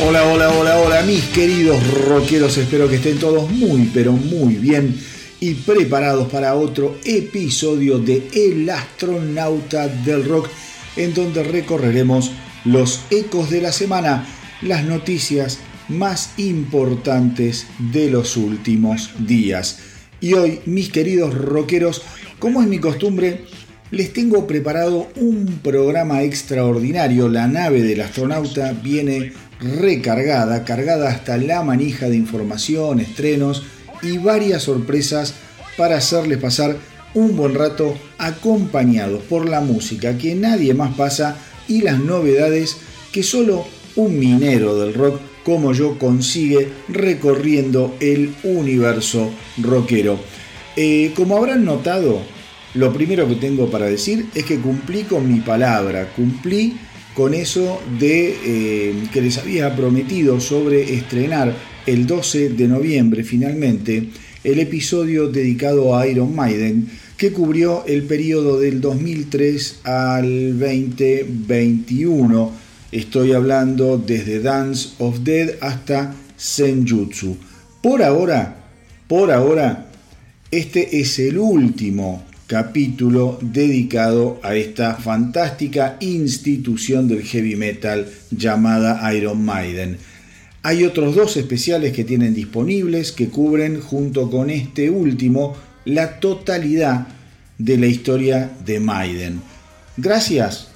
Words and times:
Hola, 0.00 0.24
hola, 0.24 0.48
hola, 0.50 0.78
hola, 0.78 1.02
mis 1.02 1.24
queridos 1.24 1.86
rockeros, 2.06 2.56
espero 2.56 2.88
que 2.88 2.96
estén 2.96 3.18
todos 3.18 3.50
muy, 3.50 3.90
pero 3.92 4.12
muy 4.12 4.54
bien 4.54 4.98
y 5.40 5.54
preparados 5.54 6.28
para 6.28 6.54
otro 6.54 6.96
episodio 7.04 7.98
de 7.98 8.28
El 8.32 8.68
astronauta 8.68 9.88
del 9.88 10.24
rock, 10.24 10.48
en 10.96 11.14
donde 11.14 11.44
recorreremos 11.44 12.32
los 12.64 13.00
ecos 13.10 13.50
de 13.50 13.60
la 13.60 13.72
semana, 13.72 14.26
las 14.62 14.84
noticias 14.84 15.58
más 15.88 16.32
importantes 16.38 17.66
de 17.92 18.10
los 18.10 18.36
últimos 18.36 19.10
días. 19.20 19.78
Y 20.20 20.34
hoy, 20.34 20.60
mis 20.66 20.90
queridos 20.90 21.34
rockeros, 21.34 22.02
como 22.38 22.60
es 22.60 22.68
mi 22.68 22.78
costumbre, 22.78 23.44
les 23.90 24.12
tengo 24.12 24.46
preparado 24.46 25.08
un 25.16 25.60
programa 25.62 26.22
extraordinario. 26.22 27.28
La 27.28 27.46
nave 27.46 27.82
del 27.82 28.00
astronauta 28.00 28.72
viene 28.72 29.32
recargada, 29.60 30.64
cargada 30.64 31.10
hasta 31.10 31.36
la 31.36 31.62
manija 31.62 32.08
de 32.08 32.16
información, 32.16 33.00
estrenos 33.00 33.62
y 34.02 34.18
varias 34.18 34.64
sorpresas 34.64 35.34
para 35.76 35.96
hacerles 35.96 36.38
pasar 36.38 36.76
un 37.14 37.36
buen 37.36 37.54
rato 37.54 37.96
acompañados 38.18 39.22
por 39.22 39.48
la 39.48 39.60
música 39.60 40.18
que 40.18 40.34
nadie 40.34 40.74
más 40.74 40.94
pasa 40.94 41.36
y 41.66 41.82
las 41.82 41.98
novedades 41.98 42.76
que 43.12 43.22
solo 43.22 43.66
un 43.96 44.18
minero 44.18 44.78
del 44.78 44.94
rock 44.94 45.20
como 45.44 45.72
yo 45.72 45.98
consigue 45.98 46.68
recorriendo 46.88 47.96
el 48.00 48.34
universo 48.42 49.30
rockero. 49.56 50.18
Eh, 50.76 51.12
como 51.16 51.36
habrán 51.36 51.64
notado, 51.64 52.20
lo 52.74 52.92
primero 52.92 53.26
que 53.26 53.36
tengo 53.36 53.70
para 53.70 53.86
decir 53.86 54.26
es 54.34 54.44
que 54.44 54.60
cumplí 54.60 55.04
con 55.04 55.32
mi 55.32 55.40
palabra, 55.40 56.12
cumplí 56.14 56.76
con 57.14 57.34
eso 57.34 57.80
de 57.98 58.36
eh, 58.44 58.94
que 59.12 59.22
les 59.22 59.38
había 59.38 59.74
prometido 59.74 60.38
sobre 60.38 60.94
estrenar 60.94 61.54
el 61.88 62.06
12 62.06 62.50
de 62.50 62.68
noviembre 62.68 63.24
finalmente 63.24 64.10
el 64.44 64.58
episodio 64.60 65.28
dedicado 65.28 65.96
a 65.96 66.06
Iron 66.06 66.34
Maiden 66.34 66.86
que 67.16 67.32
cubrió 67.32 67.86
el 67.86 68.02
periodo 68.02 68.60
del 68.60 68.82
2003 68.82 69.80
al 69.84 70.58
2021. 70.58 72.52
Estoy 72.92 73.32
hablando 73.32 73.96
desde 73.96 74.40
Dance 74.40 74.90
of 74.98 75.20
Dead 75.20 75.54
hasta 75.62 76.14
Senjutsu. 76.36 77.38
Por 77.82 78.02
ahora, 78.02 78.66
por 79.06 79.32
ahora, 79.32 79.86
este 80.50 81.00
es 81.00 81.18
el 81.18 81.38
último 81.38 82.22
capítulo 82.46 83.38
dedicado 83.40 84.40
a 84.42 84.54
esta 84.54 84.94
fantástica 84.96 85.96
institución 86.00 87.08
del 87.08 87.22
heavy 87.22 87.56
metal 87.56 88.06
llamada 88.30 89.14
Iron 89.14 89.42
Maiden. 89.42 89.96
Hay 90.68 90.84
otros 90.84 91.14
dos 91.14 91.38
especiales 91.38 91.94
que 91.94 92.04
tienen 92.04 92.34
disponibles 92.34 93.12
que 93.12 93.30
cubren 93.30 93.80
junto 93.80 94.30
con 94.30 94.50
este 94.50 94.90
último 94.90 95.56
la 95.86 96.20
totalidad 96.20 97.06
de 97.56 97.78
la 97.78 97.86
historia 97.86 98.52
de 98.66 98.78
Maiden. 98.78 99.40
Gracias, 99.96 100.68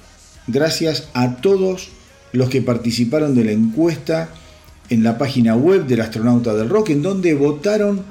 gracias 0.47 1.09
a 1.13 1.35
todos 1.35 1.89
los 2.31 2.49
que 2.49 2.63
participaron 2.63 3.35
de 3.35 3.43
la 3.45 3.51
encuesta 3.51 4.29
en 4.89 5.03
la 5.03 5.19
página 5.19 5.55
web 5.55 5.85
del 5.85 6.01
astronauta 6.01 6.55
del 6.55 6.69
rock 6.69 6.89
en 6.89 7.03
donde 7.03 7.35
votaron 7.35 8.01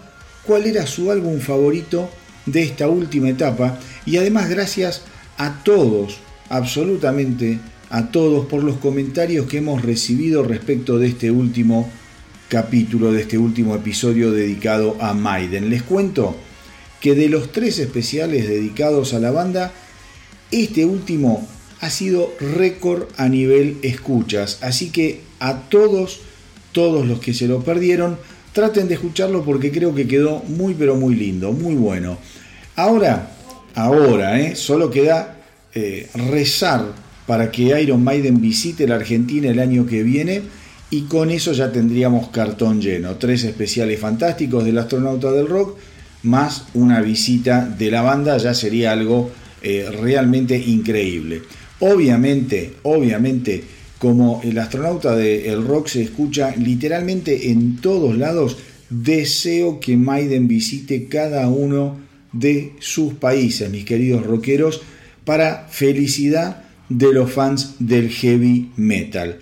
cuál 0.47 0.67
era 0.67 0.87
su 0.87 1.11
álbum 1.11 1.41
favorito 1.41 2.09
de 2.47 2.63
esta 2.63 2.87
última 2.87 3.29
etapa 3.29 3.77
y 4.07 4.19
además 4.19 4.49
gracias 4.49 5.03
a 5.37 5.65
todos, 5.65 6.19
absolutamente 6.49 7.59
a 7.93 8.11
todos 8.11 8.47
por 8.47 8.65
los 8.65 8.79
comentarios 8.79 9.47
que 9.47 9.59
hemos 9.59 9.83
recibido 9.83 10.43
respecto 10.43 10.99
de 10.99 11.09
este 11.09 11.31
último 11.31 11.89
capítulo, 12.49 13.13
de 13.13 13.21
este 13.21 13.39
último 13.39 13.77
episodio 13.77 14.33
dedicado 14.33 14.97
a 14.99 15.15
Maiden. 15.15 15.71
Les 15.71 15.83
cuento 15.83 16.35
que 17.01 17.15
de 17.15 17.29
los 17.29 17.53
tres 17.53 17.79
especiales 17.79 18.49
dedicados 18.49 19.15
a 19.15 19.19
la 19.19 19.31
banda, 19.31 19.73
este 20.51 20.85
último 20.87 21.47
ha 21.81 21.91
sido 21.91 22.33
récord 22.41 23.05
a 23.17 23.29
nivel 23.29 23.79
escuchas, 23.83 24.59
así 24.63 24.91
que 24.91 25.21
a 25.39 25.69
todos, 25.69 26.21
todos 26.73 27.07
los 27.07 27.21
que 27.21 27.35
se 27.35 27.47
lo 27.47 27.63
perdieron, 27.63 28.17
Traten 28.53 28.87
de 28.87 28.95
escucharlo 28.95 29.45
porque 29.45 29.73
creo 29.73 29.95
que 29.95 30.07
quedó 30.07 30.41
muy 30.41 30.75
pero 30.75 30.95
muy 30.95 31.15
lindo, 31.15 31.53
muy 31.53 31.75
bueno. 31.75 32.19
Ahora, 32.77 33.31
ahora, 33.75 34.39
¿eh? 34.41 34.57
solo 34.57 34.91
queda 34.91 35.39
eh, 35.75 36.11
rezar 36.15 36.93
para 37.27 37.51
que 37.51 37.81
Iron 37.81 38.03
Maiden 38.03 38.41
visite 38.41 38.87
la 38.87 38.97
Argentina 38.97 39.49
el 39.49 39.61
año 39.61 39.87
que 39.87 40.03
viene 40.03 40.43
y 40.91 41.03
con 41.03 41.31
eso 41.31 41.53
ya 41.53 41.73
tendríamos 41.73 42.29
cartón 42.29 42.81
lleno. 42.81 43.17
Tres 43.17 43.45
especiales 43.45 43.99
fantásticos 43.99 44.65
del 44.65 44.79
astronauta 44.79 45.33
del 45.33 45.49
rock 45.49 45.79
más 46.23 46.67
una 46.75 47.01
visita 47.01 47.67
de 47.67 47.91
la 47.91 48.03
banda 48.03 48.37
ya 48.39 48.55
sería 48.55 48.93
algo 48.93 49.31
eh, 49.63 49.89
realmente 50.01 50.57
increíble. 50.57 51.43
Obviamente, 51.81 52.75
obviamente 52.83 53.65
como 53.99 54.41
el 54.43 54.59
astronauta 54.59 55.15
del 55.15 55.65
rock 55.65 55.87
se 55.87 56.03
escucha 56.03 56.55
literalmente 56.57 57.51
en 57.51 57.77
todos 57.77 58.19
lados, 58.19 58.59
deseo 58.91 59.79
que 59.79 59.97
Maiden 59.97 60.49
visite 60.49 61.07
cada 61.07 61.49
uno 61.49 62.01
de 62.33 62.73
sus 62.81 63.15
países, 63.15 63.71
mis 63.71 63.85
queridos 63.85 64.27
rockeros, 64.27 64.83
para 65.25 65.69
felicidad 65.71 66.65
de 66.89 67.13
los 67.13 67.33
fans 67.33 67.77
del 67.79 68.09
heavy 68.11 68.71
metal. 68.77 69.39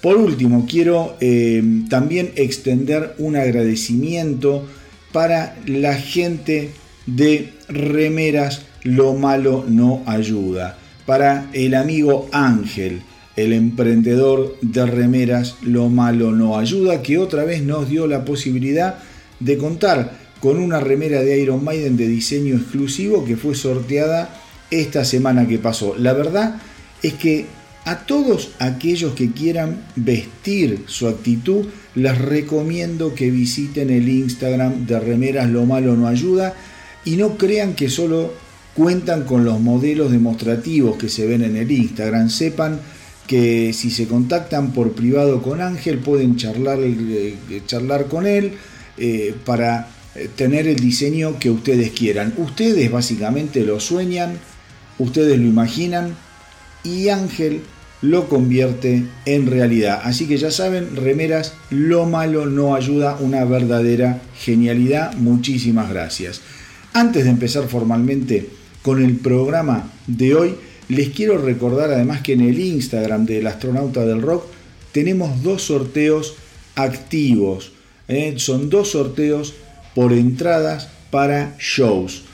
Por 0.00 0.16
último, 0.16 0.66
quiero 0.68 1.16
eh, 1.20 1.62
también 1.88 2.32
extender 2.36 3.14
un 3.18 3.36
agradecimiento 3.36 4.66
para 5.12 5.56
la 5.66 5.94
gente 5.94 6.70
de 7.06 7.52
Remeras 7.68 8.62
Lo 8.82 9.14
Malo 9.14 9.64
No 9.68 10.02
Ayuda, 10.06 10.78
para 11.04 11.50
el 11.52 11.74
amigo 11.74 12.28
Ángel, 12.32 13.02
el 13.36 13.52
emprendedor 13.52 14.56
de 14.62 14.86
remeras 14.86 15.56
Lo 15.62 15.88
Malo 15.88 16.32
No 16.32 16.58
Ayuda, 16.58 17.02
que 17.02 17.18
otra 17.18 17.44
vez 17.44 17.62
nos 17.62 17.88
dio 17.88 18.06
la 18.06 18.24
posibilidad 18.24 18.96
de 19.38 19.58
contar 19.58 20.12
con 20.40 20.58
una 20.58 20.80
remera 20.80 21.20
de 21.20 21.40
Iron 21.40 21.62
Maiden 21.62 21.96
de 21.96 22.08
diseño 22.08 22.56
exclusivo 22.56 23.24
que 23.24 23.36
fue 23.36 23.54
sorteada 23.54 24.30
esta 24.70 25.04
semana 25.04 25.46
que 25.46 25.58
pasó. 25.58 25.94
La 25.96 26.12
verdad 26.12 26.60
es 27.02 27.14
que 27.14 27.46
a 27.84 28.00
todos 28.00 28.50
aquellos 28.58 29.14
que 29.14 29.32
quieran 29.32 29.82
vestir 29.96 30.84
su 30.86 31.08
actitud, 31.08 31.66
les 31.94 32.18
recomiendo 32.18 33.14
que 33.14 33.30
visiten 33.30 33.90
el 33.90 34.08
Instagram 34.08 34.86
de 34.86 35.00
Remeras 35.00 35.48
Lo 35.48 35.64
Malo 35.66 35.96
No 35.96 36.06
Ayuda 36.06 36.54
y 37.04 37.16
no 37.16 37.36
crean 37.38 37.74
que 37.74 37.88
solo 37.88 38.32
cuentan 38.74 39.24
con 39.24 39.44
los 39.44 39.60
modelos 39.60 40.12
demostrativos 40.12 40.96
que 40.96 41.08
se 41.08 41.26
ven 41.26 41.42
en 41.42 41.56
el 41.56 41.70
Instagram. 41.70 42.28
Sepan 42.28 42.80
que 43.26 43.72
si 43.72 43.90
se 43.90 44.06
contactan 44.06 44.72
por 44.72 44.92
privado 44.92 45.42
con 45.42 45.60
Ángel 45.60 45.98
pueden 45.98 46.36
charlar, 46.36 46.78
eh, 46.82 47.36
charlar 47.66 48.06
con 48.06 48.26
él 48.26 48.52
eh, 48.98 49.34
para 49.44 49.88
eh, 50.14 50.28
tener 50.36 50.68
el 50.68 50.76
diseño 50.76 51.38
que 51.38 51.50
ustedes 51.50 51.90
quieran. 51.92 52.34
Ustedes 52.36 52.90
básicamente 52.90 53.64
lo 53.64 53.80
sueñan, 53.80 54.38
ustedes 54.98 55.38
lo 55.38 55.46
imaginan 55.46 56.14
y 56.84 57.08
Ángel 57.08 57.62
lo 58.02 58.28
convierte 58.28 59.04
en 59.26 59.46
realidad. 59.46 60.00
Así 60.04 60.26
que 60.26 60.38
ya 60.38 60.50
saben, 60.50 60.96
remeras, 60.96 61.54
lo 61.70 62.06
malo 62.06 62.46
no 62.46 62.74
ayuda, 62.74 63.16
una 63.20 63.44
verdadera 63.44 64.22
genialidad. 64.38 65.14
Muchísimas 65.14 65.90
gracias. 65.90 66.40
Antes 66.92 67.24
de 67.24 67.30
empezar 67.30 67.68
formalmente 67.68 68.48
con 68.82 69.02
el 69.02 69.16
programa 69.16 69.90
de 70.06 70.34
hoy, 70.34 70.54
les 70.88 71.10
quiero 71.10 71.38
recordar 71.38 71.90
además 71.90 72.22
que 72.22 72.32
en 72.32 72.40
el 72.40 72.58
Instagram 72.58 73.26
del 73.26 73.46
astronauta 73.46 74.04
del 74.04 74.22
rock 74.22 74.46
tenemos 74.92 75.42
dos 75.42 75.62
sorteos 75.62 76.34
activos. 76.74 77.72
¿eh? 78.08 78.34
Son 78.38 78.70
dos 78.70 78.92
sorteos 78.92 79.54
por 79.94 80.12
entradas 80.12 80.88
para 81.10 81.54
shows. 81.60 82.24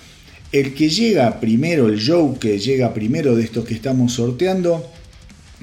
El 0.57 0.73
que 0.73 0.89
llega 0.89 1.39
primero, 1.39 1.87
el 1.87 1.99
show 1.99 2.39
que 2.39 2.59
llega 2.59 2.95
primero 2.95 3.37
de 3.37 3.45
estos 3.45 3.67
que 3.67 3.75
estamos 3.75 4.15
sorteando, 4.15 4.87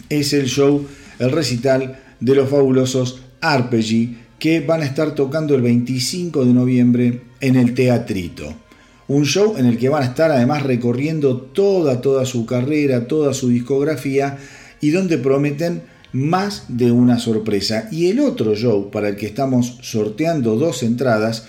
es 0.07 0.33
el 0.33 0.45
show, 0.45 0.85
el 1.17 1.31
recital 1.31 1.99
de 2.19 2.35
los 2.35 2.47
fabulosos 2.47 3.21
Arpeggi, 3.41 4.17
que 4.37 4.59
van 4.59 4.83
a 4.83 4.85
estar 4.85 5.15
tocando 5.15 5.55
el 5.55 5.63
25 5.63 6.45
de 6.45 6.53
noviembre 6.53 7.21
en 7.41 7.55
el 7.55 7.73
Teatrito. 7.73 8.53
Un 9.07 9.25
show 9.25 9.55
en 9.57 9.65
el 9.65 9.79
que 9.79 9.89
van 9.89 10.03
a 10.03 10.05
estar 10.05 10.29
además 10.29 10.61
recorriendo 10.61 11.37
toda, 11.37 11.99
toda 11.99 12.27
su 12.27 12.45
carrera, 12.45 13.07
toda 13.07 13.33
su 13.33 13.49
discografía 13.49 14.37
y 14.79 14.91
donde 14.91 15.17
prometen 15.17 15.81
más 16.11 16.65
de 16.67 16.91
una 16.91 17.17
sorpresa. 17.17 17.89
Y 17.91 18.11
el 18.11 18.19
otro 18.19 18.53
show 18.53 18.91
para 18.91 19.09
el 19.09 19.15
que 19.15 19.25
estamos 19.25 19.79
sorteando 19.81 20.55
dos 20.55 20.83
entradas 20.83 21.47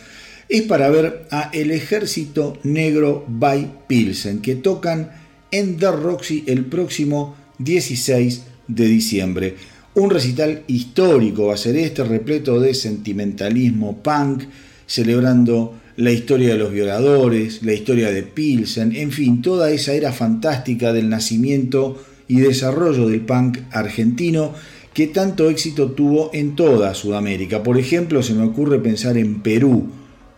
es 0.48 0.62
para 0.62 0.90
ver 0.90 1.26
a 1.30 1.50
El 1.52 1.70
Ejército 1.70 2.58
Negro 2.62 3.24
by 3.28 3.70
Pilsen, 3.86 4.40
que 4.40 4.56
tocan 4.56 5.10
en 5.50 5.76
The 5.76 5.92
Roxy 5.92 6.44
el 6.46 6.64
próximo 6.66 7.36
16 7.58 8.42
de 8.68 8.86
diciembre. 8.86 9.54
Un 9.94 10.10
recital 10.10 10.64
histórico 10.66 11.46
va 11.46 11.54
a 11.54 11.58
ser 11.58 11.76
este, 11.76 12.02
repleto 12.04 12.58
de 12.60 12.74
sentimentalismo 12.74 14.02
punk, 14.02 14.44
celebrando 14.86 15.74
la 15.96 16.10
historia 16.10 16.48
de 16.48 16.58
los 16.58 16.72
violadores, 16.72 17.62
la 17.62 17.72
historia 17.72 18.10
de 18.10 18.24
Pilsen, 18.24 18.96
en 18.96 19.12
fin, 19.12 19.40
toda 19.40 19.70
esa 19.70 19.92
era 19.92 20.12
fantástica 20.12 20.92
del 20.92 21.08
nacimiento 21.08 22.02
y 22.26 22.40
desarrollo 22.40 23.08
del 23.08 23.20
punk 23.20 23.58
argentino 23.70 24.52
que 24.92 25.06
tanto 25.06 25.48
éxito 25.48 25.92
tuvo 25.92 26.30
en 26.32 26.56
toda 26.56 26.94
Sudamérica. 26.94 27.62
Por 27.62 27.78
ejemplo, 27.78 28.22
se 28.22 28.34
me 28.34 28.44
ocurre 28.44 28.78
pensar 28.78 29.16
en 29.16 29.40
Perú 29.42 29.88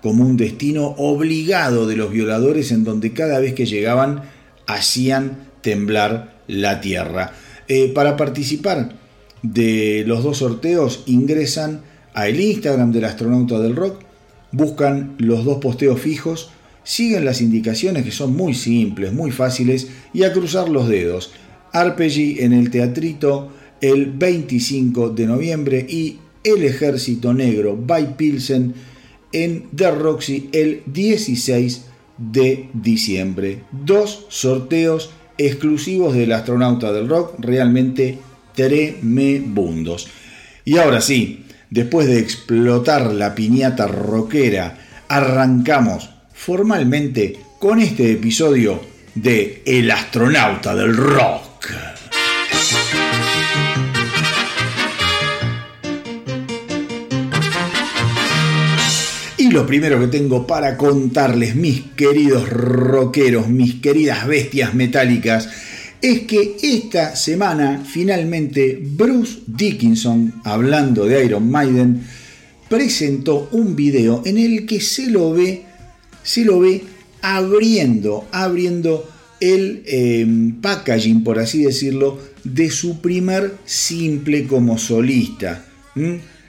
como 0.06 0.24
un 0.24 0.36
destino 0.36 0.94
obligado 0.98 1.88
de 1.88 1.96
los 1.96 2.12
violadores 2.12 2.70
en 2.70 2.84
donde 2.84 3.12
cada 3.12 3.40
vez 3.40 3.54
que 3.54 3.66
llegaban 3.66 4.22
hacían 4.68 5.48
temblar 5.62 6.42
la 6.46 6.80
tierra. 6.80 7.32
Eh, 7.66 7.90
para 7.92 8.16
participar 8.16 8.94
de 9.42 10.04
los 10.06 10.22
dos 10.22 10.38
sorteos 10.38 11.02
ingresan 11.06 11.80
a 12.14 12.28
el 12.28 12.38
Instagram 12.38 12.92
del 12.92 13.04
astronauta 13.04 13.58
del 13.58 13.74
rock, 13.74 14.00
buscan 14.52 15.16
los 15.18 15.44
dos 15.44 15.58
posteos 15.58 16.00
fijos, 16.00 16.50
siguen 16.84 17.24
las 17.24 17.40
indicaciones 17.40 18.04
que 18.04 18.12
son 18.12 18.36
muy 18.36 18.54
simples, 18.54 19.12
muy 19.12 19.32
fáciles 19.32 19.88
y 20.14 20.22
a 20.22 20.32
cruzar 20.32 20.68
los 20.68 20.88
dedos. 20.88 21.32
Arpeggi 21.72 22.36
en 22.44 22.52
el 22.52 22.70
teatrito 22.70 23.50
el 23.80 24.12
25 24.12 25.10
de 25.10 25.26
noviembre 25.26 25.84
y 25.88 26.18
El 26.44 26.62
Ejército 26.62 27.34
Negro 27.34 27.76
by 27.76 28.16
Pilsen 28.16 28.72
en 29.44 29.68
The 29.76 29.90
Roxy 29.90 30.48
el 30.52 30.82
16 30.86 31.84
de 32.16 32.70
diciembre. 32.72 33.60
Dos 33.70 34.26
sorteos 34.30 35.10
exclusivos 35.36 36.14
del 36.14 36.32
astronauta 36.32 36.90
del 36.92 37.08
rock, 37.08 37.34
realmente 37.38 38.18
tremebundos. 38.54 40.08
Y 40.64 40.78
ahora 40.78 41.02
sí, 41.02 41.44
después 41.68 42.06
de 42.06 42.18
explotar 42.18 43.12
la 43.12 43.34
piñata 43.34 43.86
rockera, 43.86 44.78
arrancamos 45.08 46.08
formalmente 46.32 47.38
con 47.58 47.78
este 47.78 48.12
episodio 48.12 48.80
de 49.14 49.62
El 49.66 49.90
astronauta 49.90 50.74
del 50.74 50.96
rock. 50.96 51.95
Y 59.46 59.52
lo 59.52 59.64
primero 59.64 60.00
que 60.00 60.08
tengo 60.08 60.44
para 60.44 60.76
contarles, 60.76 61.54
mis 61.54 61.82
queridos 61.94 62.48
rockeros, 62.48 63.48
mis 63.48 63.76
queridas 63.76 64.26
bestias 64.26 64.74
metálicas, 64.74 65.48
es 66.02 66.22
que 66.22 66.56
esta 66.60 67.14
semana 67.14 67.84
finalmente 67.86 68.76
Bruce 68.82 69.38
Dickinson, 69.46 70.40
hablando 70.42 71.04
de 71.04 71.24
Iron 71.24 71.48
Maiden, 71.48 72.02
presentó 72.68 73.48
un 73.52 73.76
video 73.76 74.20
en 74.24 74.38
el 74.38 74.66
que 74.66 74.80
se 74.80 75.10
lo 75.10 75.32
ve, 75.32 75.62
se 76.24 76.44
lo 76.44 76.58
ve 76.58 76.82
abriendo, 77.22 78.26
abriendo 78.32 79.08
el 79.38 79.84
em, 79.86 80.60
packaging, 80.60 81.22
por 81.22 81.38
así 81.38 81.62
decirlo, 81.62 82.18
de 82.42 82.68
su 82.68 83.00
primer 83.00 83.54
simple 83.64 84.48
como 84.48 84.76
solista. 84.76 85.64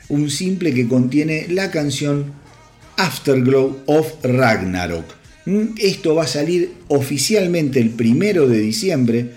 Un 0.10 0.32
simple 0.32 0.74
que 0.74 0.88
contiene 0.88 1.46
la 1.50 1.70
canción 1.70 2.37
Afterglow 2.98 3.84
of 3.86 4.14
Ragnarok. 4.24 5.06
Esto 5.78 6.16
va 6.16 6.24
a 6.24 6.28
salir 6.28 6.74
oficialmente 6.90 7.80
el 7.80 7.92
primero 7.92 8.48
de 8.48 8.60
diciembre. 8.60 9.32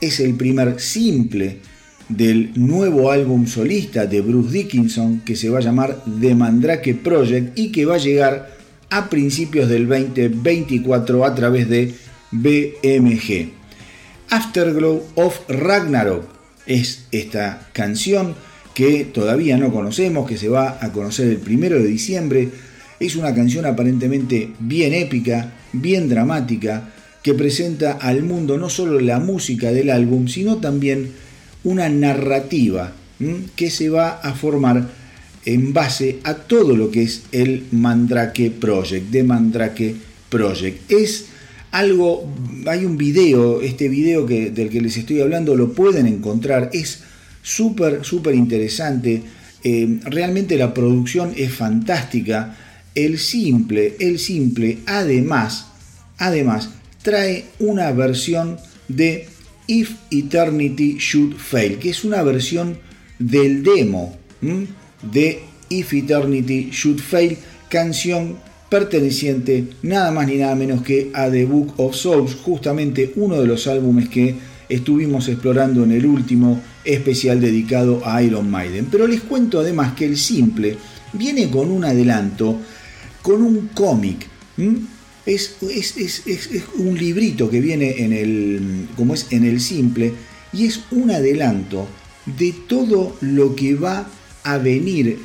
Es 0.00 0.20
el 0.20 0.34
primer 0.34 0.80
simple 0.80 1.60
del 2.08 2.50
nuevo 2.54 3.10
álbum 3.10 3.46
solista 3.46 4.06
de 4.06 4.20
Bruce 4.20 4.52
Dickinson 4.52 5.20
que 5.20 5.36
se 5.36 5.48
va 5.48 5.58
a 5.58 5.62
llamar 5.62 6.04
The 6.20 6.34
Mandrake 6.34 6.94
Project 6.94 7.58
y 7.58 7.72
que 7.72 7.86
va 7.86 7.94
a 7.94 7.98
llegar 7.98 8.54
a 8.90 9.08
principios 9.08 9.68
del 9.68 9.88
2024 9.88 11.24
a 11.24 11.34
través 11.34 11.68
de 11.68 11.94
BMG. 12.30 13.52
Afterglow 14.30 15.02
of 15.14 15.40
Ragnarok 15.48 16.24
es 16.66 17.06
esta 17.12 17.68
canción 17.72 18.34
que 18.74 19.04
todavía 19.04 19.56
no 19.56 19.72
conocemos, 19.72 20.28
que 20.28 20.36
se 20.36 20.48
va 20.48 20.78
a 20.80 20.92
conocer 20.92 21.28
el 21.28 21.38
primero 21.38 21.76
de 21.76 21.86
diciembre. 21.86 22.50
Es 23.00 23.16
una 23.16 23.34
canción 23.34 23.66
aparentemente 23.66 24.50
bien 24.60 24.94
épica, 24.94 25.52
bien 25.72 26.08
dramática, 26.08 26.90
que 27.22 27.34
presenta 27.34 27.92
al 27.92 28.22
mundo 28.22 28.58
no 28.58 28.68
solo 28.68 29.00
la 29.00 29.18
música 29.18 29.72
del 29.72 29.90
álbum, 29.90 30.28
sino 30.28 30.58
también 30.58 31.10
una 31.64 31.88
narrativa 31.88 32.92
que 33.56 33.70
se 33.70 33.88
va 33.88 34.20
a 34.20 34.34
formar 34.34 34.88
en 35.46 35.72
base 35.72 36.18
a 36.24 36.34
todo 36.34 36.76
lo 36.76 36.90
que 36.90 37.02
es 37.02 37.22
el 37.32 37.64
Mandrake 37.72 38.50
Project, 38.50 39.10
de 39.10 39.22
Mandrake 39.22 39.96
Project. 40.28 40.90
Es 40.90 41.26
algo, 41.70 42.30
hay 42.66 42.84
un 42.84 42.96
video, 42.96 43.60
este 43.60 43.88
video 43.88 44.26
que, 44.26 44.50
del 44.50 44.68
que 44.68 44.80
les 44.80 44.96
estoy 44.96 45.20
hablando 45.20 45.56
lo 45.56 45.72
pueden 45.72 46.06
encontrar, 46.06 46.70
es 46.72 47.00
súper, 47.42 48.04
súper 48.04 48.34
interesante, 48.34 49.22
eh, 49.64 49.98
realmente 50.04 50.56
la 50.56 50.72
producción 50.72 51.32
es 51.36 51.52
fantástica, 51.52 52.56
el 52.94 53.18
simple, 53.18 53.96
el 53.98 54.18
simple, 54.18 54.78
además, 54.86 55.66
además, 56.18 56.70
trae 57.02 57.46
una 57.58 57.90
versión 57.92 58.58
de 58.88 59.28
If 59.66 59.92
Eternity 60.10 60.96
Should 60.98 61.36
Fail, 61.36 61.78
que 61.78 61.90
es 61.90 62.04
una 62.04 62.22
versión 62.22 62.78
del 63.18 63.62
demo 63.62 64.16
de 65.12 65.42
If 65.68 65.92
Eternity 65.92 66.70
Should 66.70 67.00
Fail, 67.00 67.38
canción 67.68 68.36
perteneciente 68.68 69.64
nada 69.82 70.10
más 70.10 70.26
ni 70.26 70.36
nada 70.36 70.54
menos 70.54 70.82
que 70.82 71.10
a 71.14 71.30
The 71.30 71.44
Book 71.44 71.74
of 71.76 71.94
Souls, 71.94 72.34
justamente 72.34 73.12
uno 73.16 73.40
de 73.40 73.46
los 73.46 73.66
álbumes 73.66 74.08
que 74.08 74.34
estuvimos 74.68 75.28
explorando 75.28 75.84
en 75.84 75.92
el 75.92 76.06
último 76.06 76.60
especial 76.84 77.40
dedicado 77.40 78.02
a 78.04 78.22
Iron 78.22 78.50
Maiden. 78.50 78.88
Pero 78.90 79.06
les 79.06 79.20
cuento 79.20 79.60
además 79.60 79.94
que 79.94 80.06
el 80.06 80.16
simple 80.16 80.76
viene 81.12 81.48
con 81.50 81.70
un 81.70 81.84
adelanto, 81.84 82.60
con 83.24 83.40
un 83.40 83.68
cómic. 83.68 84.28
Es, 85.24 85.56
es, 85.62 86.50
un 86.76 86.98
librito 86.98 87.48
que 87.48 87.62
viene 87.62 88.04
en 88.04 88.12
el, 88.12 88.88
como 88.96 89.14
es 89.14 89.28
en 89.30 89.44
el 89.44 89.62
simple, 89.62 90.12
y 90.52 90.66
es 90.66 90.80
un 90.90 91.10
adelanto 91.10 91.88
de 92.26 92.54
todo 92.68 93.16
lo 93.22 93.56
que 93.56 93.76
va 93.76 94.10
a 94.42 94.58
venir 94.58 95.18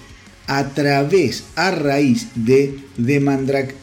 a 0.48 0.70
través, 0.70 1.44
a 1.56 1.72
raíz 1.72 2.27
de 2.36 2.79
The 3.06 3.20
Mandrake, 3.20 3.75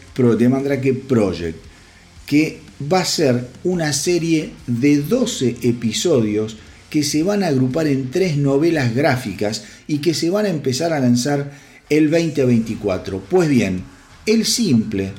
Project, 1.07 1.59
que 2.27 2.61
va 2.91 3.01
a 3.01 3.05
ser 3.05 3.49
una 3.65 3.93
serie 3.93 4.53
de 4.67 4.97
12 4.97 5.57
episodios 5.61 6.57
que 6.89 7.03
se 7.03 7.23
van 7.23 7.43
a 7.43 7.49
agrupar 7.49 7.87
en 7.87 8.11
tres 8.11 8.39
novelas 8.39 8.95
gráficas 8.95 9.65
y 9.87 9.99
que 9.99 10.15
se 10.15 10.31
van 10.31 10.47
a 10.47 10.51
empezar 10.51 10.95
a 10.95 11.01
lanzar 11.01 11.53
el 11.91 12.11
2024. 12.11 13.21
Pues 13.21 13.51
bien, 13.51 13.85
el 14.27 14.45
simple 14.45 15.13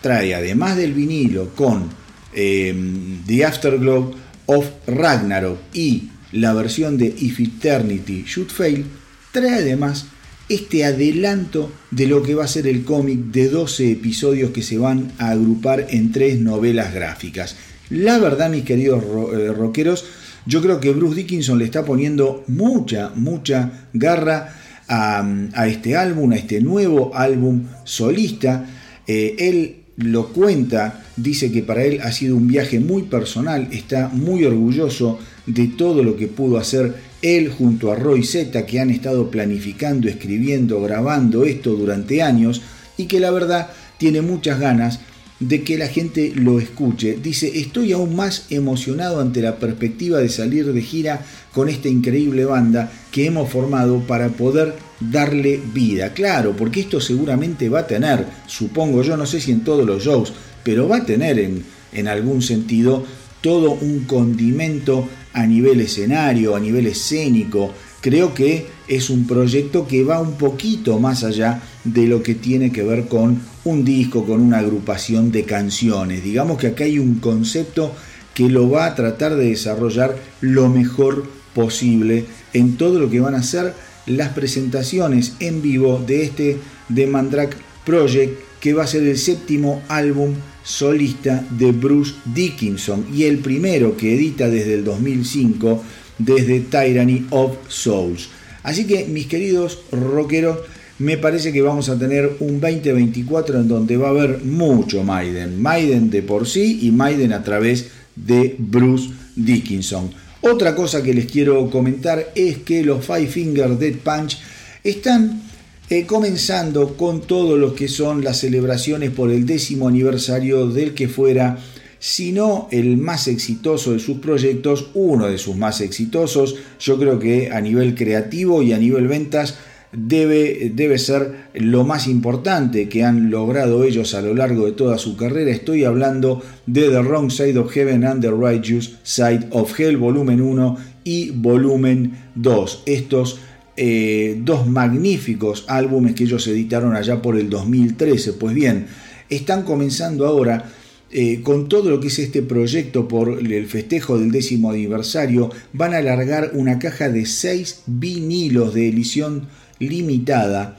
trae, 0.00 0.34
además 0.34 0.76
del 0.76 0.92
vinilo 0.92 1.54
con 1.54 1.88
em, 2.32 3.22
The 3.26 3.44
Afterglow 3.44 4.14
of 4.46 4.66
Ragnarok 4.86 5.58
y 5.72 6.10
la 6.32 6.52
versión 6.52 6.98
de 6.98 7.06
If 7.06 7.40
Eternity 7.40 8.24
Should 8.26 8.50
Fail, 8.50 8.84
trae 9.32 9.54
además 9.54 10.06
este 10.48 10.84
adelanto 10.84 11.70
de 11.90 12.06
lo 12.06 12.22
que 12.22 12.34
va 12.34 12.44
a 12.44 12.48
ser 12.48 12.66
el 12.66 12.84
cómic 12.84 13.18
de 13.18 13.48
12 13.48 13.92
episodios 13.92 14.50
que 14.50 14.62
se 14.62 14.78
van 14.78 15.12
a 15.18 15.30
agrupar 15.30 15.86
en 15.90 16.10
tres 16.12 16.40
novelas 16.40 16.94
gráficas. 16.94 17.56
La 17.90 18.18
verdad, 18.18 18.50
mis 18.50 18.64
queridos 18.64 19.02
eh, 19.04 19.52
rockeros, 19.52 20.04
yo 20.46 20.62
creo 20.62 20.80
que 20.80 20.92
Bruce 20.92 21.16
Dickinson 21.16 21.58
le 21.58 21.66
está 21.66 21.84
poniendo 21.84 22.44
mucha, 22.46 23.12
mucha 23.14 23.88
garra 23.92 24.57
a, 24.88 25.68
este 25.68 25.96
álbum, 25.96 26.32
a 26.32 26.36
este 26.36 26.60
nuevo 26.60 27.14
álbum 27.14 27.64
solista. 27.84 28.66
Eh, 29.06 29.36
él 29.38 29.76
lo 29.96 30.28
cuenta, 30.28 31.02
dice 31.16 31.50
que 31.50 31.62
para 31.62 31.84
él 31.84 32.00
ha 32.02 32.12
sido 32.12 32.36
un 32.36 32.46
viaje 32.46 32.78
muy 32.78 33.02
personal, 33.02 33.68
está 33.72 34.08
muy 34.08 34.44
orgulloso 34.44 35.18
de 35.46 35.66
todo 35.68 36.02
lo 36.04 36.16
que 36.16 36.28
pudo 36.28 36.58
hacer 36.58 36.94
él 37.20 37.48
junto 37.48 37.90
a 37.90 37.96
Roy 37.96 38.22
Z, 38.22 38.64
que 38.64 38.80
han 38.80 38.90
estado 38.90 39.30
planificando, 39.30 40.08
escribiendo, 40.08 40.80
grabando 40.80 41.44
esto 41.44 41.74
durante 41.74 42.22
años 42.22 42.62
y 42.96 43.06
que 43.06 43.18
la 43.18 43.30
verdad 43.30 43.70
tiene 43.98 44.22
muchas 44.22 44.60
ganas 44.60 45.00
de 45.40 45.62
que 45.62 45.78
la 45.78 45.88
gente 45.88 46.32
lo 46.34 46.58
escuche. 46.58 47.18
Dice, 47.22 47.58
estoy 47.58 47.92
aún 47.92 48.16
más 48.16 48.46
emocionado 48.50 49.20
ante 49.20 49.40
la 49.40 49.58
perspectiva 49.58 50.18
de 50.18 50.28
salir 50.28 50.72
de 50.72 50.82
gira 50.82 51.24
con 51.52 51.68
esta 51.68 51.88
increíble 51.88 52.44
banda 52.44 52.90
que 53.10 53.26
hemos 53.26 53.50
formado 53.50 54.00
para 54.00 54.28
poder 54.28 54.74
darle 55.00 55.60
vida. 55.72 56.12
Claro, 56.12 56.54
porque 56.56 56.80
esto 56.80 57.00
seguramente 57.00 57.68
va 57.68 57.80
a 57.80 57.86
tener, 57.86 58.26
supongo 58.46 59.02
yo, 59.02 59.16
no 59.16 59.26
sé 59.26 59.40
si 59.40 59.52
en 59.52 59.64
todos 59.64 59.86
los 59.86 60.04
shows, 60.04 60.32
pero 60.62 60.88
va 60.88 60.98
a 60.98 61.06
tener 61.06 61.38
en, 61.38 61.64
en 61.92 62.08
algún 62.08 62.42
sentido 62.42 63.04
todo 63.40 63.72
un 63.72 64.04
condimento 64.04 65.08
a 65.32 65.46
nivel 65.46 65.80
escenario, 65.80 66.56
a 66.56 66.60
nivel 66.60 66.86
escénico. 66.86 67.72
Creo 68.00 68.34
que 68.34 68.66
es 68.86 69.10
un 69.10 69.26
proyecto 69.26 69.86
que 69.86 70.04
va 70.04 70.20
un 70.20 70.34
poquito 70.34 70.98
más 70.98 71.24
allá 71.24 71.62
de 71.84 72.06
lo 72.06 72.22
que 72.22 72.34
tiene 72.34 72.70
que 72.70 72.82
ver 72.82 73.06
con 73.06 73.40
un 73.64 73.84
disco, 73.84 74.24
con 74.24 74.40
una 74.40 74.58
agrupación 74.58 75.30
de 75.30 75.44
canciones. 75.44 76.22
Digamos 76.22 76.58
que 76.58 76.68
acá 76.68 76.84
hay 76.84 76.98
un 76.98 77.16
concepto 77.16 77.92
que 78.34 78.48
lo 78.48 78.70
va 78.70 78.86
a 78.86 78.94
tratar 78.94 79.34
de 79.34 79.50
desarrollar 79.50 80.16
lo 80.40 80.68
mejor 80.68 81.24
posible 81.58 82.24
en 82.52 82.76
todo 82.76 83.00
lo 83.00 83.10
que 83.10 83.18
van 83.18 83.34
a 83.34 83.42
ser 83.42 83.74
las 84.06 84.28
presentaciones 84.28 85.32
en 85.40 85.60
vivo 85.60 86.00
de 86.06 86.22
este 86.22 86.56
The 86.94 87.08
Mandrake 87.08 87.56
Project 87.84 88.38
que 88.60 88.74
va 88.74 88.84
a 88.84 88.86
ser 88.86 89.02
el 89.02 89.18
séptimo 89.18 89.82
álbum 89.88 90.34
solista 90.62 91.44
de 91.50 91.72
Bruce 91.72 92.14
Dickinson 92.32 93.06
y 93.12 93.24
el 93.24 93.38
primero 93.38 93.96
que 93.96 94.14
edita 94.14 94.48
desde 94.48 94.74
el 94.74 94.84
2005 94.84 95.82
desde 96.18 96.60
Tyranny 96.60 97.26
of 97.30 97.56
Souls. 97.66 98.28
Así 98.62 98.86
que 98.86 99.06
mis 99.06 99.26
queridos 99.26 99.80
rockeros, 99.90 100.58
me 101.00 101.18
parece 101.18 101.52
que 101.52 101.62
vamos 101.62 101.88
a 101.88 101.98
tener 101.98 102.36
un 102.38 102.60
2024 102.60 103.60
en 103.60 103.68
donde 103.68 103.96
va 103.96 104.08
a 104.08 104.10
haber 104.10 104.44
mucho 104.44 105.02
Maiden. 105.02 105.60
Maiden 105.60 106.08
de 106.08 106.22
por 106.22 106.46
sí 106.46 106.78
y 106.82 106.92
Maiden 106.92 107.32
a 107.32 107.42
través 107.42 107.88
de 108.14 108.54
Bruce 108.58 109.10
Dickinson. 109.34 110.10
Otra 110.40 110.74
cosa 110.74 111.02
que 111.02 111.14
les 111.14 111.26
quiero 111.26 111.68
comentar 111.68 112.32
es 112.34 112.58
que 112.58 112.84
los 112.84 113.04
Five 113.04 113.26
Finger 113.26 113.76
Dead 113.76 113.96
Punch 113.96 114.38
están 114.84 115.42
eh, 115.90 116.06
comenzando 116.06 116.96
con 116.96 117.22
todo 117.22 117.56
lo 117.56 117.74
que 117.74 117.88
son 117.88 118.22
las 118.22 118.38
celebraciones 118.38 119.10
por 119.10 119.30
el 119.30 119.46
décimo 119.46 119.88
aniversario 119.88 120.68
del 120.68 120.94
que 120.94 121.08
fuera, 121.08 121.58
si 121.98 122.30
no 122.30 122.68
el 122.70 122.96
más 122.98 123.26
exitoso 123.26 123.92
de 123.92 123.98
sus 123.98 124.18
proyectos, 124.18 124.90
uno 124.94 125.26
de 125.26 125.38
sus 125.38 125.56
más 125.56 125.80
exitosos, 125.80 126.54
yo 126.78 126.98
creo 126.98 127.18
que 127.18 127.50
a 127.50 127.60
nivel 127.60 127.96
creativo 127.96 128.62
y 128.62 128.72
a 128.72 128.78
nivel 128.78 129.08
ventas, 129.08 129.56
debe, 129.92 130.70
debe 130.74 130.98
ser 130.98 131.48
lo 131.54 131.84
más 131.84 132.06
importante 132.06 132.88
que 132.88 133.04
han 133.04 133.30
logrado 133.30 133.84
ellos 133.84 134.14
a 134.14 134.22
lo 134.22 134.34
largo 134.34 134.66
de 134.66 134.72
toda 134.72 134.98
su 134.98 135.16
carrera. 135.16 135.50
Estoy 135.50 135.84
hablando 135.84 136.42
de 136.66 136.88
The 136.88 137.02
Wrong 137.02 137.30
Side 137.30 137.58
of 137.58 137.72
Heaven 137.72 138.04
and 138.04 138.22
The 138.22 138.30
Righteous 138.30 138.98
Side 139.02 139.48
of 139.50 139.78
Hell, 139.78 139.96
volumen 139.96 140.40
1 140.40 140.76
y 141.04 141.30
volumen 141.30 142.12
2. 142.34 142.82
Estos 142.86 143.40
eh, 143.76 144.40
dos 144.42 144.66
magníficos 144.66 145.64
álbumes 145.68 146.14
que 146.14 146.24
ellos 146.24 146.46
editaron 146.48 146.96
allá 146.96 147.22
por 147.22 147.38
el 147.38 147.48
2013. 147.48 148.32
Pues 148.34 148.54
bien, 148.54 148.86
están 149.30 149.62
comenzando 149.62 150.26
ahora 150.26 150.70
eh, 151.10 151.40
con 151.42 151.68
todo 151.68 151.88
lo 151.88 152.00
que 152.00 152.08
es 152.08 152.18
este 152.18 152.42
proyecto 152.42 153.08
por 153.08 153.38
el 153.38 153.66
festejo 153.66 154.18
del 154.18 154.30
décimo 154.30 154.70
aniversario, 154.70 155.50
van 155.72 155.94
a 155.94 155.98
alargar 155.98 156.50
una 156.52 156.78
caja 156.78 157.08
de 157.08 157.24
6 157.24 157.84
vinilos 157.86 158.74
de 158.74 158.88
edición 158.88 159.48
limitada 159.78 160.78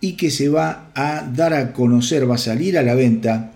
y 0.00 0.12
que 0.12 0.30
se 0.30 0.48
va 0.48 0.90
a 0.94 1.22
dar 1.22 1.54
a 1.54 1.72
conocer, 1.72 2.28
va 2.28 2.36
a 2.36 2.38
salir 2.38 2.78
a 2.78 2.82
la 2.82 2.94
venta 2.94 3.52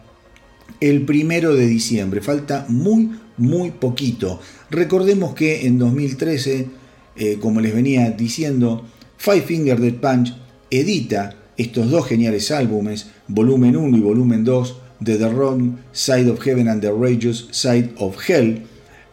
el 0.81 1.03
primero 1.03 1.55
de 1.55 1.67
diciembre. 1.67 2.21
Falta 2.21 2.67
muy, 2.69 3.11
muy 3.39 3.71
poquito. 3.71 4.41
Recordemos 4.71 5.35
que 5.35 5.67
en 5.67 5.79
2013, 5.79 6.69
eh, 7.17 7.39
como 7.41 7.61
les 7.61 7.75
venía 7.75 8.11
diciendo, 8.11 8.87
Five 9.17 9.43
Finger 9.43 9.81
Dead 9.81 9.95
Punch 9.95 10.35
edita 10.71 11.37
estos 11.57 11.91
dos 11.91 12.07
geniales 12.07 12.51
álbumes, 12.51 13.07
volumen 13.29 13.77
1 13.77 13.97
y 13.97 14.01
volumen 14.01 14.45
2, 14.45 14.77
de 15.01 15.17
The 15.17 15.29
Wrong 15.29 15.77
Side 15.93 16.31
of 16.31 16.41
Heaven 16.41 16.69
and 16.69 16.81
the 16.81 16.91
Rageous 16.91 17.49
Side 17.51 17.95
of 17.99 18.19
Hell. 18.29 18.63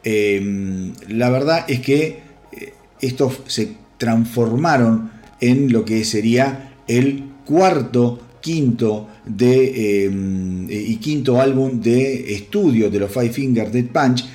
Em, 0.04 0.94
la 1.10 1.30
verdad 1.30 1.66
es 1.68 1.82
que 1.82 2.22
eh, 2.52 2.74
estos 3.02 3.42
se 3.48 3.76
transformaron 3.98 5.11
en 5.41 5.71
lo 5.71 5.83
que 5.83 6.05
sería 6.05 6.75
el 6.88 7.24
cuarto, 7.45 8.19
quinto 8.41 9.07
de, 9.25 10.05
em, 10.05 10.67
y 10.69 10.95
quinto 10.98 11.39
álbum 11.39 11.81
de 11.81 12.33
estudio 12.33 12.89
de 12.89 13.00
los 13.00 13.12
Five 13.12 13.29
Finger 13.29 13.71
Dead 13.71 13.86
Punch 13.86 14.25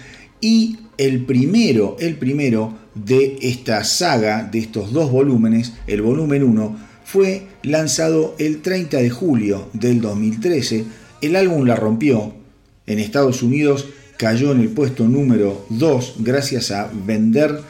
y 0.40 0.76
el 0.98 1.25
primero, 1.25 1.96
el 2.00 2.16
primero 2.16 2.75
de 2.94 3.38
esta 3.42 3.84
saga, 3.84 4.48
de 4.50 4.58
estos 4.58 4.92
dos 4.92 5.10
volúmenes, 5.10 5.72
el 5.86 6.02
volumen 6.02 6.42
1, 6.42 6.76
fue 7.04 7.46
lanzado 7.62 8.34
el 8.38 8.62
30 8.62 8.98
de 8.98 9.10
julio 9.10 9.68
del 9.72 10.00
2013. 10.00 10.84
El 11.20 11.36
álbum 11.36 11.64
la 11.64 11.76
rompió. 11.76 12.34
En 12.86 12.98
Estados 12.98 13.42
Unidos 13.42 13.86
cayó 14.16 14.52
en 14.52 14.60
el 14.60 14.68
puesto 14.70 15.06
número 15.06 15.66
2 15.70 16.16
gracias 16.20 16.70
a 16.70 16.90
vender 17.06 17.60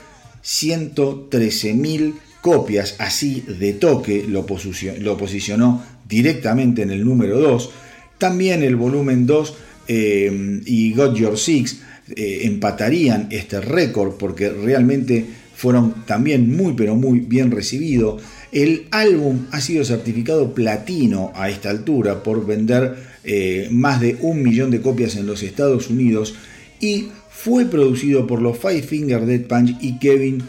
113.000 0.44 2.14
copias 2.46 2.94
así 3.00 3.42
de 3.58 3.72
toque 3.72 4.24
lo, 4.28 4.46
posicionó, 4.46 5.82
directamente 6.08 6.82
en 6.82 6.92
el 6.92 7.04
número 7.04 7.40
2. 7.40 7.70
También 8.18 8.62
el 8.62 8.76
volumen 8.76 9.26
2 9.26 9.54
eh, 9.88 10.60
y 10.64 10.92
Got 10.94 11.16
Your 11.16 11.36
Six 11.36 11.80
eh, 12.14 12.42
empatarían 12.44 13.26
este 13.32 13.60
récord 13.60 14.12
porque 14.12 14.50
realmente 14.50 15.26
fueron 15.56 16.06
también 16.06 16.56
muy 16.56 16.74
pero 16.74 16.94
muy 16.94 17.18
bien 17.18 17.50
recibidos. 17.50 18.22
El 18.52 18.86
álbum 18.92 19.46
ha 19.50 19.60
sido 19.60 19.84
certificado 19.84 20.54
platino 20.54 21.32
a 21.34 21.50
esta 21.50 21.70
altura 21.70 22.22
por 22.22 22.46
vender 22.46 22.94
eh, 23.24 23.66
más 23.72 24.00
de 24.00 24.18
un 24.20 24.44
millón 24.44 24.70
de 24.70 24.80
copias 24.80 25.16
en 25.16 25.26
los 25.26 25.42
Estados 25.42 25.90
Unidos 25.90 26.36
y 26.80 27.08
fue 27.28 27.64
producido 27.64 28.24
por 28.28 28.40
los 28.40 28.56
Five 28.56 28.82
Finger 28.82 29.26
Dead 29.26 29.42
Punch 29.48 29.76
y 29.80 29.98
Kevin 29.98 30.44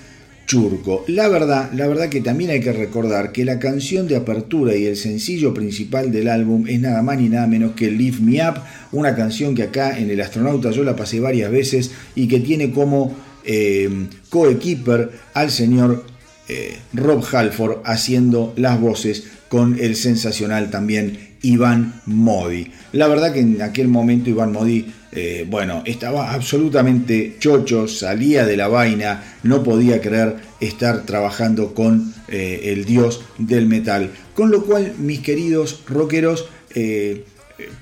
Churco. 0.47 1.03
La 1.07 1.27
verdad, 1.27 1.69
la 1.73 1.87
verdad 1.87 2.09
que 2.09 2.21
también 2.21 2.49
hay 2.49 2.61
que 2.61 2.71
recordar 2.71 3.33
que 3.33 3.45
la 3.45 3.59
canción 3.59 4.07
de 4.07 4.15
apertura 4.15 4.75
y 4.75 4.85
el 4.85 4.95
sencillo 4.95 5.53
principal 5.53 6.11
del 6.11 6.29
álbum 6.29 6.65
es 6.67 6.79
nada 6.79 7.03
más 7.03 7.19
ni 7.19 7.27
nada 7.27 7.45
menos 7.47 7.73
que 7.73 7.91
Lift 7.91 8.21
Me 8.21 8.41
Up, 8.47 8.61
una 8.93 9.13
canción 9.13 9.53
que 9.53 9.63
acá 9.63 9.99
en 9.99 10.09
El 10.09 10.21
Astronauta 10.21 10.71
yo 10.71 10.83
la 10.83 10.95
pasé 10.95 11.19
varias 11.19 11.51
veces 11.51 11.91
y 12.15 12.29
que 12.29 12.39
tiene 12.39 12.71
como 12.71 13.13
eh, 13.43 14.07
coequiper 14.29 15.11
al 15.33 15.51
señor 15.51 16.05
eh, 16.47 16.77
Rob 16.93 17.23
Halford 17.29 17.81
haciendo 17.83 18.53
las 18.55 18.79
voces 18.79 19.25
con 19.49 19.77
el 19.79 19.97
sensacional 19.97 20.71
también 20.71 21.26
Iván 21.41 22.01
Modi. 22.05 22.71
La 22.93 23.07
verdad 23.07 23.33
que 23.33 23.39
en 23.39 23.61
aquel 23.61 23.87
momento 23.87 24.29
Iván 24.29 24.51
Modi, 24.51 24.85
eh, 25.11 25.45
bueno, 25.49 25.83
estaba 25.85 26.33
absolutamente 26.33 27.35
chocho, 27.39 27.87
salía 27.87 28.45
de 28.45 28.57
la 28.57 28.67
vaina, 28.67 29.37
no 29.43 29.63
podía 29.63 30.01
creer 30.01 30.37
estar 30.59 31.05
trabajando 31.05 31.73
con 31.73 32.13
eh, 32.27 32.61
el 32.65 32.85
dios 32.85 33.21
del 33.37 33.67
metal. 33.67 34.11
Con 34.33 34.51
lo 34.51 34.65
cual, 34.65 34.95
mis 34.97 35.19
queridos 35.19 35.81
rockeros, 35.87 36.47
eh, 36.75 37.25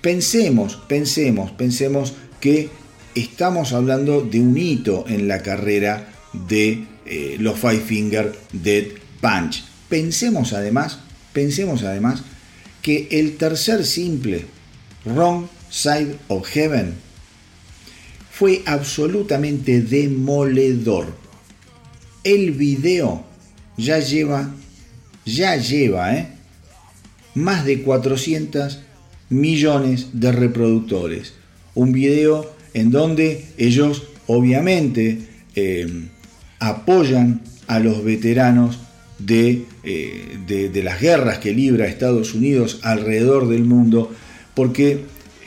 pensemos, 0.01 0.81
pensemos, 0.87 1.51
pensemos 1.51 2.13
que 2.39 2.69
estamos 3.15 3.73
hablando 3.73 4.21
de 4.21 4.39
un 4.39 4.57
hito 4.57 5.05
en 5.07 5.27
la 5.27 5.41
carrera 5.41 6.09
de 6.47 6.85
los 7.39 7.59
Five 7.59 7.81
Finger 7.81 8.33
Dead 8.51 8.85
Punch. 9.21 9.63
Pensemos 9.89 10.53
además, 10.53 10.99
pensemos 11.33 11.83
además 11.83 12.23
que 12.85 13.07
el 13.09 13.37
tercer 13.37 13.83
simple, 13.83 14.45
Wrong 15.05 15.47
Side 15.71 16.17
of 16.27 16.47
Heaven, 16.47 16.93
fue 18.29 18.61
absolutamente 18.67 19.81
demoledor. 19.81 21.07
El 22.23 22.51
video 22.51 23.25
ya 23.75 23.97
lleva, 23.97 24.53
ya 25.25 25.55
lleva, 25.55 26.15
¿eh? 26.15 26.27
más 27.33 27.65
de 27.65 27.81
400 27.81 28.81
millones 29.29 30.09
de 30.13 30.31
reproductores. 30.31 31.33
Un 31.73 31.91
video 31.91 32.53
en 32.75 32.91
donde 32.91 33.47
ellos 33.57 34.03
obviamente 34.27 35.27
eh, 35.55 36.07
apoyan 36.59 37.41
a 37.65 37.79
los 37.79 38.03
veteranos 38.03 38.77
eh, 39.27 40.37
de, 40.45 40.83
las 40.83 40.99
guerras 40.99 41.37
que 41.39 41.53
libra 41.53 41.87
Estados 41.87 42.33
Unidos 42.33 42.79
alrededor 42.83 43.47
del 43.47 43.63
mundo, 43.63 44.11
porque 44.53 44.91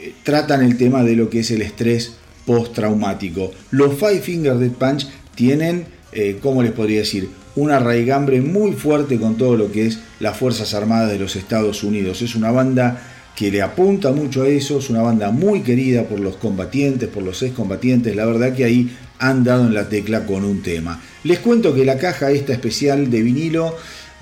eh, 0.01 0.13
tratan 0.23 0.63
el 0.63 0.79
tema 0.79 1.05
de 1.05 1.17
lo 1.17 1.29
que 1.29 1.41
es 1.41 1.51
el 1.51 1.63
estrés 1.63 2.15
postraumático. 2.47 3.53
Los 3.71 3.95
Five 3.97 4.21
Finger 4.21 4.57
Dead 4.57 4.71
Punch 4.71 5.07
tienen, 5.35 5.85
eh, 6.13 6.39
¿cómo 6.41 6.63
les 6.63 6.73
podría 6.73 7.01
decir? 7.01 7.29
Una 7.57 7.79
raigambre 7.79 8.41
muy 8.41 8.73
fuerte 8.73 9.19
con 9.19 9.37
todo 9.37 9.57
lo 9.57 9.71
que 9.71 9.87
es 9.87 9.99
las 10.19 10.37
Fuerzas 10.37 10.73
Armadas 10.73 11.11
de 11.11 11.19
los 11.19 11.37
Estados 11.37 11.85
Unidos. 11.85 12.23
Es 12.23 12.35
una 12.35 12.51
banda 12.51 13.03
que 13.37 13.51
le 13.51 13.61
apunta 13.61 14.13
mucho 14.13 14.43
a 14.43 14.49
eso, 14.49 14.79
es 14.79 14.89
una 14.91 15.03
banda 15.03 15.31
muy 15.31 15.61
querida 15.61 16.05
por 16.05 16.21
los 16.21 16.37
combatientes, 16.37 17.09
por 17.09 17.23
los 17.23 17.43
excombatientes, 17.43 18.17
la 18.17 18.25
verdad 18.25 18.53
que 18.55 18.65
ahí 18.65 18.91
han 19.19 19.45
dado 19.45 19.67
en 19.67 19.75
la 19.75 19.89
tecla 19.89 20.27
con 20.27 20.45
un 20.45 20.63
tema. 20.63 21.01
Les 21.25 21.39
cuento 21.39 21.75
que 21.75 21.85
la 21.85 21.99
caja 21.99 22.31
esta 22.31 22.53
especial 22.53 23.11
de 23.11 23.23
vinilo 23.23 23.77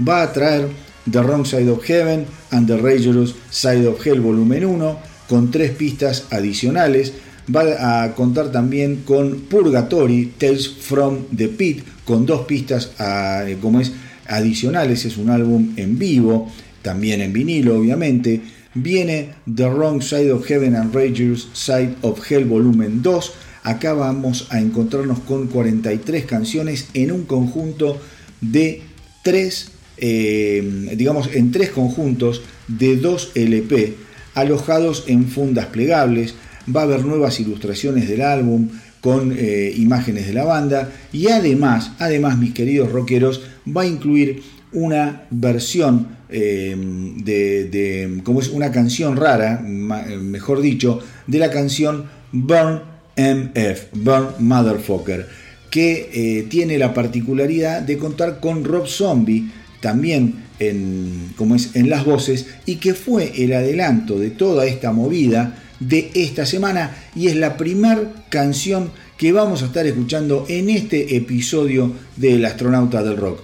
va 0.06 0.22
a 0.22 0.32
traer 0.32 0.68
The 1.10 1.20
Wrong 1.20 1.46
Side 1.46 1.70
of 1.70 1.84
Heaven 1.84 2.26
and 2.50 2.66
The 2.66 2.78
Ragers 2.78 3.34
Side 3.50 3.86
of 3.86 4.04
Hell 4.04 4.20
volumen 4.20 4.64
1 4.64 4.98
con 5.28 5.50
tres 5.50 5.72
pistas 5.72 6.24
adicionales. 6.30 7.12
Va 7.54 8.02
a 8.02 8.14
contar 8.14 8.50
también 8.50 9.02
con 9.04 9.42
Purgatory 9.42 10.32
Tales 10.38 10.68
from 10.68 11.26
the 11.36 11.48
Pit 11.48 11.84
con 12.04 12.24
dos 12.24 12.46
pistas 12.46 12.92
ah, 12.98 13.44
como 13.60 13.80
es 13.80 13.92
adicionales, 14.28 15.04
es 15.04 15.16
un 15.16 15.30
álbum 15.30 15.74
en 15.76 15.98
vivo, 15.98 16.50
también 16.82 17.20
en 17.20 17.32
vinilo 17.32 17.78
obviamente 17.78 18.40
viene 18.74 19.30
The 19.52 19.68
Wrong 19.68 20.02
Side 20.02 20.32
of 20.32 20.46
Heaven 20.46 20.76
and 20.76 20.94
Ragers 20.94 21.48
Side 21.52 21.96
of 22.02 22.20
Hell 22.30 22.44
Volumen 22.44 23.02
2. 23.02 23.32
Acá 23.66 23.94
vamos 23.94 24.46
a 24.50 24.61
encontrarnos 24.61 25.18
con 25.18 25.49
43 25.49 26.25
canciones 26.25 26.87
en 26.94 27.11
un 27.11 27.25
conjunto 27.25 28.00
de 28.40 28.82
tres, 29.25 29.73
eh, 29.96 30.92
digamos, 30.94 31.30
en 31.32 31.50
tres 31.50 31.70
conjuntos 31.70 32.42
de 32.68 32.96
dos 32.96 33.32
LP 33.35 33.96
alojados 34.35 35.02
en 35.08 35.26
fundas 35.26 35.66
plegables. 35.66 36.37
Va 36.73 36.82
a 36.82 36.85
haber 36.85 37.04
nuevas 37.04 37.40
ilustraciones 37.40 38.08
del 38.08 38.23
álbum 38.23 38.68
con 39.00 39.35
eh, 39.37 39.75
imágenes 39.76 40.28
de 40.28 40.35
la 40.35 40.44
banda 40.44 40.92
y 41.12 41.26
además, 41.26 41.90
además, 41.99 42.38
mis 42.38 42.54
queridos 42.54 42.92
rockeros, 42.92 43.42
va 43.66 43.82
a 43.82 43.87
incluir 43.88 44.44
una 44.70 45.26
versión 45.32 46.06
eh, 46.28 46.76
de, 47.16 48.20
como 48.23 48.40
es 48.40 48.49
una 48.49 48.70
canción 48.70 49.16
rara, 49.16 49.58
mejor 49.58 50.61
dicho, 50.61 51.00
de 51.26 51.40
la 51.40 51.50
canción 51.50 52.04
Burn 52.30 52.95
MF, 53.16 53.87
Burn 53.92 54.28
Motherfucker, 54.38 55.28
que 55.70 56.11
eh, 56.12 56.42
tiene 56.44 56.78
la 56.78 56.94
particularidad 56.94 57.82
de 57.82 57.99
contar 57.99 58.40
con 58.40 58.64
Rob 58.64 58.87
Zombie, 58.87 59.50
también 59.80 60.44
en, 60.58 61.32
como 61.37 61.54
es, 61.54 61.75
en 61.75 61.90
las 61.90 62.04
voces, 62.04 62.46
y 62.66 62.76
que 62.76 62.94
fue 62.94 63.32
el 63.42 63.52
adelanto 63.52 64.18
de 64.18 64.30
toda 64.30 64.66
esta 64.66 64.92
movida 64.92 65.62
de 65.80 66.11
esta 66.14 66.46
semana 66.46 66.96
y 67.14 67.26
es 67.26 67.37
la 67.37 67.56
primera 67.58 68.25
canción 68.30 68.90
que 69.18 69.32
vamos 69.32 69.62
a 69.62 69.66
estar 69.66 69.87
escuchando 69.87 70.46
en 70.49 70.70
este 70.70 71.16
episodio 71.16 71.92
del 72.16 72.44
astronauta 72.46 73.02
del 73.02 73.18
rock 73.18 73.40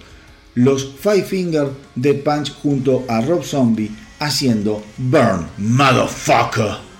los 0.55 0.95
Five 1.01 1.23
Finger 1.23 1.69
Dead 1.95 2.17
Punch 2.17 2.53
junto 2.63 3.05
a 3.09 3.21
Rob 3.21 3.43
Zombie 3.43 3.91
haciendo 4.19 4.83
Burn 4.99 5.47
Motherfucker. 5.59 6.92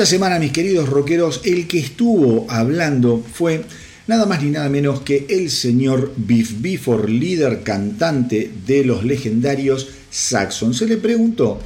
Esta 0.00 0.12
semana, 0.12 0.38
mis 0.38 0.52
queridos 0.52 0.88
rockeros, 0.88 1.42
el 1.44 1.68
que 1.68 1.78
estuvo 1.78 2.46
hablando 2.48 3.22
fue 3.34 3.64
nada 4.06 4.24
más 4.24 4.42
ni 4.42 4.48
nada 4.48 4.70
menos 4.70 5.02
que 5.02 5.26
el 5.28 5.50
señor 5.50 6.14
Biff 6.16 6.62
Bifford, 6.62 7.10
líder 7.10 7.62
cantante 7.62 8.50
de 8.66 8.82
los 8.82 9.04
legendarios 9.04 9.88
Saxon. 10.10 10.72
Se 10.72 10.86
le 10.86 10.96
preguntó 10.96 11.60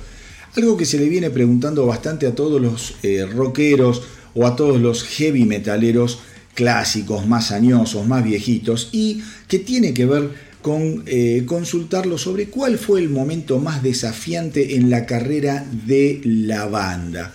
algo 0.56 0.76
que 0.76 0.84
se 0.84 0.98
le 0.98 1.08
viene 1.08 1.30
preguntando 1.30 1.86
bastante 1.86 2.26
a 2.26 2.34
todos 2.34 2.60
los 2.60 2.96
eh, 3.04 3.24
rockeros 3.24 4.02
o 4.34 4.48
a 4.48 4.56
todos 4.56 4.80
los 4.80 5.04
heavy 5.04 5.44
metaleros 5.44 6.18
clásicos, 6.54 7.28
más 7.28 7.52
añosos, 7.52 8.04
más 8.04 8.24
viejitos, 8.24 8.88
y 8.90 9.22
que 9.46 9.60
tiene 9.60 9.94
que 9.94 10.06
ver 10.06 10.30
con 10.60 11.04
eh, 11.06 11.44
consultarlo 11.46 12.18
sobre 12.18 12.46
cuál 12.46 12.78
fue 12.78 12.98
el 12.98 13.10
momento 13.10 13.60
más 13.60 13.80
desafiante 13.84 14.74
en 14.74 14.90
la 14.90 15.06
carrera 15.06 15.64
de 15.86 16.20
la 16.24 16.66
banda. 16.66 17.32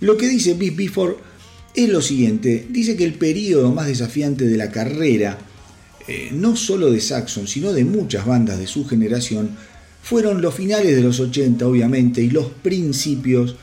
Lo 0.00 0.16
que 0.16 0.28
dice 0.28 0.54
Biff 0.54 0.76
Bifford 0.76 1.16
es 1.74 1.88
lo 1.88 2.00
siguiente, 2.00 2.66
dice 2.70 2.96
que 2.96 3.04
el 3.04 3.14
periodo 3.14 3.72
más 3.72 3.86
desafiante 3.86 4.46
de 4.46 4.56
la 4.56 4.70
carrera, 4.70 5.38
eh, 6.06 6.30
no 6.32 6.56
solo 6.56 6.90
de 6.90 7.00
Saxon, 7.00 7.46
sino 7.46 7.72
de 7.72 7.84
muchas 7.84 8.26
bandas 8.26 8.58
de 8.58 8.66
su 8.66 8.86
generación, 8.86 9.50
fueron 10.02 10.40
los 10.40 10.54
finales 10.54 10.96
de 10.96 11.02
los 11.02 11.20
80, 11.20 11.66
obviamente, 11.66 12.22
y 12.22 12.30
los 12.30 12.46
principios 12.46 13.56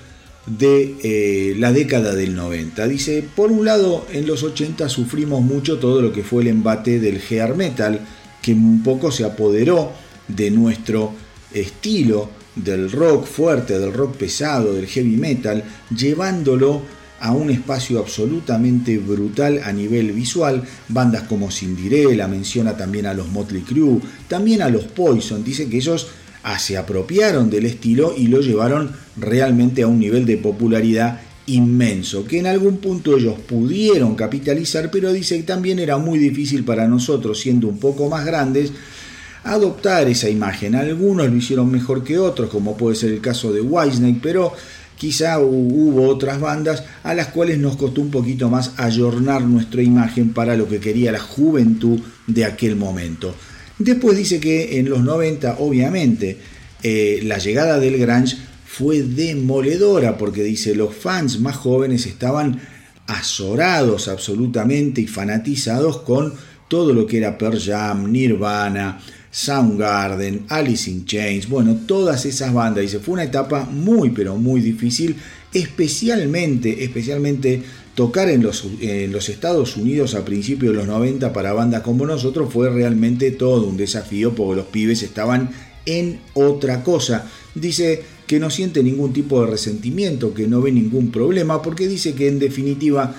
de 0.46 0.96
eh, 1.04 1.56
la 1.58 1.72
década 1.72 2.14
del 2.14 2.36
90. 2.36 2.88
Dice, 2.88 3.24
por 3.36 3.52
un 3.52 3.66
lado, 3.66 4.06
en 4.12 4.28
los 4.28 4.44
80 4.44 4.90
sufrimos 4.90 5.42
mucho 5.42 5.80
todo 5.80 6.02
lo 6.02 6.12
que 6.12 6.24
fue 6.24 6.44
el 6.44 6.50
embate 6.50 7.00
del 7.00 7.20
hair 7.30 7.56
metal, 7.56 8.02
que 8.42 8.54
un 8.54 8.84
poco 8.84 9.12
se 9.12 9.24
apoderó 9.24 9.92
de 10.28 10.52
nuestro 10.52 11.14
estilo 11.54 12.30
del 12.56 12.92
rock 12.92 13.26
fuerte, 13.26 13.78
del 13.78 13.94
rock 13.94 14.16
pesado, 14.16 14.74
del 14.74 14.88
heavy 14.88 15.18
metal, 15.18 15.64
llevándolo 15.96 16.82
a 17.20 17.32
un 17.32 17.50
espacio 17.50 18.00
absolutamente 18.00 18.98
brutal 18.98 19.62
a 19.64 19.72
nivel 19.72 20.12
visual. 20.12 20.64
Bandas 20.90 21.24
como 21.24 21.52
Cinderella 21.52 22.28
menciona 22.28 22.76
también 22.78 23.06
a 23.06 23.14
los 23.14 23.28
Motley 23.30 23.62
Crue, 23.62 24.00
también 24.28 24.62
a 24.62 24.70
los 24.70 24.84
Poison. 24.86 25.44
Dice 25.44 25.68
que 25.70 25.78
ellos 25.78 26.08
se 26.60 26.78
apropiaron 26.78 27.50
del 27.50 27.66
estilo 27.66 28.14
y 28.16 28.28
lo 28.28 28.42
llevaron 28.42 28.92
realmente 29.18 29.82
a 29.82 29.88
un 29.88 30.00
nivel 30.00 30.26
de 30.26 30.38
popularidad 30.38 31.22
inmenso, 31.48 32.26
que 32.26 32.40
en 32.40 32.48
algún 32.48 32.78
punto 32.78 33.18
ellos 33.18 33.40
pudieron 33.40 34.16
capitalizar, 34.16 34.90
pero 34.92 35.14
dice 35.14 35.38
que 35.38 35.44
también 35.44 35.80
era 35.80 35.98
muy 35.98 36.18
difícil 36.18 36.64
para 36.64 36.88
nosotros, 36.88 37.40
siendo 37.40 37.68
un 37.68 37.80
poco 37.80 38.10
más 38.10 38.26
grandes, 38.26 38.72
adoptar 39.46 40.10
esa 40.10 40.30
imagen. 40.30 40.76
Algunos 40.76 41.30
lo 41.30 41.36
hicieron 41.36 41.72
mejor 41.72 42.04
que 42.04 42.18
otros, 42.18 42.50
como 42.50 42.76
puede 42.76 42.96
ser 42.96 43.12
el 43.12 43.22
caso 43.22 43.54
de 43.54 43.62
Whitesnake, 43.62 44.20
pero 44.22 44.52
quizá 44.98 45.40
hubo 45.40 46.08
otras 46.10 46.40
bandas 46.42 46.84
a 47.04 47.14
las 47.14 47.28
cuales 47.28 47.60
nos 47.60 47.78
costó 47.78 48.02
un 48.02 48.12
poquito 48.12 48.50
más 48.50 48.72
ayornar 48.78 49.44
nuestra 49.44 49.84
imagen 49.84 50.34
para 50.34 50.58
lo 50.58 50.68
que 50.68 50.80
quería 50.80 51.12
la 51.12 51.20
juventud 51.20 52.00
de 52.26 52.44
aquel 52.44 52.76
momento. 52.76 53.36
Después 53.78 54.18
dice 54.18 54.40
que 54.40 54.80
en 54.80 54.90
los 54.90 55.04
90, 55.04 55.58
obviamente, 55.60 56.38
eh, 56.82 57.20
la 57.24 57.38
llegada 57.38 57.80
del 57.80 57.98
grunge 57.98 58.38
fue 58.66 59.04
demoledora 59.04 60.18
porque 60.18 60.44
dice 60.44 60.76
los 60.76 60.96
fans 60.96 61.40
más 61.40 61.56
jóvenes 61.56 62.06
estaban 62.08 62.60
azorados 63.06 64.08
absolutamente 64.08 65.02
y 65.02 65.08
fanatizados 65.08 66.02
con 66.02 66.34
todo 66.68 66.94
lo 66.94 67.06
que 67.06 67.20
era 67.20 67.38
Pearl 67.38 67.60
Jam, 67.60 68.12
Nirvana, 68.12 69.00
Soundgarden, 69.36 70.46
Alice 70.48 70.90
in 70.90 71.04
Chains, 71.04 71.50
bueno, 71.50 71.82
todas 71.86 72.26
esas 72.26 72.54
bandas. 72.54 72.86
Y 72.86 72.98
fue 73.00 73.16
una 73.16 73.26
etapa 73.26 73.66
muy, 73.66 74.12
pero 74.12 74.38
muy 74.38 74.62
difícil, 74.62 75.18
especialmente, 75.54 76.86
especialmente 76.86 77.62
tocar 77.96 78.30
en 78.30 78.42
los, 78.42 78.66
en 78.80 79.12
los 79.12 79.28
Estados 79.28 79.76
Unidos 79.76 80.16
a 80.16 80.24
principios 80.24 80.72
de 80.72 80.78
los 80.78 80.88
90 80.88 81.34
para 81.34 81.52
bandas 81.52 81.82
como 81.82 82.06
nosotros 82.06 82.54
fue 82.54 82.70
realmente 82.70 83.30
todo 83.32 83.68
un 83.68 83.76
desafío 83.76 84.34
porque 84.34 84.56
los 84.56 84.68
pibes 84.68 85.04
estaban 85.04 85.50
en 85.86 86.22
otra 86.34 86.82
cosa. 86.82 87.30
Dice 87.56 88.04
que 88.28 88.40
no 88.40 88.50
siente 88.50 88.84
ningún 88.84 89.12
tipo 89.12 89.42
de 89.42 89.52
resentimiento, 89.52 90.34
que 90.34 90.48
no 90.48 90.62
ve 90.62 90.72
ningún 90.72 91.12
problema, 91.12 91.62
porque 91.62 91.90
dice 91.90 92.14
que 92.14 92.30
en 92.30 92.40
definitiva 92.40 93.14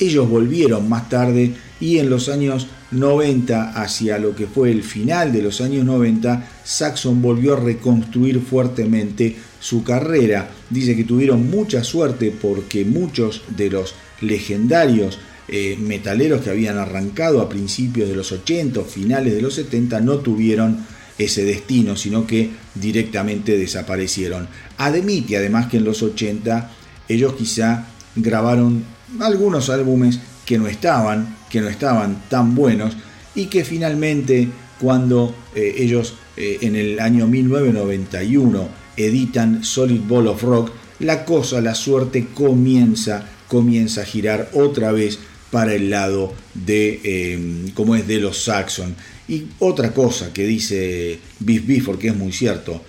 ellos 0.00 0.28
volvieron 0.28 0.88
más 0.88 1.08
tarde 1.08 1.54
y 1.80 1.98
en 1.98 2.10
los 2.10 2.28
años 2.28 2.66
90, 2.90 3.72
hacia 3.72 4.18
lo 4.18 4.36
que 4.36 4.46
fue 4.46 4.70
el 4.70 4.82
final 4.82 5.32
de 5.32 5.42
los 5.42 5.60
años 5.60 5.84
90, 5.84 6.48
Saxon 6.62 7.22
volvió 7.22 7.54
a 7.54 7.60
reconstruir 7.60 8.40
fuertemente 8.40 9.36
su 9.58 9.82
carrera. 9.82 10.50
Dice 10.68 10.94
que 10.94 11.04
tuvieron 11.04 11.48
mucha 11.50 11.82
suerte 11.82 12.30
porque 12.30 12.84
muchos 12.84 13.42
de 13.56 13.70
los 13.70 13.94
legendarios 14.20 15.18
eh, 15.48 15.76
metaleros 15.80 16.42
que 16.42 16.50
habían 16.50 16.78
arrancado 16.78 17.40
a 17.40 17.48
principios 17.48 18.08
de 18.08 18.14
los 18.14 18.30
80, 18.30 18.82
finales 18.82 19.34
de 19.34 19.42
los 19.42 19.54
70, 19.54 20.00
no 20.00 20.18
tuvieron 20.18 20.86
ese 21.18 21.44
destino, 21.44 21.96
sino 21.96 22.26
que 22.26 22.50
directamente 22.74 23.58
desaparecieron. 23.58 24.48
Admite 24.78 25.36
además 25.36 25.66
que 25.66 25.78
en 25.78 25.84
los 25.84 26.02
80 26.02 26.70
ellos 27.08 27.34
quizá 27.34 27.88
grabaron 28.16 28.84
algunos 29.18 29.70
álbumes 29.70 30.20
que 30.46 30.58
no 30.58 30.68
estaban, 30.68 31.36
que 31.50 31.60
no 31.60 31.68
estaban 31.68 32.22
tan 32.28 32.54
buenos 32.54 32.96
y 33.34 33.46
que 33.46 33.64
finalmente 33.64 34.48
cuando 34.80 35.34
eh, 35.54 35.74
ellos 35.78 36.14
eh, 36.36 36.58
en 36.62 36.76
el 36.76 37.00
año 37.00 37.26
1991 37.26 38.68
editan 38.96 39.62
Solid 39.62 40.00
Ball 40.00 40.28
of 40.28 40.42
Rock, 40.42 40.72
la 41.00 41.24
cosa, 41.24 41.60
la 41.60 41.74
suerte 41.74 42.28
comienza, 42.34 43.26
comienza 43.48 44.02
a 44.02 44.04
girar 44.04 44.50
otra 44.54 44.92
vez 44.92 45.18
para 45.50 45.74
el 45.74 45.90
lado 45.90 46.32
de, 46.54 47.00
eh, 47.02 47.70
como 47.74 47.96
es 47.96 48.06
de 48.06 48.20
los 48.20 48.44
Saxon. 48.44 48.94
Y 49.28 49.46
otra 49.58 49.92
cosa 49.92 50.32
que 50.32 50.46
dice 50.46 51.18
Biff 51.38 51.66
Bifford, 51.66 51.98
que 51.98 52.08
es 52.08 52.16
muy 52.16 52.32
cierto, 52.32 52.82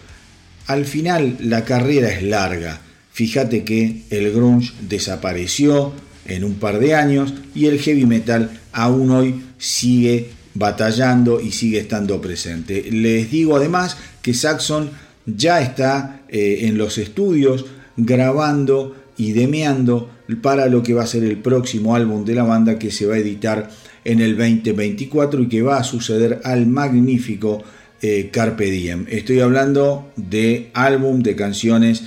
al 0.67 0.86
final 0.86 1.38
la 1.39 1.65
carrera 1.65 2.10
es 2.10 2.24
larga. 2.24 2.82
Fíjate 3.12 3.63
que 3.63 4.04
el 4.10 4.32
grunge 4.32 4.74
desapareció, 4.88 5.93
en 6.26 6.44
un 6.44 6.56
par 6.56 6.80
de 6.80 6.96
años 6.96 7.34
y 7.56 7.66
el 7.66 7.80
heavy 7.80 8.06
metal 8.06 8.50
aún 8.72 9.12
hoy 9.12 9.42
sigue 9.58 10.30
batallando 10.54 11.40
y 11.40 11.52
sigue 11.52 11.80
estando 11.80 12.22
presente. 12.22 12.90
Les 12.92 13.32
digo 13.32 13.56
además 13.56 13.98
que 14.22 14.34
Saxon 14.34 14.90
ya 15.26 15.62
está 15.62 16.22
eh, 16.30 16.60
en 16.62 16.78
los 16.78 16.98
estudios 16.98 17.66
grabando 17.98 18.96
y 19.18 19.34
demeando 19.34 20.10
para 20.42 20.68
lo 20.68 20.82
que 20.82 20.94
va 20.94 21.04
a 21.04 21.08
ser 21.08 21.24
el 21.24 21.38
próximo 21.38 21.96
álbum 21.96 22.26
de 22.26 22.36
la 22.36 22.44
banda 22.44 22.80
que 22.80 22.92
se 22.92 23.06
va 23.06 23.16
a 23.16 23.20
editar 23.20 23.70
en 24.04 24.20
el 24.20 24.38
2024 24.38 25.42
y 25.42 25.48
que 25.48 25.62
va 25.62 25.78
a 25.78 25.84
suceder 25.84 26.42
al 26.44 26.66
magnífico 26.66 27.64
eh, 28.02 28.30
Carpe 28.32 28.72
Diem. 28.72 29.06
Estoy 29.10 29.42
hablando 29.42 30.12
de 30.16 30.72
álbum 30.74 31.22
de 31.22 31.36
canciones 31.36 32.04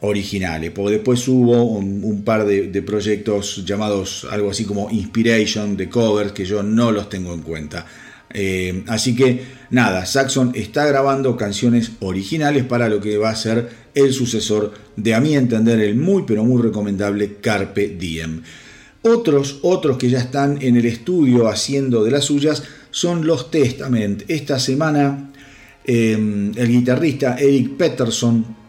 originales, 0.00 0.70
porque 0.72 0.94
después 0.94 1.26
hubo 1.28 1.64
un, 1.64 2.22
par 2.22 2.44
de, 2.44 2.82
proyectos 2.82 3.64
llamados 3.64 4.26
algo 4.30 4.50
así 4.50 4.64
como 4.64 4.90
Inspiration 4.90 5.76
de 5.76 5.88
covers 5.88 6.32
que 6.32 6.44
yo 6.44 6.62
no 6.62 6.92
los 6.92 7.08
tengo 7.08 7.32
en 7.32 7.40
cuenta. 7.40 7.86
Eh, 8.32 8.84
así 8.88 9.14
que 9.14 9.42
nada, 9.70 10.04
Saxon 10.04 10.52
está 10.54 10.84
grabando 10.84 11.36
canciones 11.36 11.92
originales 12.00 12.64
para 12.64 12.88
lo 12.88 13.00
que 13.00 13.16
va 13.16 13.30
a 13.30 13.36
ser 13.36 13.70
el 13.94 14.12
sucesor 14.12 14.74
de, 14.96 15.14
a 15.14 15.20
mi 15.20 15.34
entender, 15.34 15.80
el 15.80 15.96
muy 15.96 16.24
pero 16.26 16.44
muy 16.44 16.60
recomendable 16.60 17.36
Carpe 17.40 17.88
Diem. 17.98 18.42
Otros, 19.02 19.60
otros 19.62 19.96
que 19.96 20.10
ya 20.10 20.18
están 20.18 20.58
en 20.60 20.76
el 20.76 20.84
estudio 20.84 21.48
haciendo 21.48 22.04
de 22.04 22.10
las 22.10 22.24
suyas 22.24 22.62
son 22.90 23.26
los 23.26 23.50
Testament. 23.50 24.24
Esta 24.28 24.58
semana 24.58 25.30
eh, 25.84 26.12
el 26.56 26.68
guitarrista 26.68 27.36
Eric 27.38 27.76
Peterson 27.76 28.65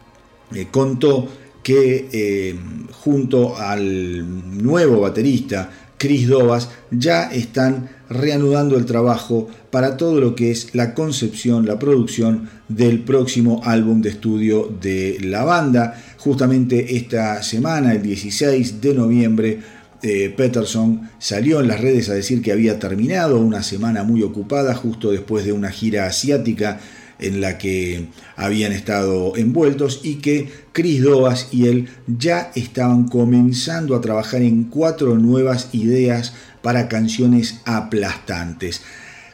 eh, 0.54 0.68
contó 0.70 1.28
que 1.62 2.08
eh, 2.12 2.56
junto 3.02 3.56
al 3.56 4.62
nuevo 4.62 5.00
baterista 5.00 5.70
Chris 5.98 6.28
Dovas 6.28 6.70
ya 6.90 7.24
están 7.24 7.90
reanudando 8.08 8.78
el 8.78 8.86
trabajo 8.86 9.48
para 9.70 9.96
todo 9.96 10.20
lo 10.20 10.34
que 10.34 10.50
es 10.50 10.74
la 10.74 10.94
concepción, 10.94 11.66
la 11.66 11.78
producción 11.78 12.48
del 12.68 13.00
próximo 13.00 13.60
álbum 13.64 14.00
de 14.00 14.10
estudio 14.10 14.74
de 14.80 15.18
la 15.20 15.44
banda. 15.44 16.00
Justamente 16.16 16.96
esta 16.96 17.42
semana, 17.42 17.92
el 17.92 18.02
16 18.02 18.80
de 18.80 18.94
noviembre, 18.94 19.60
eh, 20.00 20.32
Peterson 20.34 21.10
salió 21.18 21.60
en 21.60 21.68
las 21.68 21.80
redes 21.80 22.08
a 22.08 22.14
decir 22.14 22.40
que 22.40 22.52
había 22.52 22.78
terminado 22.78 23.40
una 23.40 23.64
semana 23.64 24.04
muy 24.04 24.22
ocupada 24.22 24.74
justo 24.74 25.10
después 25.10 25.44
de 25.44 25.52
una 25.52 25.70
gira 25.70 26.06
asiática 26.06 26.78
en 27.18 27.40
la 27.40 27.58
que 27.58 28.06
habían 28.36 28.72
estado 28.72 29.36
envueltos 29.36 30.00
y 30.04 30.16
que 30.16 30.48
Chris 30.72 31.02
Doas 31.02 31.48
y 31.52 31.66
él 31.66 31.88
ya 32.06 32.50
estaban 32.54 33.08
comenzando 33.08 33.96
a 33.96 34.00
trabajar 34.00 34.42
en 34.42 34.64
cuatro 34.64 35.16
nuevas 35.16 35.70
ideas 35.72 36.34
para 36.62 36.88
canciones 36.88 37.60
aplastantes. 37.64 38.82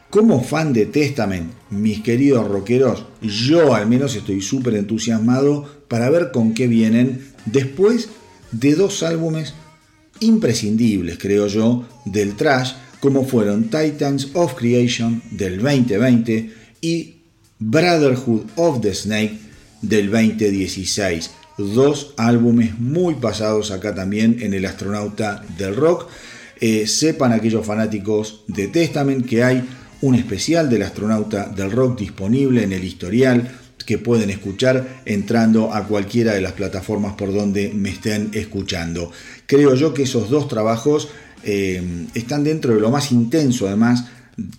Como 0.09 0.43
fan 0.43 0.71
de 0.71 0.85
Testament, 0.85 1.51
mis 1.69 2.01
queridos 2.01 2.47
rockeros, 2.47 3.05
yo 3.21 3.75
al 3.75 3.87
menos 3.87 4.15
estoy 4.15 4.41
súper 4.41 4.75
entusiasmado 4.75 5.65
para 5.87 6.09
ver 6.09 6.31
con 6.31 6.53
qué 6.53 6.67
vienen 6.67 7.33
después 7.45 8.09
de 8.51 8.75
dos 8.75 9.03
álbumes 9.03 9.53
imprescindibles, 10.21 11.17
creo 11.17 11.47
yo, 11.47 11.85
del 12.05 12.35
trash, 12.35 12.73
como 12.99 13.25
fueron 13.25 13.65
Titans 13.65 14.29
of 14.33 14.53
Creation 14.55 15.21
del 15.31 15.61
2020 15.61 16.53
y 16.81 17.14
Brotherhood 17.59 18.47
of 18.55 18.81
the 18.81 18.93
Snake 18.93 19.39
del 19.81 20.11
2016. 20.11 21.31
Dos 21.57 22.13
álbumes 22.17 22.77
muy 22.79 23.15
pasados 23.15 23.71
acá 23.71 23.95
también 23.95 24.37
en 24.41 24.53
el 24.53 24.65
astronauta 24.65 25.43
del 25.57 25.75
rock. 25.75 26.07
Eh, 26.59 26.87
sepan 26.87 27.31
aquellos 27.31 27.65
fanáticos 27.65 28.43
de 28.47 28.67
Testament 28.67 29.25
que 29.25 29.43
hay 29.43 29.63
un 30.01 30.15
especial 30.15 30.69
del 30.69 30.83
astronauta 30.83 31.47
del 31.47 31.71
rock 31.71 31.99
disponible 31.99 32.63
en 32.63 32.73
el 32.73 32.83
historial 32.83 33.49
que 33.85 33.97
pueden 33.97 34.29
escuchar 34.29 35.01
entrando 35.05 35.73
a 35.73 35.87
cualquiera 35.87 36.33
de 36.33 36.41
las 36.41 36.53
plataformas 36.53 37.13
por 37.13 37.33
donde 37.33 37.71
me 37.73 37.89
estén 37.89 38.31
escuchando. 38.33 39.11
Creo 39.45 39.75
yo 39.75 39.93
que 39.93 40.03
esos 40.03 40.29
dos 40.29 40.47
trabajos 40.47 41.09
eh, 41.43 42.07
están 42.15 42.43
dentro 42.43 42.73
de 42.73 42.81
lo 42.81 42.89
más 42.89 43.11
intenso 43.11 43.67
además 43.67 44.05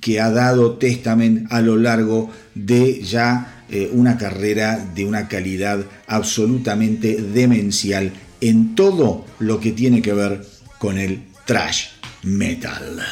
que 0.01 0.21
ha 0.21 0.31
dado 0.31 0.77
Testament 0.77 1.51
a 1.51 1.61
lo 1.61 1.77
largo 1.77 2.31
de 2.55 3.03
ya 3.03 3.65
eh, 3.69 3.91
una 3.93 4.17
carrera 4.17 4.79
de 4.95 5.05
una 5.05 5.29
calidad 5.29 5.85
absolutamente 6.07 7.21
demencial 7.21 8.13
en 8.41 8.75
todo 8.75 9.25
lo 9.39 9.61
que 9.61 9.73
tiene 9.73 10.03
que 10.03 10.13
ver 10.13 10.45
con 10.79 10.99
el 10.99 11.25
trash 11.47 11.87
metal. 12.23 13.03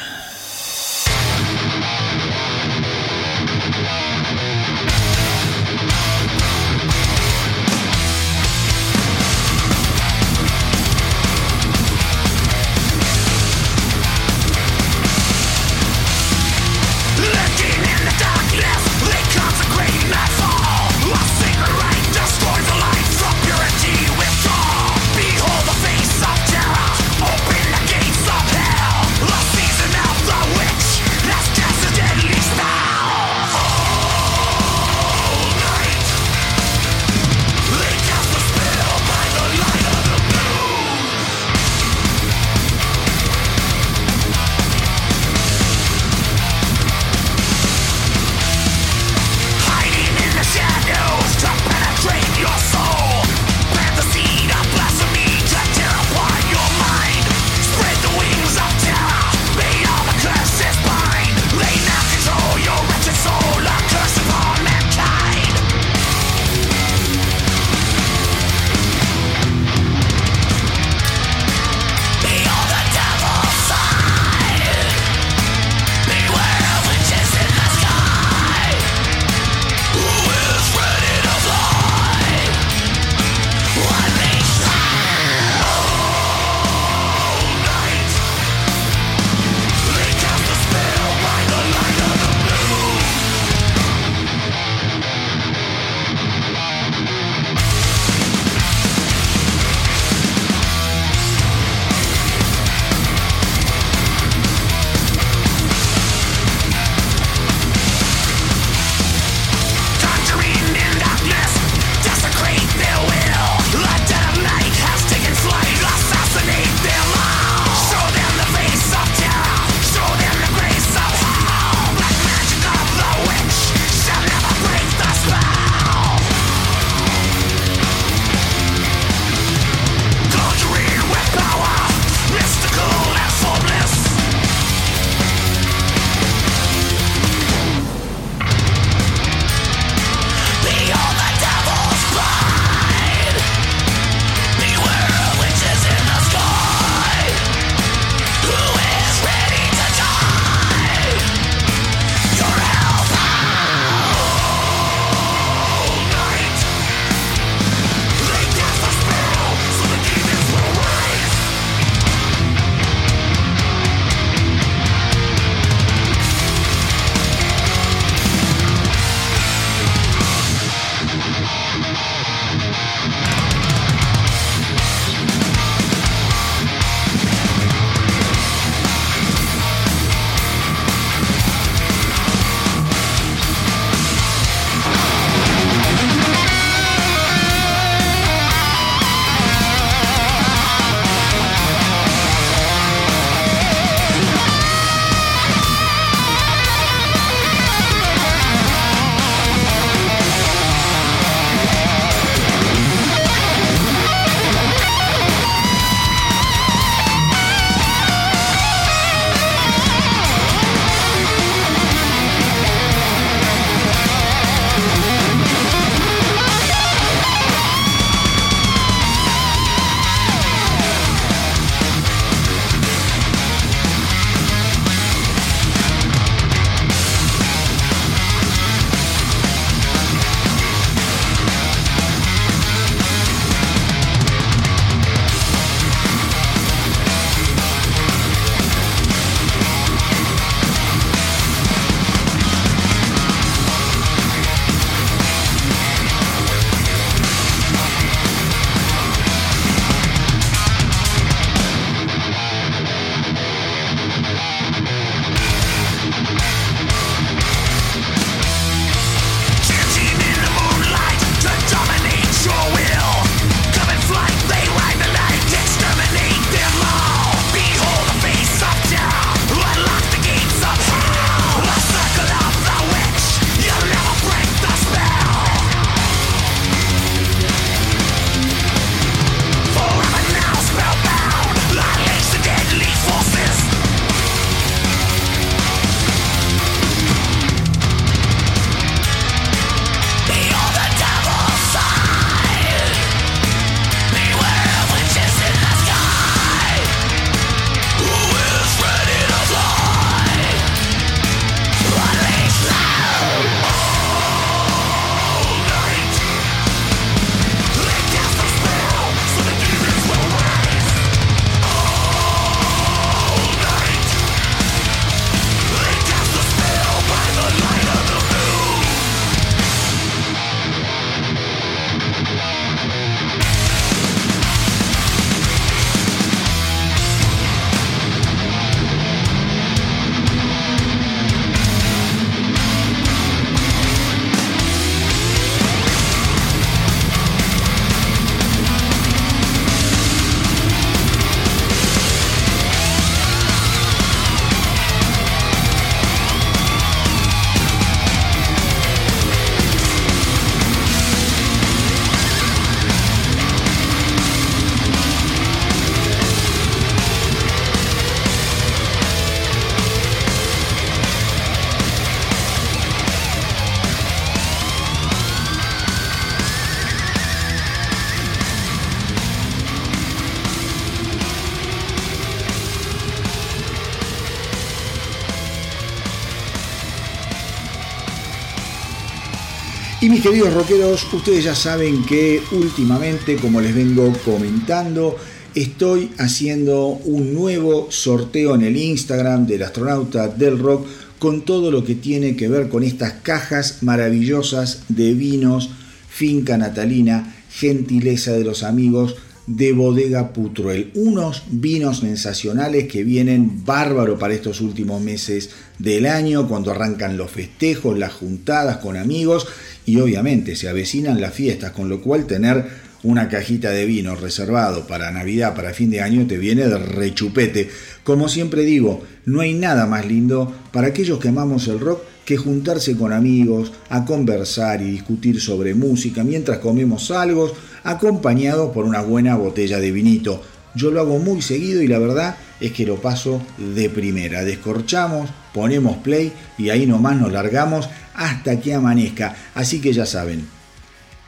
Queridos 380.25 380.55
rockeros, 380.55 381.13
ustedes 381.13 381.43
ya 381.43 381.53
saben 381.53 382.03
que 382.03 382.41
últimamente, 382.51 383.35
como 383.35 383.61
les 383.61 383.75
vengo 383.75 384.11
comentando, 384.25 385.15
estoy 385.53 386.09
haciendo 386.17 386.87
un 386.87 387.35
nuevo 387.35 387.91
sorteo 387.91 388.55
en 388.55 388.63
el 388.63 388.75
Instagram 388.75 389.45
del 389.45 389.61
astronauta 389.61 390.27
del 390.27 390.57
rock 390.57 390.87
con 391.19 391.45
todo 391.45 391.69
lo 391.69 391.85
que 391.85 391.93
tiene 391.93 392.35
que 392.35 392.47
ver 392.47 392.69
con 392.69 392.81
estas 392.81 393.13
cajas 393.21 393.83
maravillosas 393.83 394.79
de 394.87 395.13
vinos, 395.13 395.69
finca 396.09 396.57
natalina, 396.57 397.35
gentileza 397.51 398.31
de 398.31 398.45
los 398.45 398.63
amigos 398.63 399.15
de 399.47 399.73
Bodega 399.73 400.33
Putruel. 400.33 400.91
Unos 400.95 401.43
vinos 401.51 401.99
sensacionales 401.99 402.87
que 402.87 403.03
vienen 403.03 403.63
bárbaro 403.65 404.17
para 404.17 404.33
estos 404.33 404.61
últimos 404.61 405.01
meses 405.01 405.51
del 405.79 406.05
año, 406.05 406.47
cuando 406.47 406.71
arrancan 406.71 407.17
los 407.17 407.31
festejos, 407.31 407.97
las 407.97 408.13
juntadas 408.13 408.77
con 408.77 408.97
amigos 408.97 409.47
y 409.85 409.99
obviamente 409.99 410.55
se 410.55 410.69
avecinan 410.69 411.21
las 411.21 411.33
fiestas, 411.33 411.71
con 411.71 411.89
lo 411.89 412.01
cual 412.01 412.25
tener 412.25 412.85
una 413.03 413.29
cajita 413.29 413.69
de 413.69 413.85
vino 413.85 414.15
reservado 414.15 414.87
para 414.87 415.11
Navidad, 415.11 415.55
para 415.55 415.73
fin 415.73 415.91
de 415.91 416.01
año, 416.01 416.25
te 416.25 416.37
viene 416.37 416.67
de 416.67 416.79
rechupete. 416.79 417.69
Como 418.03 418.29
siempre 418.29 418.63
digo, 418.63 419.03
no 419.25 419.41
hay 419.41 419.53
nada 419.53 419.85
más 419.85 420.07
lindo 420.07 420.55
para 420.71 420.87
aquellos 420.87 421.19
que 421.19 421.27
amamos 421.27 421.67
el 421.67 421.79
rock 421.79 422.01
que 422.25 422.37
juntarse 422.37 422.97
con 422.97 423.13
amigos, 423.13 423.71
a 423.89 424.03
conversar 424.03 424.81
y 424.81 424.91
discutir 424.91 425.39
sobre 425.39 425.75
música 425.75 426.23
mientras 426.23 426.57
comemos 426.57 427.11
algo, 427.11 427.53
acompañados 427.83 428.73
por 428.73 428.85
una 428.85 429.01
buena 429.01 429.35
botella 429.35 429.79
de 429.79 429.91
vinito. 429.91 430.41
Yo 430.73 430.91
lo 430.91 430.99
hago 430.99 431.19
muy 431.19 431.41
seguido 431.41 431.81
y 431.81 431.87
la 431.87 431.99
verdad 431.99 432.35
es 432.59 432.71
que 432.71 432.85
lo 432.85 432.99
paso 432.99 433.41
de 433.57 433.89
primera. 433.89 434.43
Descorchamos, 434.43 435.29
ponemos 435.53 435.97
play 435.97 436.33
y 436.57 436.69
ahí 436.69 436.85
nomás 436.85 437.15
nos 437.15 437.31
largamos 437.31 437.87
hasta 438.15 438.59
que 438.59 438.73
amanezca. 438.73 439.35
Así 439.53 439.79
que 439.79 439.93
ya 439.93 440.05
saben, 440.05 440.45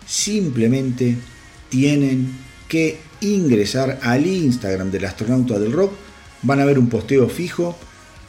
simplemente 0.05 1.15
tienen 1.69 2.35
que 2.67 2.97
ingresar 3.21 3.99
al 4.01 4.25
Instagram 4.25 4.91
del 4.91 5.05
astronauta 5.05 5.59
del 5.59 5.71
rock. 5.71 5.93
Van 6.41 6.59
a 6.59 6.65
ver 6.65 6.79
un 6.79 6.89
posteo 6.89 7.29
fijo 7.29 7.77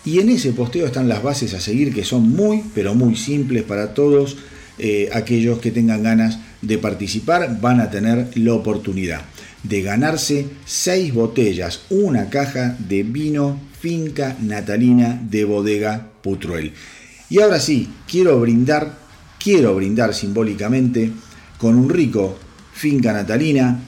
y 0.09 0.21
en 0.21 0.31
ese 0.31 0.53
posteo 0.53 0.87
están 0.87 1.07
las 1.07 1.23
bases 1.23 1.53
a 1.53 1.61
seguir 1.61 1.93
que 1.93 2.03
son 2.03 2.31
muy, 2.31 2.63
pero 2.75 2.95
muy 2.95 3.15
simples 3.15 3.63
para 3.63 3.93
todos 3.93 4.39
eh, 4.79 5.11
aquellos 5.13 5.59
que 5.59 5.71
tengan 5.71 6.03
ganas 6.03 6.39
de 6.63 6.79
participar. 6.79 7.61
Van 7.61 7.79
a 7.79 7.91
tener 7.91 8.31
la 8.37 8.55
oportunidad 8.55 9.21
de 9.65 9.83
ganarse 9.83 10.47
seis 10.65 11.13
botellas, 11.13 11.83
una 11.91 12.31
caja 12.31 12.75
de 12.89 13.03
vino 13.03 13.61
finca 13.79 14.35
natalina 14.41 15.21
de 15.31 15.45
bodega 15.45 16.09
Putruel. 16.23 16.73
Y 17.29 17.43
ahora 17.43 17.61
sí, 17.61 17.91
quiero 18.11 18.41
brindar, 18.41 18.95
quiero 19.39 19.75
brindar 19.75 20.15
simbólicamente 20.15 21.13
con 21.59 21.77
un 21.77 21.91
rico 21.91 22.39
finca 22.73 23.13
natalina, 23.13 23.83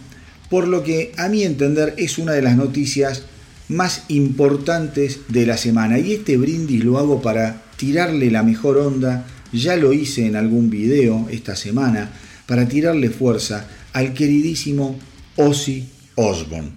por 0.51 0.69
lo 0.69 0.83
que 0.83 1.13
a 1.17 1.31
mi 1.31 1.45
entender 1.45 1.95
es 1.97 2.19
una 2.19 2.33
de 2.33 2.43
las 2.43 2.59
noticias 2.59 3.25
más 3.71 4.05
importantes 4.09 5.21
de 5.29 5.47
la 5.47 5.57
semana. 5.57 5.99
Y 5.99 6.13
este 6.13 6.37
brindis 6.37 6.85
lo 6.85 6.99
hago 6.99 7.23
para 7.23 7.63
tirarle 7.77 8.31
la 8.31 8.43
mejor 8.43 8.79
onda, 8.79 9.27
ya 9.53 9.77
lo 9.77 9.93
hice 9.93 10.27
en 10.27 10.37
algún 10.37 10.69
video 10.69 11.29
esta 11.31 11.57
semana, 11.57 12.13
para 12.47 12.69
tirarle 12.69 13.11
fuerza 13.11 13.69
al 13.93 14.13
queridísimo 14.13 14.99
Ozzy 15.37 15.89
Osbourne. 16.17 16.73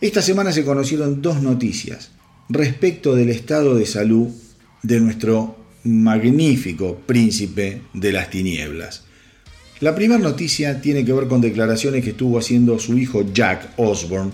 Esta 0.00 0.20
semana 0.20 0.52
se 0.52 0.64
conocieron 0.64 1.22
dos 1.22 1.42
noticias 1.42 2.10
respecto 2.50 3.14
del 3.14 3.30
estado 3.30 3.74
de 3.74 3.86
salud 3.86 4.28
de 4.82 5.00
nuestro 5.00 5.56
magnífico 5.84 6.98
príncipe 7.06 7.82
de 7.94 8.12
las 8.12 8.28
tinieblas. 8.28 9.04
La 9.80 9.94
primera 9.94 10.20
noticia 10.20 10.80
tiene 10.80 11.04
que 11.04 11.12
ver 11.12 11.28
con 11.28 11.40
declaraciones 11.40 12.04
que 12.04 12.10
estuvo 12.10 12.38
haciendo 12.38 12.78
su 12.78 12.96
hijo 12.98 13.24
Jack 13.32 13.72
Osborne, 13.76 14.32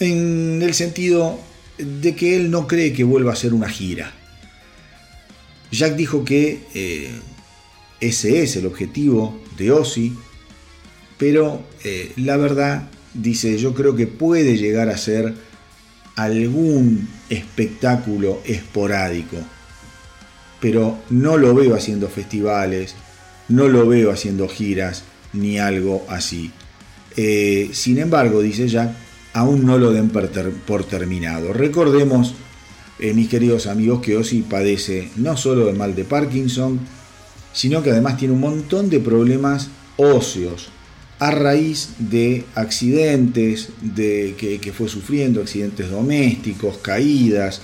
en 0.00 0.60
el 0.62 0.74
sentido 0.74 1.38
de 1.78 2.14
que 2.14 2.36
él 2.36 2.50
no 2.50 2.66
cree 2.66 2.92
que 2.92 3.04
vuelva 3.04 3.32
a 3.32 3.36
ser 3.36 3.54
una 3.54 3.68
gira. 3.68 4.12
Jack 5.70 5.94
dijo 5.94 6.24
que 6.24 6.62
eh, 6.74 7.10
ese 8.00 8.42
es 8.42 8.56
el 8.56 8.66
objetivo 8.66 9.40
de 9.56 9.70
Ozzy, 9.70 10.14
pero 11.18 11.62
eh, 11.84 12.12
la 12.16 12.36
verdad, 12.36 12.88
dice, 13.14 13.56
yo 13.58 13.74
creo 13.74 13.94
que 13.94 14.06
puede 14.06 14.56
llegar 14.56 14.88
a 14.88 14.96
ser 14.96 15.34
algún 16.16 17.08
espectáculo 17.28 18.40
esporádico, 18.44 19.36
pero 20.60 20.98
no 21.10 21.36
lo 21.36 21.54
veo 21.54 21.74
haciendo 21.74 22.08
festivales, 22.08 22.94
no 23.48 23.68
lo 23.68 23.86
veo 23.86 24.10
haciendo 24.10 24.48
giras 24.48 25.04
ni 25.32 25.58
algo 25.58 26.04
así. 26.08 26.50
Eh, 27.16 27.70
sin 27.72 27.98
embargo, 27.98 28.40
dice 28.40 28.66
Jack, 28.68 28.90
aún 29.32 29.64
no 29.64 29.78
lo 29.78 29.92
den 29.92 30.10
por, 30.10 30.84
terminado. 30.84 31.52
Recordemos, 31.52 32.34
eh, 32.98 33.14
mis 33.14 33.28
queridos 33.28 33.66
amigos, 33.66 34.00
que 34.00 34.16
Ozzy 34.16 34.42
padece 34.42 35.10
no 35.16 35.36
solo 35.36 35.66
de 35.66 35.72
mal 35.72 35.94
de 35.94 36.04
Parkinson, 36.04 36.80
sino 37.52 37.82
que 37.82 37.90
además 37.90 38.16
tiene 38.16 38.34
un 38.34 38.40
montón 38.40 38.90
de 38.90 39.00
problemas 39.00 39.68
óseos 39.96 40.70
a 41.18 41.30
raíz 41.30 41.90
de 41.98 42.44
accidentes 42.54 43.70
de, 43.82 44.34
que, 44.38 44.72
fue 44.72 44.88
sufriendo, 44.88 45.42
accidentes 45.42 45.90
domésticos, 45.90 46.78
caídas, 46.78 47.60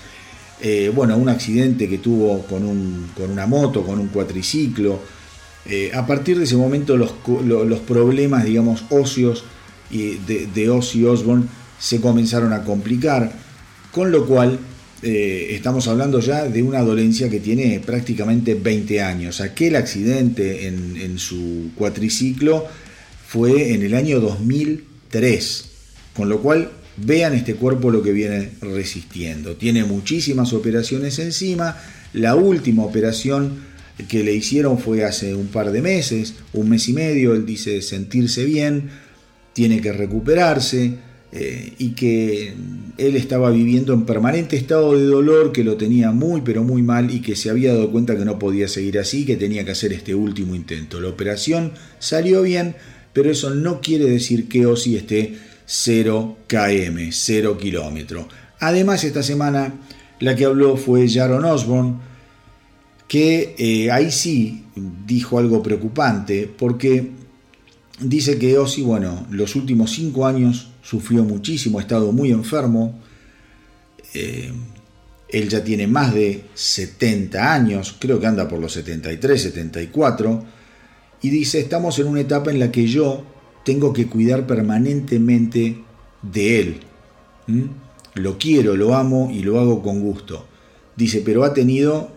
eh, 0.61 0.93
bueno, 0.95 1.17
un 1.17 1.29
accidente 1.29 1.89
que 1.89 1.99
tuvo 1.99 2.43
con, 2.43 2.64
un, 2.64 3.11
con 3.17 3.31
una 3.31 3.47
moto, 3.47 3.83
con 3.83 3.99
un 3.99 4.09
cuatriciclo, 4.09 5.01
eh, 5.64 5.91
a 5.95 6.07
partir 6.07 6.37
de 6.39 6.45
ese 6.45 6.57
momento 6.57 6.97
los, 6.97 7.12
problemas, 7.81 8.45
digamos, 8.45 8.85
óseos 8.91 9.45
de, 9.91 10.49
de 10.53 10.71
Ozzy 10.71 11.05
Osbourne 11.05 11.47
se 11.79 12.01
comenzaron 12.01 12.53
a 12.53 12.64
complicar, 12.64 13.33
con 13.93 14.11
lo 14.11 14.27
cual 14.27 14.59
eh, 15.03 15.49
estamos 15.51 15.89
hablando 15.89 16.20
ya 16.20 16.49
de 16.49 16.62
una 16.62 16.81
dolencia 16.81 17.29
que 17.29 17.41
tiene 17.41 17.81
prácticamente 17.81 18.55
20 18.55 19.03
años. 19.03 19.41
Aquel 19.41 19.77
accidente 19.77 20.66
en, 20.68 20.97
en 20.97 21.18
su 21.18 21.70
cuatriciclo 21.74 22.66
fue 23.27 23.74
en 23.74 23.83
el 23.83 23.95
año 23.95 24.20
2003, 24.20 25.64
con 26.14 26.29
lo 26.29 26.41
cual 26.41 26.70
vean 26.97 27.35
este 27.35 27.55
cuerpo 27.55 27.91
lo 27.91 28.03
que 28.03 28.12
viene 28.12 28.51
resistiendo. 28.61 29.57
Tiene 29.57 29.85
muchísimas 29.85 30.53
operaciones 30.53 31.18
encima, 31.18 31.77
la 32.12 32.35
última 32.35 32.85
operación 32.85 33.66
que 34.09 34.22
le 34.22 34.35
hicieron 34.35 34.79
fue 34.79 35.05
hace 35.05 35.35
un 35.35 35.49
par 35.49 35.72
de 35.72 35.83
meses, 35.83 36.35
un 36.53 36.68
mes 36.68 36.89
y 36.89 36.93
medio, 36.93 37.35
él 37.35 37.47
dice 37.47 37.83
sentirse 37.83 38.45
bien, 38.45 38.91
tiene 39.53 39.81
que 39.81 39.93
recuperarse 39.93 40.97
eh, 41.33 41.74
y 41.79 41.91
que 41.91 42.55
él 42.99 43.16
estaba 43.16 43.51
viviendo 43.51 43.93
en 43.93 44.07
permanente 44.07 44.57
estado 44.57 44.97
de 44.97 45.05
dolor, 45.05 45.53
que 45.53 45.64
lo 45.64 45.77
tenía 45.77 46.12
muy 46.12 46.41
pero 46.41 46.62
muy 46.62 46.83
mal 46.83 47.11
y 47.11 47.20
que 47.20 47.37
se 47.37 47.51
había 47.51 47.74
dado 47.74 47.91
cuenta 47.91 48.16
que 48.16 48.24
no 48.24 48.39
podía 48.39 48.68
seguir 48.68 48.99
así, 48.99 49.27
que 49.27 49.37
tenía 49.37 49.64
que 49.64 49.72
hacer 49.72 49.93
este 49.93 50.14
último 50.14 50.55
intento. 50.55 51.01
La 51.01 51.09
operación 51.09 51.72
salió 51.99 52.43
bien, 52.43 52.77
pero 53.12 53.31
eso 53.31 53.51
no 53.51 53.81
quiere 53.81 54.07
decir 54.07 54.49
que 54.49 54.66
Ozzy 54.66 54.97
esté 54.97 55.37
0 55.66 56.37
km, 56.47 57.09
0 57.11 57.59
kilómetro. 57.59 58.29
Además, 58.61 59.05
esta 59.05 59.22
semana 59.22 59.74
la 60.20 60.37
que 60.37 60.45
habló 60.45 60.77
fue 60.77 61.09
Jaron 61.09 61.45
Osborne, 61.45 61.97
que 63.09 63.55
eh, 63.59 63.91
ahí 63.91 64.11
sí 64.11 64.64
dijo 65.07 65.39
algo 65.39 65.62
preocupante, 65.62 66.51
porque 66.57 67.11
dice 68.01 68.39
que 68.39 68.57
Ozzy, 68.59 68.83
bueno, 68.83 69.27
los 69.31 69.57
últimos 69.57 69.91
cinco 69.91 70.27
años 70.27 70.70
sufrió 70.87 71.24
muchísimo, 71.24 71.78
ha 71.78 71.82
estado 71.82 72.12
muy 72.12 72.30
enfermo, 72.30 73.01
eh, 74.14 74.53
él 75.28 75.49
ya 75.49 75.64
tiene 75.64 75.89
más 75.89 76.14
de 76.14 76.45
70 76.55 77.53
años, 77.53 77.97
creo 77.99 78.20
que 78.20 78.26
anda 78.26 78.47
por 78.47 78.61
los 78.61 78.72
73, 78.74 79.43
74, 79.43 80.45
y 81.22 81.30
dice, 81.30 81.59
estamos 81.59 81.99
en 81.99 82.07
una 82.07 82.20
etapa 82.20 82.53
en 82.53 82.61
la 82.61 82.70
que 82.70 82.87
yo 82.87 83.24
tengo 83.64 83.93
que 83.93 84.07
cuidar 84.07 84.47
permanentemente 84.47 85.82
de 86.22 86.61
él. 86.61 86.80
Lo 88.14 88.39
quiero, 88.39 88.76
lo 88.76 88.95
amo 88.95 89.30
y 89.32 89.41
lo 89.41 89.59
hago 89.59 89.82
con 89.82 90.01
gusto. 90.01 90.47
Dice, 90.95 91.20
pero 91.24 91.43
ha 91.43 91.53
tenido 91.53 92.12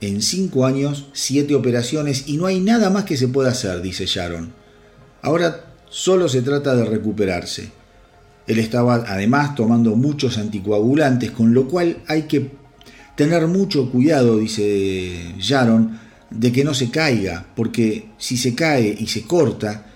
en 0.00 0.20
cinco 0.20 0.66
años 0.66 1.06
siete 1.12 1.54
operaciones 1.54 2.24
y 2.26 2.38
no 2.38 2.46
hay 2.46 2.58
nada 2.58 2.90
más 2.90 3.04
que 3.04 3.16
se 3.16 3.28
pueda 3.28 3.50
hacer, 3.50 3.82
dice 3.82 4.06
Sharon. 4.06 4.52
Ahora 5.22 5.76
solo 5.90 6.28
se 6.28 6.42
trata 6.42 6.74
de 6.74 6.84
recuperarse. 6.84 7.79
Él 8.46 8.58
estaba 8.58 9.04
además 9.06 9.54
tomando 9.54 9.96
muchos 9.96 10.38
anticoagulantes, 10.38 11.30
con 11.30 11.54
lo 11.54 11.68
cual 11.68 11.98
hay 12.06 12.22
que 12.22 12.50
tener 13.16 13.46
mucho 13.46 13.90
cuidado, 13.90 14.38
dice 14.38 15.34
Sharon, 15.38 15.98
de 16.30 16.52
que 16.52 16.64
no 16.64 16.74
se 16.74 16.90
caiga, 16.90 17.46
porque 17.54 18.08
si 18.18 18.36
se 18.36 18.54
cae 18.54 18.96
y 18.98 19.06
se 19.06 19.22
corta, 19.22 19.86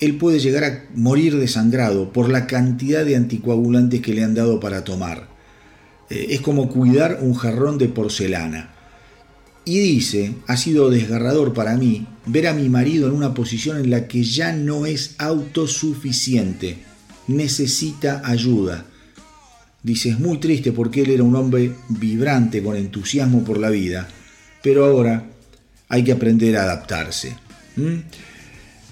él 0.00 0.16
puede 0.16 0.38
llegar 0.38 0.64
a 0.64 0.84
morir 0.94 1.36
desangrado 1.38 2.12
por 2.12 2.28
la 2.28 2.46
cantidad 2.46 3.04
de 3.04 3.16
anticoagulantes 3.16 4.00
que 4.00 4.14
le 4.14 4.24
han 4.24 4.34
dado 4.34 4.60
para 4.60 4.84
tomar. 4.84 5.28
Eh, 6.10 6.28
es 6.30 6.40
como 6.40 6.68
cuidar 6.68 7.18
un 7.22 7.34
jarrón 7.34 7.78
de 7.78 7.88
porcelana. 7.88 8.74
Y 9.64 9.80
dice, 9.80 10.34
ha 10.46 10.56
sido 10.56 10.88
desgarrador 10.88 11.52
para 11.52 11.76
mí 11.76 12.06
ver 12.26 12.46
a 12.46 12.54
mi 12.54 12.68
marido 12.68 13.08
en 13.08 13.14
una 13.14 13.34
posición 13.34 13.78
en 13.78 13.90
la 13.90 14.08
que 14.08 14.22
ya 14.24 14.52
no 14.52 14.86
es 14.86 15.14
autosuficiente, 15.18 16.78
necesita 17.28 18.22
ayuda. 18.24 18.84
Dice, 19.82 20.10
es 20.10 20.18
muy 20.18 20.38
triste 20.38 20.72
porque 20.72 21.02
él 21.02 21.10
era 21.10 21.22
un 21.22 21.36
hombre 21.36 21.72
vibrante, 21.88 22.62
con 22.62 22.76
entusiasmo 22.76 23.44
por 23.44 23.58
la 23.58 23.70
vida, 23.70 24.08
pero 24.62 24.84
ahora 24.84 25.24
hay 25.88 26.02
que 26.02 26.12
aprender 26.12 26.56
a 26.56 26.64
adaptarse. 26.64 27.36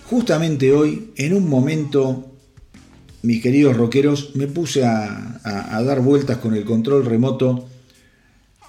Justamente 0.05 0.72
hoy, 0.72 1.11
en 1.16 1.34
un 1.34 1.49
momento, 1.49 2.32
mis 3.22 3.43
queridos 3.43 3.76
rockeros, 3.76 4.37
me 4.37 4.47
puse 4.47 4.84
a, 4.84 5.41
a 5.43 5.82
dar 5.82 6.01
vueltas 6.01 6.39
con 6.39 6.55
el 6.55 6.64
control 6.64 7.05
remoto 7.05 7.68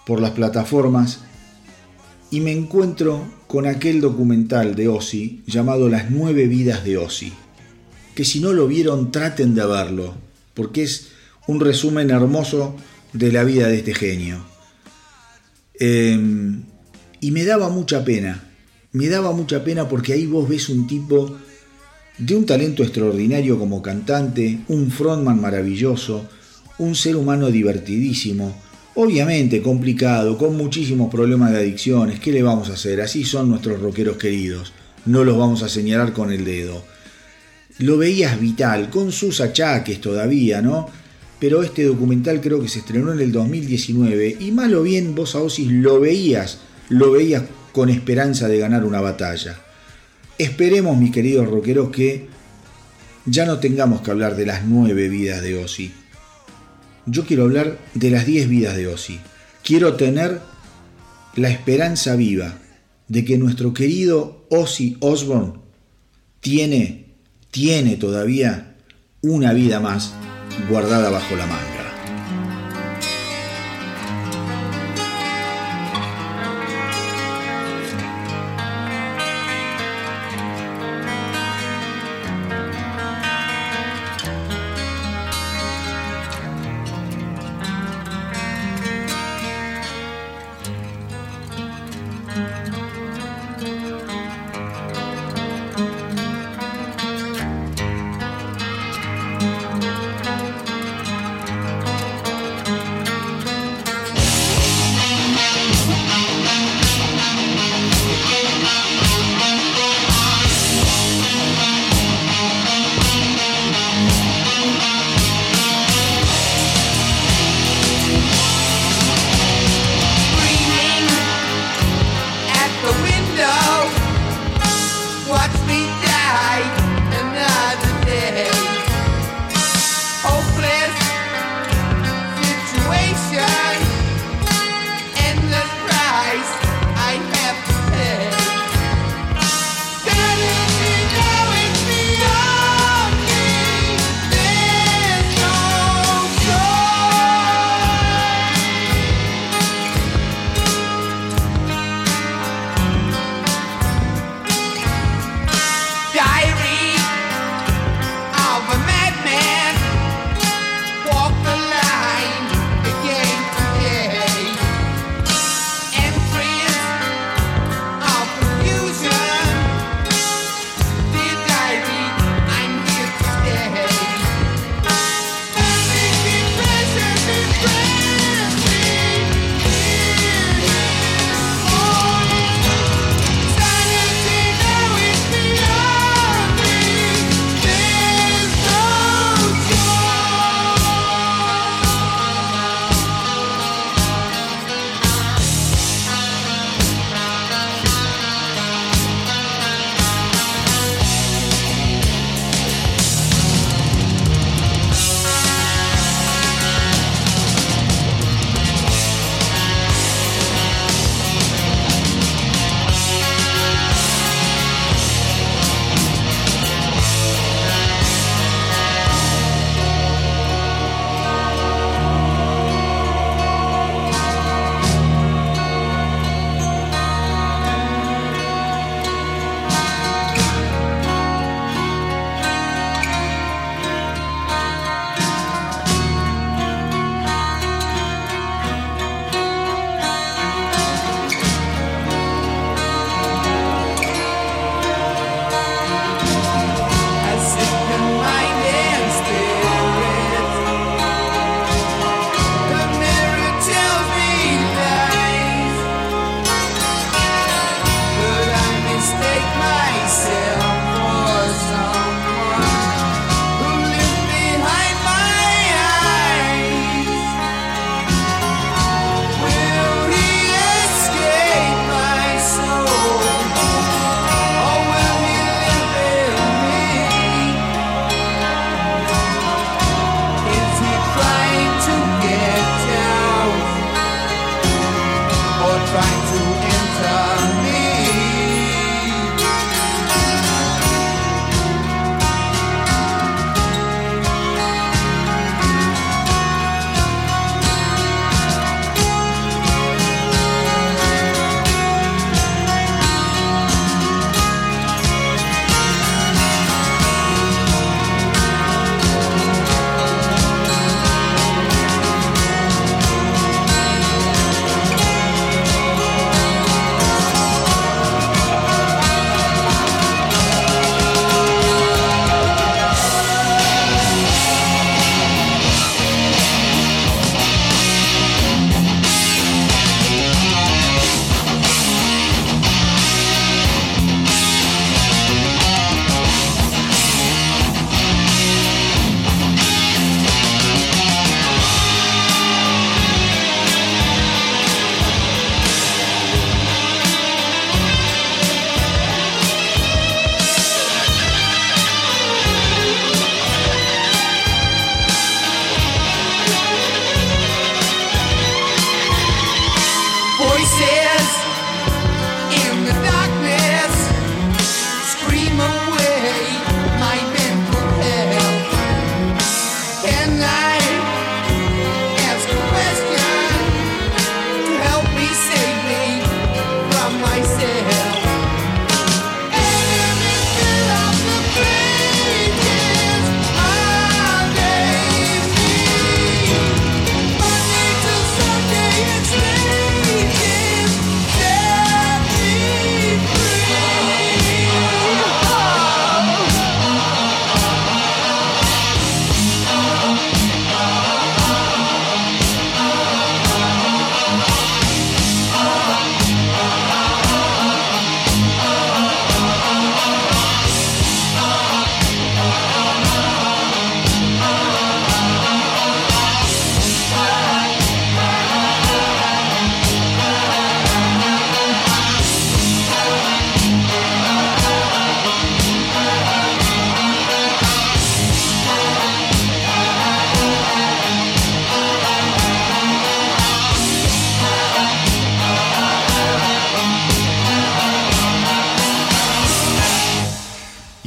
por 0.08 0.20
las 0.20 0.32
plataformas 0.32 1.20
y 2.32 2.40
me 2.40 2.52
encuentro 2.52 3.24
con 3.48 3.68
aquel 3.68 4.02
documental 4.02 4.76
de 4.76 4.88
Ozzy 4.88 5.44
llamado 5.46 5.88
Las 5.88 6.10
nueve 6.10 6.48
vidas 6.48 6.84
de 6.84 6.98
Ozzy, 6.98 7.34
que 8.18 8.26
si 8.26 8.40
no 8.40 8.52
lo 8.52 8.68
vieron 8.68 9.12
traten 9.12 9.54
de 9.54 9.64
verlo, 9.64 10.16
porque 10.56 10.82
es 10.82 11.10
un 11.46 11.60
resumen 11.60 12.10
hermoso 12.10 12.76
de 13.14 13.32
la 13.32 13.44
vida 13.44 13.68
de 13.68 13.78
este 13.78 13.94
genio. 13.94 14.44
Em, 15.80 16.64
y 17.22 17.30
me 17.30 17.46
daba 17.46 17.70
mucha 17.70 18.04
pena, 18.04 18.44
me 18.92 19.08
daba 19.08 19.34
mucha 19.34 19.64
pena 19.64 19.88
porque 19.88 20.14
ahí 20.14 20.26
vos 20.26 20.50
ves 20.50 20.68
un 20.70 20.88
tipo 20.88 21.38
de 22.18 22.36
un 22.36 22.48
talento 22.48 22.82
extraordinario 22.82 23.60
como 23.60 23.84
cantante, 23.84 24.62
un 24.68 24.90
frontman 24.90 25.40
maravilloso, 25.40 26.28
un 26.80 26.96
ser 26.96 27.18
humano 27.18 27.52
divertidísimo, 27.52 28.60
obviamente 28.96 29.62
complicado, 29.62 30.40
con 30.40 30.58
muchísimos 30.58 31.12
problemas 31.12 31.52
de 31.52 31.60
adicciones, 31.60 32.20
¿qué 32.20 32.32
le 32.32 32.42
vamos 32.42 32.72
a 32.72 32.74
hacer? 32.74 33.00
Así 33.00 33.24
son 33.24 33.48
nuestros 33.48 33.80
rockeros 33.80 34.18
queridos, 34.18 34.74
no 35.06 35.24
los 35.24 35.38
vamos 35.38 35.62
a 35.62 35.70
señalar 35.70 36.14
con 36.14 36.32
el 36.32 36.46
dedo. 36.46 36.97
Lo 37.80 37.98
veías 37.98 38.40
vital, 38.40 38.90
con 38.90 39.12
sus 39.12 39.42
achaques 39.42 40.02
todavía, 40.02 40.62
¿no? 40.62 40.90
Pero 41.40 41.62
este 41.62 41.84
documental 41.84 42.42
creo 42.42 42.62
que 42.62 42.68
se 42.68 42.80
estrenó 42.80 43.14
en 43.14 43.20
el 43.20 43.32
2019 43.32 44.38
y 44.40 44.52
malo 44.52 44.82
bien 44.84 45.14
vos 45.14 45.36
a 45.36 45.42
Osis 45.42 45.72
lo 45.72 46.00
veías, 46.00 46.60
lo 46.90 47.12
veías 47.12 47.44
con 47.72 47.90
esperanza 47.90 48.48
de 48.48 48.58
ganar 48.58 48.84
una 48.84 49.02
batalla. 49.02 49.60
Esperemos, 50.40 50.98
mis 50.98 51.12
queridos 51.12 51.48
rockeros, 51.48 51.92
que 51.92 52.28
ya 53.26 53.46
no 53.46 53.60
tengamos 53.60 54.02
que 54.02 54.12
hablar 54.12 54.36
de 54.36 54.46
las 54.46 54.66
nueve 54.66 55.10
vidas 55.10 55.42
de 55.42 55.58
Ozzy. 55.58 55.92
Yo 57.06 57.26
quiero 57.26 57.44
hablar 57.44 57.78
de 57.94 58.10
las 58.10 58.26
diez 58.26 58.48
vidas 58.48 58.76
de 58.76 58.88
Ozzy. 58.88 59.20
Quiero 59.64 59.96
tener 59.96 60.42
la 61.36 61.50
esperanza 61.50 62.16
viva 62.16 62.58
de 63.08 63.26
que 63.26 63.38
nuestro 63.38 63.74
querido 63.74 64.46
Ozzy 64.50 64.98
Osbourne 65.00 65.60
tiene, 66.40 67.07
tiene 67.58 67.96
todavía 67.96 68.76
una 69.24 69.52
vida 69.52 69.80
más 69.80 70.14
guardada 70.70 71.10
bajo 71.10 71.36
la 71.36 71.48
manga. 71.48 71.77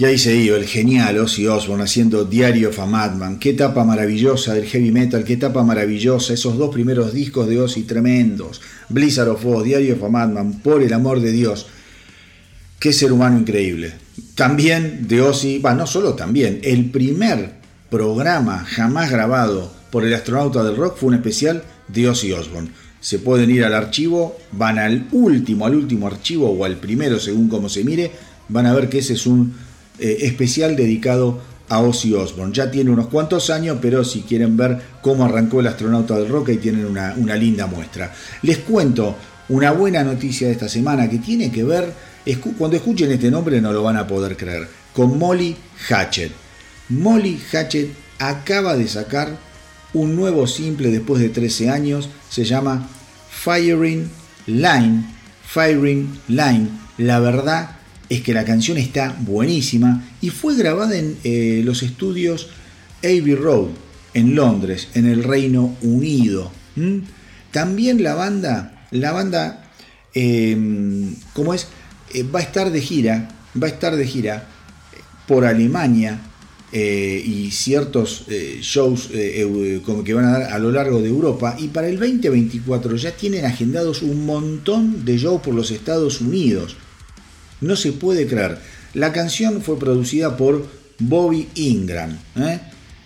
Y 0.01 0.07
ahí 0.07 0.17
se 0.17 0.35
iba 0.35 0.57
el 0.57 0.65
genial 0.65 1.19
Ozzy 1.19 1.47
Osbourne 1.47 1.85
haciendo 1.85 2.25
Diario 2.25 2.71
of 2.71 2.79
a 2.79 2.87
Madman. 2.87 3.39
Qué 3.39 3.51
etapa 3.51 3.85
maravillosa 3.85 4.55
del 4.55 4.65
heavy 4.65 4.91
metal, 4.91 5.25
qué 5.25 5.35
etapa 5.35 5.63
maravillosa. 5.63 6.33
Esos 6.33 6.57
dos 6.57 6.73
primeros 6.73 7.13
discos 7.13 7.47
de 7.47 7.61
Ozzy 7.61 7.83
tremendos. 7.83 8.63
Blizzard 8.89 9.29
of 9.29 9.45
Oz, 9.45 9.63
Diario 9.63 9.97
of 9.97 10.05
a 10.05 10.09
Madman, 10.09 10.61
por 10.61 10.83
el 10.83 10.95
amor 10.95 11.21
de 11.21 11.33
Dios. 11.33 11.67
Qué 12.79 12.95
ser 12.95 13.13
humano 13.13 13.41
increíble. 13.41 13.93
También 14.35 15.07
de 15.07 15.21
Ozzy, 15.21 15.59
va, 15.59 15.75
no 15.75 15.87
solo 15.87 16.15
también, 16.15 16.61
el 16.63 16.87
primer 16.91 17.57
programa 17.91 18.65
jamás 18.65 19.11
grabado 19.11 19.71
por 19.91 20.07
el 20.07 20.15
astronauta 20.15 20.65
del 20.65 20.77
rock 20.77 20.97
fue 20.97 21.09
un 21.09 21.17
especial 21.17 21.63
de 21.89 22.09
Ozzy 22.09 22.33
Osbourne. 22.33 22.71
Se 23.01 23.19
pueden 23.19 23.51
ir 23.51 23.67
al 23.67 23.75
archivo, 23.75 24.39
van 24.53 24.79
al 24.79 25.09
último, 25.13 25.67
al 25.67 25.75
último 25.75 26.07
archivo 26.07 26.49
o 26.49 26.65
al 26.65 26.77
primero 26.77 27.21
según 27.21 27.51
como 27.51 27.69
se 27.69 27.85
mire, 27.85 28.11
van 28.49 28.65
a 28.65 28.73
ver 28.73 28.89
que 28.89 29.01
ese 29.01 29.13
es 29.13 29.27
un 29.27 29.69
eh, 30.01 30.19
especial 30.27 30.77
dedicado 30.77 31.41
a 31.71 31.81
Ozzy 31.81 32.13
Osbourne. 32.15 32.53
Ya 32.53 32.71
tiene 32.71 32.91
unos 32.91 33.07
cuantos 33.07 33.49
años, 33.49 33.79
pero 33.81 34.05
si 34.05 34.23
quieren 34.23 34.57
ver 34.57 34.79
cómo 35.01 35.25
arrancó 35.25 35.61
el 35.61 35.69
astronauta 35.69 36.19
del 36.19 36.29
rock, 36.29 36.51
ahí 36.51 36.57
tienen 36.59 36.85
una, 36.85 37.15
linda 37.37 37.67
muestra. 37.67 38.13
Les 38.43 38.59
cuento 38.59 39.17
una 39.49 39.71
buena 39.71 40.03
noticia 40.05 40.49
de 40.49 40.53
esta 40.53 40.69
semana 40.69 41.09
que 41.09 41.19
tiene 41.19 41.51
que 41.51 41.65
ver, 41.65 41.93
cuando 42.59 42.77
escuchen 42.77 43.11
este 43.11 43.31
nombre 43.31 43.61
no 43.61 43.73
lo 43.73 43.83
van 43.83 43.97
a 43.97 44.07
poder 44.07 44.37
creer, 44.37 44.69
con 44.93 45.19
Molly 45.19 45.57
Hatchet. 45.89 46.33
Molly 46.89 47.41
Hatchet 47.53 47.91
acaba 48.19 48.77
de 48.77 48.89
sacar 48.89 49.37
un 49.93 50.17
nuevo 50.17 50.47
simple 50.47 50.91
después 50.91 51.23
de 51.23 51.31
13 51.31 51.71
años, 51.71 52.09
se 52.29 52.45
llama 52.45 52.89
Firing 53.31 54.11
Line. 54.47 55.05
Firing 55.47 56.21
Line. 56.29 56.69
La 56.99 57.19
verdad 57.19 57.80
es 58.11 58.23
que 58.23 58.35
la 58.35 58.45
canción 58.45 58.77
está 58.77 59.17
buenísima 59.21 60.05
y 60.21 60.31
fue 60.31 60.57
grabada 60.57 60.99
en 60.99 61.17
eh, 61.23 61.63
los 61.65 61.85
estudios 61.85 62.49
Abbey 63.05 63.37
Road, 63.37 63.69
en 64.13 64.35
Londres, 64.35 64.89
en 64.95 65.07
el 65.07 65.23
Reino 65.23 65.77
Unido. 65.81 66.51
También 67.53 68.03
la 68.03 68.15
banda, 68.15 68.87
la 68.91 69.13
banda, 69.13 69.71
em, 70.13 71.15
¿cómo 71.33 71.55
es? 71.55 71.69
Eh, 72.13 72.25
va 72.25 72.41
a 72.41 72.43
estar 72.43 72.73
de 72.73 72.81
gira, 72.81 73.29
va 73.61 73.69
a 73.69 73.71
estar 73.71 73.95
de 73.95 74.07
gira 74.07 74.49
por 75.29 75.45
Alemania 75.45 76.21
eh, 76.73 77.23
y 77.25 77.53
ciertos 77.53 78.27
shows 78.61 79.09
que 79.09 80.15
van 80.15 80.25
a 80.25 80.33
dar 80.33 80.53
a 80.53 80.59
lo 80.59 80.73
largo 80.73 81.01
de 81.01 81.09
Europa. 81.09 81.55
Y 81.61 81.69
para 81.69 81.89
el 81.89 81.99
2024 81.99 82.97
ya 82.97 83.13
tienen 83.13 83.45
agendados 83.45 84.03
un 84.03 84.27
montón 84.27 85.05
de 85.05 85.17
shows 85.17 85.43
por 85.43 85.55
los 85.55 85.71
Estados 85.71 86.21
Unidos. 86.21 86.77
No 87.61 87.77
se 87.77 87.93
puede 87.93 88.27
creer. 88.27 88.59
La 88.95 89.13
canción 89.13 89.63
fue 89.63 89.79
producida 89.79 90.37
por 90.37 90.67
Bobby 90.99 91.49
Ingram. 91.55 92.17
¿eh? 92.37 92.61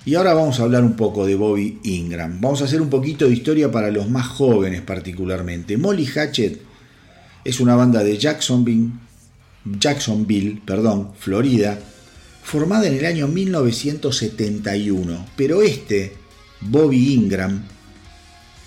Y 0.05 0.15
ahora 0.17 0.35
vamos 0.35 0.61
a 0.61 0.65
hablar 0.65 0.85
un 0.85 0.97
poco 0.97 1.27
de 1.27 1.35
Bobby 1.35 1.79
Ingram. 1.83 2.41
Vamos 2.41 2.61
a 2.61 2.67
hacer 2.67 2.83
un 2.83 2.91
poquito 2.91 3.27
de 3.27 3.33
historia 3.33 3.71
para 3.71 3.91
los 3.91 4.09
más 4.11 4.27
jóvenes 4.27 4.83
particularmente. 4.83 5.77
Molly 5.77 6.07
Hatchet 6.07 6.61
es 7.45 7.61
una 7.61 7.75
banda 7.75 8.05
de 8.05 8.19
Jacksonville, 8.19 8.91
Jacksonville, 9.79 10.61
perdón, 10.65 11.13
Florida, 11.19 11.79
formada 12.43 12.87
en 12.87 12.95
el 12.95 13.07
año 13.07 13.29
1971. 13.29 15.27
Pero 15.37 15.63
este, 15.63 16.13
Bobby 16.61 17.15
Ingram, 17.15 17.65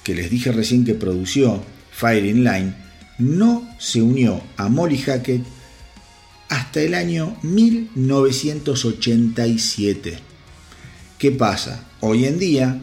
que 0.03 0.15
les 0.15 0.29
dije 0.29 0.51
recién 0.51 0.85
que 0.85 0.95
produció 0.95 1.61
Fire 1.91 2.25
in 2.25 2.43
Line, 2.43 2.73
no 3.19 3.67
se 3.79 4.01
unió 4.01 4.41
a 4.57 4.69
Molly 4.69 4.97
Hackett 4.97 5.43
hasta 6.49 6.81
el 6.81 6.93
año 6.93 7.37
1987. 7.43 10.19
¿Qué 11.17 11.31
pasa? 11.31 11.85
Hoy 11.99 12.25
en 12.25 12.39
día, 12.39 12.79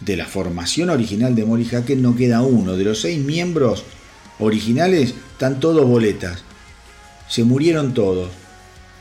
de 0.00 0.16
la 0.16 0.26
formación 0.26 0.90
original 0.90 1.34
de 1.34 1.44
Molly 1.44 1.64
Hackett 1.64 1.98
no 1.98 2.14
queda 2.16 2.42
uno. 2.42 2.76
De 2.76 2.84
los 2.84 3.00
seis 3.00 3.22
miembros 3.22 3.84
originales 4.38 5.14
están 5.32 5.60
todos 5.60 5.86
boletas. 5.86 6.42
Se 7.28 7.44
murieron 7.44 7.94
todos. 7.94 8.30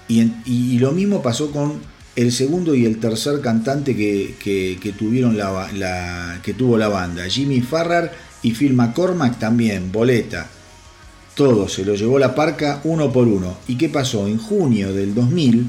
Y, 0.07 0.77
lo 0.77 0.91
mismo 0.91 1.23
pasó 1.23 1.51
con 1.51 1.81
el 2.15 2.31
segundo 2.31 2.75
y 2.75 2.85
el 2.85 2.99
tercer 2.99 3.41
cantante 3.41 3.95
que, 3.95 4.93
tuvieron 4.97 5.37
la, 5.37 6.39
que 6.43 6.53
tuvo 6.53 6.77
la 6.77 6.87
banda. 6.87 7.27
Jimmy 7.27 7.61
Farrar 7.61 8.13
y 8.43 8.51
Phil 8.51 8.73
McCormack 8.73 9.39
también, 9.39 9.91
boleta. 9.91 10.49
Todo 11.35 11.67
se 11.67 11.83
lo 11.83 11.95
llevó 11.95 12.19
la 12.19 12.35
parca 12.35 12.81
uno 12.83 13.11
por 13.11 13.27
uno. 13.27 13.57
¿Y 13.67 13.77
qué 13.77 13.89
pasó? 13.89 14.27
En 14.27 14.37
junio 14.37 14.93
del 14.93 15.15
2000, 15.15 15.67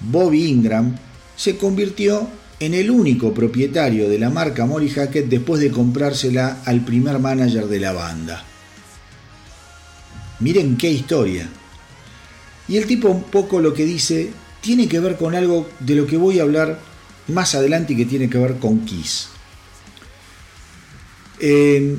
Bobby 0.00 0.44
Ingram 0.44 0.96
se 1.36 1.56
convirtió 1.56 2.28
en 2.60 2.74
el 2.74 2.90
único 2.90 3.34
propietario 3.34 4.08
de 4.08 4.18
la 4.18 4.30
marca 4.30 4.64
Molly 4.64 4.88
Hackett 4.88 5.28
después 5.28 5.60
de 5.60 5.70
comprársela 5.70 6.62
al 6.64 6.84
primer 6.84 7.18
manager 7.18 7.66
de 7.66 7.80
la 7.80 7.92
banda. 7.92 8.44
Miren 10.40 10.76
qué 10.76 10.90
historia. 10.90 11.48
Y 12.68 12.76
el 12.76 12.86
tipo 12.86 13.08
un 13.08 13.24
poco 13.24 13.60
lo 13.60 13.74
que 13.74 13.84
dice 13.84 14.30
tiene 14.60 14.88
que 14.88 15.00
ver 15.00 15.16
con 15.16 15.34
algo 15.34 15.68
de 15.80 15.94
lo 15.94 16.06
que 16.06 16.16
voy 16.16 16.38
a 16.38 16.42
hablar 16.42 16.80
más 17.28 17.54
adelante 17.54 17.92
y 17.92 17.96
que 17.96 18.06
tiene 18.06 18.30
que 18.30 18.38
ver 18.38 18.56
con 18.56 18.84
Kiss. 18.84 19.28
Eh, 21.38 21.96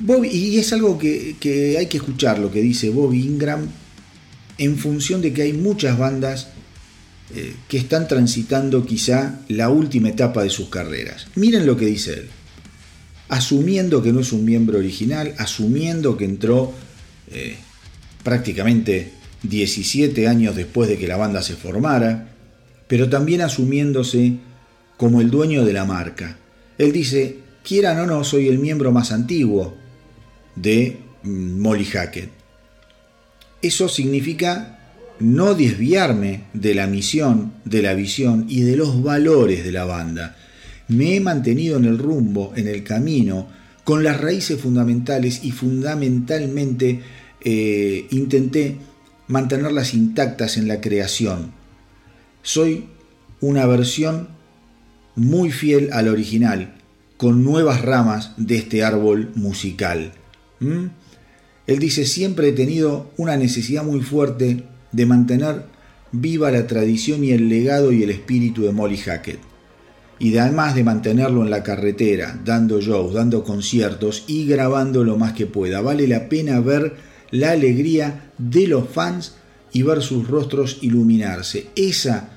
y 0.00 0.58
es 0.58 0.72
algo 0.72 0.98
que, 0.98 1.36
hay 1.78 1.86
que 1.86 1.96
escuchar 1.96 2.38
lo 2.38 2.50
que 2.50 2.60
dice 2.60 2.90
Bobby 2.90 3.20
Ingram 3.22 3.66
en 4.56 4.76
función 4.76 5.20
de 5.20 5.32
que 5.32 5.42
hay 5.42 5.52
muchas 5.52 5.98
bandas 5.98 6.48
eh, 7.34 7.54
que 7.68 7.78
están 7.78 8.08
transitando 8.08 8.84
quizá 8.86 9.40
la 9.48 9.68
última 9.70 10.08
etapa 10.08 10.42
de 10.42 10.50
sus 10.50 10.68
carreras. 10.68 11.26
Miren 11.34 11.66
lo 11.66 11.76
que 11.76 11.86
dice 11.86 12.14
él. 12.14 12.28
Asumiendo 13.28 14.02
que 14.02 14.12
no 14.12 14.20
es 14.20 14.32
un 14.32 14.44
miembro 14.44 14.78
original, 14.78 15.34
asumiendo 15.38 16.16
que 16.16 16.24
entró 16.24 16.72
eh, 17.30 17.56
prácticamente 18.22 19.12
17 19.42 20.26
años 20.26 20.56
después 20.56 20.88
de 20.88 20.96
que 20.96 21.06
la 21.06 21.16
banda 21.16 21.42
se 21.42 21.54
formara, 21.54 22.32
pero 22.86 23.08
también 23.08 23.42
asumiéndose 23.42 24.38
como 24.96 25.20
el 25.20 25.30
dueño 25.30 25.64
de 25.64 25.72
la 25.72 25.84
marca. 25.84 26.38
Él 26.78 26.92
dice, 26.92 27.38
quieran 27.62 28.00
o 28.00 28.06
no, 28.06 28.24
soy 28.24 28.48
el 28.48 28.58
miembro 28.58 28.92
más 28.92 29.12
antiguo, 29.12 29.76
de 30.62 30.98
Molly 31.22 31.84
Hackett. 31.84 32.30
Eso 33.60 33.88
significa 33.88 34.78
no 35.20 35.54
desviarme 35.54 36.44
de 36.52 36.74
la 36.74 36.86
misión, 36.86 37.54
de 37.64 37.82
la 37.82 37.94
visión 37.94 38.46
y 38.48 38.60
de 38.60 38.76
los 38.76 39.02
valores 39.02 39.64
de 39.64 39.72
la 39.72 39.84
banda. 39.84 40.36
Me 40.88 41.16
he 41.16 41.20
mantenido 41.20 41.76
en 41.76 41.84
el 41.84 41.98
rumbo, 41.98 42.52
en 42.56 42.68
el 42.68 42.84
camino, 42.84 43.48
con 43.84 44.04
las 44.04 44.20
raíces 44.20 44.60
fundamentales 44.60 45.44
y 45.44 45.50
fundamentalmente 45.50 47.02
eh, 47.40 48.06
intenté 48.10 48.76
mantenerlas 49.26 49.94
intactas 49.94 50.56
en 50.56 50.68
la 50.68 50.80
creación. 50.80 51.52
Soy 52.42 52.86
una 53.40 53.66
versión 53.66 54.28
muy 55.14 55.50
fiel 55.50 55.90
al 55.92 56.08
original, 56.08 56.74
con 57.16 57.42
nuevas 57.42 57.82
ramas 57.82 58.32
de 58.36 58.56
este 58.56 58.84
árbol 58.84 59.32
musical. 59.34 60.12
¿Mm? 60.60 60.86
Él 61.66 61.78
dice, 61.78 62.06
siempre 62.06 62.48
he 62.48 62.52
tenido 62.52 63.10
una 63.16 63.36
necesidad 63.36 63.84
muy 63.84 64.00
fuerte 64.00 64.64
de 64.90 65.06
mantener 65.06 65.64
viva 66.12 66.50
la 66.50 66.66
tradición 66.66 67.24
y 67.24 67.32
el 67.32 67.48
legado 67.48 67.92
y 67.92 68.02
el 68.02 68.10
espíritu 68.10 68.62
de 68.62 68.72
Molly 68.72 68.96
Hackett. 68.96 69.38
Y 70.18 70.36
además 70.38 70.74
de 70.74 70.82
mantenerlo 70.82 71.42
en 71.42 71.50
la 71.50 71.62
carretera, 71.62 72.40
dando 72.44 72.80
shows, 72.80 73.14
dando 73.14 73.44
conciertos 73.44 74.24
y 74.26 74.46
grabando 74.46 75.04
lo 75.04 75.16
más 75.16 75.34
que 75.34 75.46
pueda. 75.46 75.80
Vale 75.80 76.08
la 76.08 76.28
pena 76.28 76.58
ver 76.60 76.96
la 77.30 77.52
alegría 77.52 78.32
de 78.38 78.66
los 78.66 78.88
fans 78.88 79.34
y 79.72 79.82
ver 79.82 80.02
sus 80.02 80.26
rostros 80.26 80.78
iluminarse. 80.80 81.68
Esa 81.76 82.30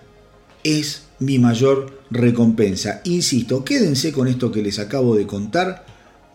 es 0.63 1.03
mi 1.19 1.39
mayor 1.39 2.01
recompensa. 2.11 3.01
Insisto, 3.05 3.63
quédense 3.63 4.11
con 4.11 4.27
esto 4.27 4.51
que 4.51 4.61
les 4.61 4.77
acabo 4.77 5.15
de 5.15 5.25
contar 5.25 5.85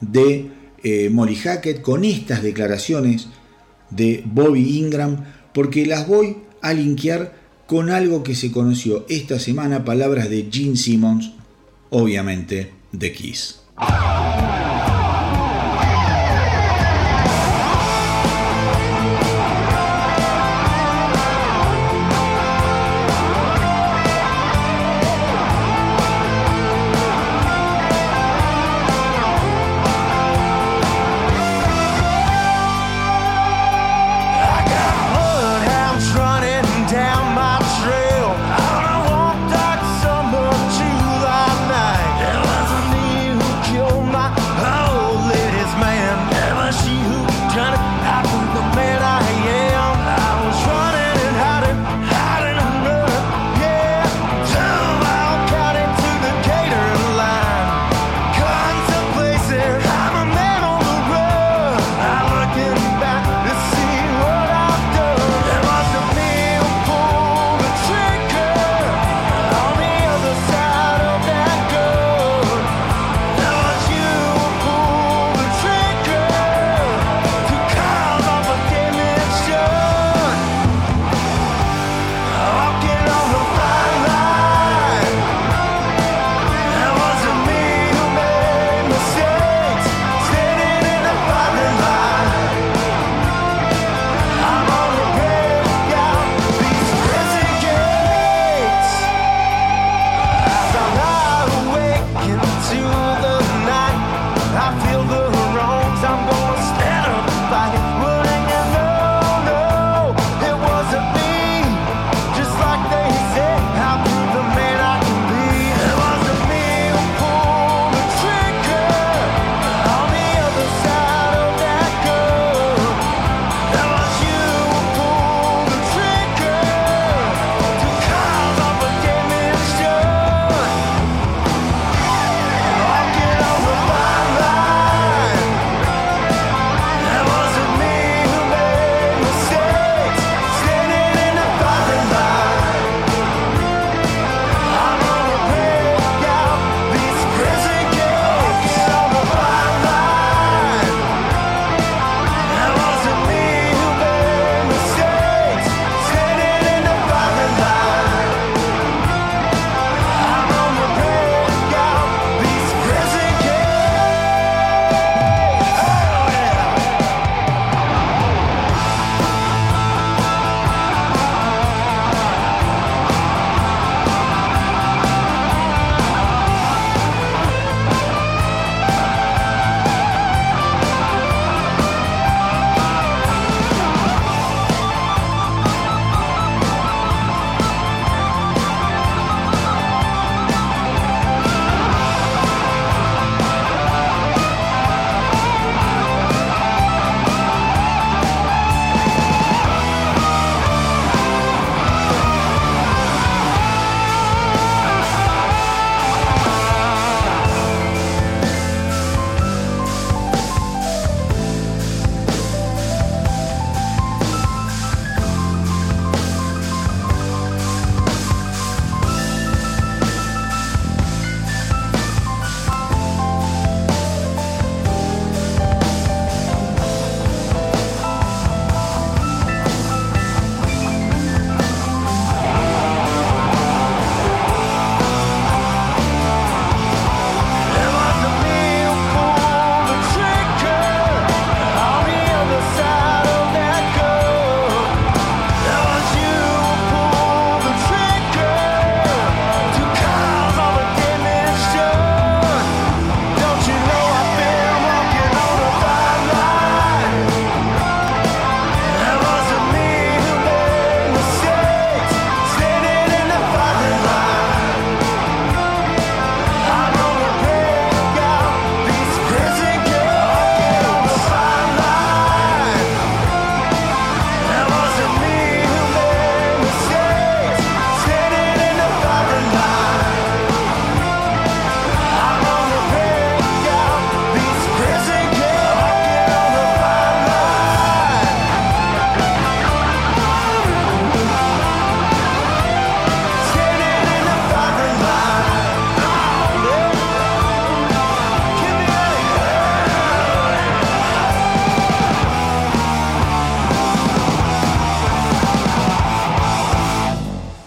de 0.01 0.51
eh, 0.87 1.11
Molly 1.11 1.34
Hackett 1.34 1.82
con 1.82 2.05
estas 2.05 2.45
declaraciones 2.45 3.26
de 3.91 4.22
Bobby 4.24 4.78
Ingram, 4.78 5.24
porque 5.53 5.84
las 5.84 6.07
voy 6.07 6.37
a 6.62 6.72
linkear 6.74 7.34
con 7.66 7.91
algo 7.91 8.22
que 8.22 8.37
se 8.37 8.53
conoció 8.53 9.05
esta 9.09 9.41
semana, 9.41 9.84
palabras 9.84 10.30
de 10.30 10.49
Gene 10.49 10.76
Simmons, 10.76 11.32
obviamente 11.91 12.70
de 12.93 13.11
Kiss. 13.11 13.62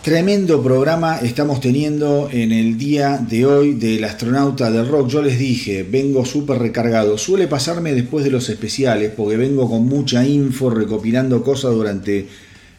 Tremendo 0.10 0.64
programa 0.64 1.20
estamos 1.20 1.62
teniendo 1.62 2.30
en 2.32 2.52
el 2.52 2.80
día 2.80 3.20
de 3.20 3.46
hoy 3.46 3.76
del 3.76 4.04
astronauta 4.04 4.72
del 4.72 4.88
rock. 4.88 5.08
Yo 5.08 5.22
les 5.22 5.38
dije, 5.38 5.84
vengo 5.84 6.26
súper 6.26 6.58
recargado. 6.58 7.16
Suele 7.20 7.48
pasarme 7.48 7.94
después 7.94 8.26
de 8.26 8.32
los 8.32 8.50
especiales 8.50 9.12
porque 9.16 9.38
vengo 9.38 9.70
con 9.70 9.86
mucha 9.86 10.26
info 10.26 10.72
recopilando 10.72 11.44
cosas 11.44 11.76
durante 11.76 12.26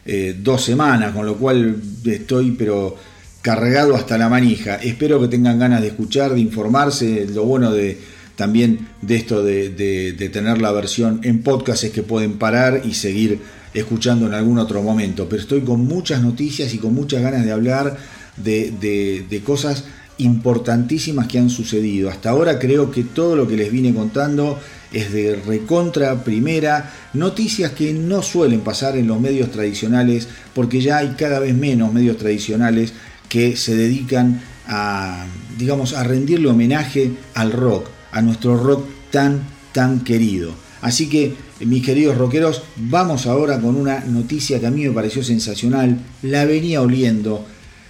eh, 0.05 0.35
dos 0.43 0.61
semanas, 0.61 1.15
con 1.15 1.25
lo 1.25 1.37
cual 1.37 1.77
estoy 2.03 2.51
pero 2.51 2.97
cargado 3.41 3.95
hasta 3.95 4.17
la 4.17 4.27
manija. 4.27 4.75
Espero 4.75 5.21
que 5.21 5.29
tengan 5.29 5.57
ganas 5.57 5.79
de 5.79 5.87
escuchar, 5.87 6.33
de 6.33 6.41
informarse. 6.41 7.27
Lo 7.33 7.45
bueno 7.45 7.71
de 7.71 7.97
también 8.35 8.89
de 9.01 9.15
esto 9.15 9.41
de, 9.41 9.69
de 9.69 10.29
tener 10.29 10.61
la 10.61 10.73
versión 10.73 11.21
en 11.23 11.43
podcast 11.43 11.85
es 11.85 11.91
que 11.91 12.03
pueden 12.03 12.33
parar 12.33 12.81
y 12.83 12.93
seguir 12.93 13.39
escuchando 13.73 14.27
en 14.27 14.33
algún 14.33 14.59
otro 14.59 14.81
momento, 14.81 15.27
pero 15.29 15.41
estoy 15.41 15.61
con 15.61 15.85
muchas 15.85 16.21
noticias 16.21 16.73
y 16.73 16.77
con 16.77 16.93
muchas 16.93 17.21
ganas 17.21 17.45
de 17.45 17.51
hablar 17.51 17.97
de, 18.37 19.41
cosas 19.45 19.85
importantísimas 20.17 21.27
que 21.27 21.39
han 21.39 21.49
sucedido. 21.49 22.09
Hasta 22.09 22.29
ahora 22.29 22.59
creo 22.59 22.91
que 22.91 23.03
todo 23.03 23.35
lo 23.35 23.47
que 23.47 23.57
les 23.57 23.71
vine 23.71 23.93
contando 23.93 24.59
es 24.91 25.11
de 25.13 25.35
recontra 25.35 26.23
primera, 26.23 26.93
noticias 27.13 27.71
que 27.71 27.93
no 27.93 28.21
suelen 28.21 28.61
pasar 28.61 28.97
en 28.97 29.07
los 29.07 29.19
medios 29.19 29.51
tradicionales, 29.51 30.27
porque 30.53 30.81
ya 30.81 30.97
hay 30.97 31.15
cada 31.17 31.39
vez 31.39 31.55
menos 31.55 31.93
medios 31.93 32.17
tradicionales 32.17 32.93
que 33.29 33.55
se 33.55 33.75
dedican 33.75 34.41
a, 34.67 35.25
digamos, 35.57 35.93
a 35.93 36.03
rendirle 36.03 36.49
homenaje 36.49 37.11
al 37.33 37.51
rock, 37.51 37.87
a 38.11 38.21
nuestro 38.21 38.61
rock 38.61 38.85
tan, 39.11 39.41
tan 39.71 40.01
querido. 40.01 40.53
Así 40.81 41.07
que 41.07 41.33
mis 41.59 41.85
queridos 41.85 42.17
rockeros, 42.17 42.63
vamos 42.75 43.27
ahora 43.27 43.59
con 43.59 43.75
una 43.75 44.01
noticia 44.01 44.59
que 44.59 44.67
a 44.67 44.71
mí 44.71 44.83
me 44.83 44.91
pareció 44.91 45.23
sensacional. 45.23 45.99
La 46.23 46.45
venía 46.45 46.81
oliendo 46.81 47.45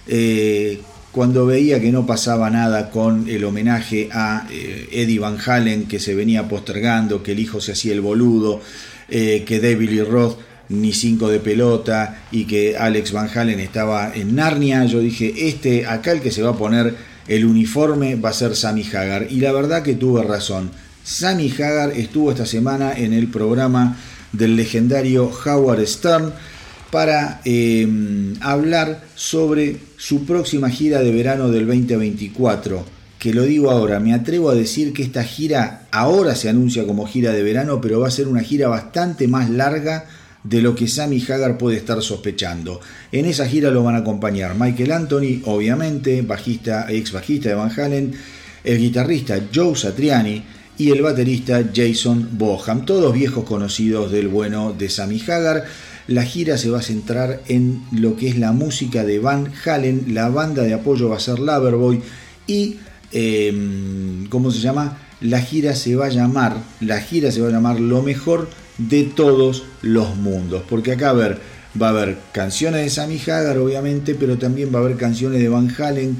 eh, 0.06 0.80
cuando 1.10 1.46
veía 1.46 1.80
que 1.80 1.92
no 1.92 2.06
pasaba 2.06 2.50
nada 2.50 2.90
con 2.90 3.28
el 3.28 3.44
homenaje 3.44 4.08
a 4.12 4.46
eh, 4.50 4.88
Eddie 4.92 5.18
Van 5.18 5.38
Halen, 5.44 5.86
que 5.86 5.98
se 5.98 6.14
venía 6.14 6.48
postergando, 6.48 7.22
que 7.22 7.32
el 7.32 7.38
hijo 7.38 7.60
se 7.60 7.72
hacía 7.72 7.92
el 7.92 8.00
boludo, 8.00 8.60
eh, 9.08 9.44
que 9.46 9.60
David 9.60 9.90
Lee 9.90 10.02
Roth 10.02 10.38
ni 10.68 10.92
cinco 10.92 11.28
de 11.28 11.38
pelota 11.38 12.24
y 12.30 12.44
que 12.44 12.76
Alex 12.76 13.12
Van 13.12 13.28
Halen 13.28 13.60
estaba 13.60 14.12
en 14.14 14.34
Narnia. 14.34 14.84
Yo 14.86 15.00
dije, 15.00 15.48
este, 15.48 15.86
acá 15.86 16.12
el 16.12 16.20
que 16.20 16.30
se 16.30 16.42
va 16.42 16.50
a 16.50 16.56
poner 16.56 16.94
el 17.28 17.44
uniforme 17.44 18.16
va 18.16 18.30
a 18.30 18.32
ser 18.32 18.56
Sammy 18.56 18.82
Hagar. 18.82 19.26
Y 19.30 19.40
la 19.40 19.52
verdad 19.52 19.82
que 19.82 19.94
tuve 19.94 20.22
razón. 20.22 20.70
Sammy 21.04 21.50
Hagar 21.50 21.92
estuvo 21.96 22.30
esta 22.30 22.46
semana 22.46 22.92
en 22.96 23.12
el 23.12 23.28
programa 23.28 23.96
del 24.32 24.56
legendario 24.56 25.30
Howard 25.44 25.86
Stern 25.86 26.32
para 26.90 27.40
eh, 27.44 27.88
hablar 28.40 29.02
sobre 29.14 29.78
su 29.96 30.24
próxima 30.24 30.70
gira 30.70 31.00
de 31.00 31.10
verano 31.10 31.48
del 31.48 31.66
2024. 31.66 32.84
Que 33.18 33.32
lo 33.32 33.44
digo 33.44 33.70
ahora, 33.70 34.00
me 34.00 34.14
atrevo 34.14 34.50
a 34.50 34.54
decir 34.54 34.92
que 34.92 35.02
esta 35.02 35.24
gira 35.24 35.86
ahora 35.90 36.34
se 36.34 36.48
anuncia 36.48 36.86
como 36.86 37.06
gira 37.06 37.32
de 37.32 37.42
verano, 37.42 37.80
pero 37.80 38.00
va 38.00 38.08
a 38.08 38.12
ser 38.12 38.28
una 38.28 38.42
gira 38.42 38.68
bastante 38.68 39.28
más 39.28 39.48
larga 39.48 40.06
de 40.44 40.60
lo 40.60 40.74
que 40.74 40.88
Sammy 40.88 41.22
Hagar 41.22 41.56
puede 41.56 41.76
estar 41.76 42.02
sospechando. 42.02 42.80
En 43.10 43.26
esa 43.26 43.46
gira 43.46 43.70
lo 43.70 43.82
van 43.84 43.94
a 43.94 43.98
acompañar 43.98 44.56
Michael 44.58 44.92
Anthony, 44.92 45.42
obviamente, 45.44 46.22
bajista, 46.22 46.86
ex 46.90 47.12
bajista 47.12 47.48
de 47.48 47.54
Van 47.54 47.70
Halen, 47.70 48.12
el 48.64 48.78
guitarrista 48.78 49.40
Joe 49.54 49.76
Satriani, 49.76 50.42
y 50.78 50.90
el 50.90 51.02
baterista 51.02 51.62
Jason 51.74 52.30
Boham, 52.32 52.84
todos 52.86 53.12
viejos 53.12 53.44
conocidos 53.44 54.10
del 54.10 54.28
bueno 54.28 54.72
de 54.72 54.88
Sammy 54.88 55.20
Hagar. 55.20 55.64
La 56.08 56.24
gira 56.24 56.58
se 56.58 56.70
va 56.70 56.80
a 56.80 56.82
centrar 56.82 57.42
en 57.48 57.82
lo 57.92 58.16
que 58.16 58.28
es 58.28 58.38
la 58.38 58.52
música 58.52 59.04
de 59.04 59.18
Van 59.18 59.52
Halen, 59.64 60.14
la 60.14 60.28
banda 60.28 60.62
de 60.62 60.74
apoyo 60.74 61.08
va 61.08 61.16
a 61.16 61.20
ser 61.20 61.38
Loverboy 61.38 62.00
y, 62.46 62.78
em, 63.12 64.26
¿cómo 64.28 64.50
se 64.50 64.58
llama? 64.58 64.98
La 65.20 65.40
gira 65.40 65.76
se 65.76 65.94
va 65.94 66.06
a 66.06 66.10
llamar, 66.10 66.56
la 66.80 67.00
gira 67.00 67.30
se 67.30 67.40
va 67.40 67.48
a 67.48 67.52
llamar 67.52 67.78
Lo 67.78 68.02
mejor 68.02 68.48
de 68.78 69.04
todos 69.04 69.64
los 69.82 70.16
mundos, 70.16 70.64
porque 70.68 70.92
acá 70.92 71.10
a 71.10 71.12
ver, 71.12 71.38
va 71.80 71.88
a 71.88 71.90
haber 71.90 72.18
canciones 72.32 72.82
de 72.82 72.90
Sammy 72.90 73.20
Hagar 73.20 73.58
obviamente, 73.58 74.14
pero 74.14 74.38
también 74.38 74.74
va 74.74 74.80
a 74.80 74.82
haber 74.82 74.96
canciones 74.96 75.40
de 75.40 75.48
Van 75.48 75.72
Halen 75.78 76.16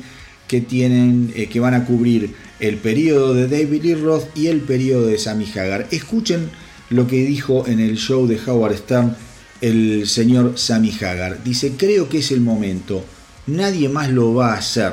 que 0.47 0.61
tienen, 0.61 1.33
eh, 1.35 1.49
que 1.49 1.61
van 1.61 1.75
a 1.75 1.85
cubrir 1.85 2.35
el 2.63 2.77
periodo 2.77 3.35
de 3.35 3.49
David 3.49 3.83
Lee 3.83 3.95
Roth 3.97 4.29
y 4.37 4.47
el 4.47 4.61
periodo 4.61 5.09
de 5.09 5.19
Sammy 5.19 5.51
Hagar. 5.51 5.89
Escuchen 5.91 6.49
lo 6.91 7.09
que 7.09 7.25
dijo 7.25 7.67
en 7.67 7.81
el 7.81 7.97
show 7.97 8.29
de 8.29 8.39
Howard 8.47 8.77
Stern 8.77 9.17
el 9.61 10.07
señor 10.07 10.57
Sammy 10.57 10.97
Hagar. 11.01 11.43
Dice, 11.43 11.73
creo 11.77 12.09
que 12.09 12.19
es 12.19 12.31
el 12.31 12.41
momento, 12.41 13.05
nadie 13.49 13.89
más 13.89 14.11
lo 14.11 14.33
va 14.33 14.55
a 14.55 14.59
hacer. 14.59 14.93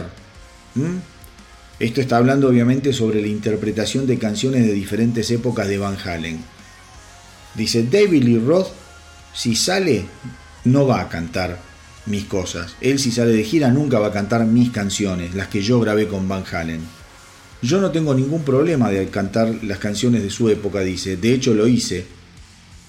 ¿Mm? 0.74 0.98
Esto 1.80 2.02
está 2.02 2.18
hablando 2.18 2.50
obviamente 2.50 2.92
sobre 2.92 3.22
la 3.22 3.28
interpretación 3.28 4.08
de 4.08 4.18
canciones 4.18 4.66
de 4.66 4.74
diferentes 4.74 5.30
épocas 5.30 5.68
de 5.68 5.78
Van 5.78 5.98
Halen. 6.04 6.40
Dice, 7.54 7.84
David 7.84 8.24
Lee 8.24 8.40
Roth, 8.40 8.70
si 9.32 9.56
sale, 9.56 10.06
no 10.66 10.88
va 10.88 11.02
a 11.02 11.10
cantar 11.10 11.60
mis 12.08 12.26
cosas. 12.26 12.76
Él 12.82 12.98
si 12.98 13.12
sale 13.12 13.32
de 13.32 13.44
gira 13.44 13.70
nunca 13.70 14.00
va 14.00 14.08
a 14.08 14.12
cantar 14.12 14.44
mis 14.46 14.72
canciones, 14.72 15.36
las 15.36 15.50
que 15.50 15.62
yo 15.62 15.80
grabé 15.80 16.08
con 16.08 16.28
Van 16.28 16.44
Halen. 16.52 16.99
Yo 17.62 17.82
no 17.82 17.92
tengo 17.92 18.14
ningún 18.14 18.44
problema 18.44 18.90
de 18.90 19.08
cantar 19.10 19.64
las 19.64 19.80
canciones 19.80 20.24
de 20.24 20.30
su 20.30 20.50
época, 20.50 20.80
dice. 20.82 21.18
De 21.18 21.34
hecho 21.34 21.54
lo 21.54 21.68
hice 21.68 22.06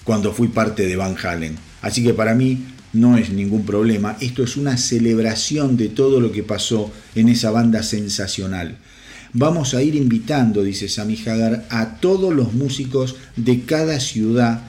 cuando 0.03 0.33
fui 0.33 0.47
parte 0.47 0.87
de 0.87 0.95
Van 0.95 1.15
Halen. 1.21 1.57
Así 1.81 2.03
que 2.03 2.13
para 2.13 2.33
mí 2.35 2.65
no 2.93 3.17
es 3.17 3.31
ningún 3.31 3.65
problema. 3.65 4.17
Esto 4.21 4.43
es 4.43 4.55
una 4.55 4.77
celebración 4.77 5.75
de 5.75 5.89
todo 5.89 6.19
lo 6.19 6.31
que 6.31 6.43
pasó 6.43 6.91
en 7.15 7.29
esa 7.29 7.51
banda 7.51 7.83
sensacional. 7.83 8.77
Vamos 9.33 9.73
a 9.73 9.81
ir 9.81 9.95
invitando, 9.95 10.63
dice 10.63 10.89
Sammy 10.89 11.17
Hagar, 11.25 11.65
a 11.69 11.97
todos 11.99 12.33
los 12.33 12.53
músicos 12.53 13.15
de 13.35 13.61
cada 13.61 13.99
ciudad 13.99 14.61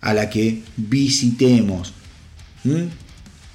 a 0.00 0.14
la 0.14 0.30
que 0.30 0.62
visitemos. 0.76 1.92
¿Mm? 2.64 2.86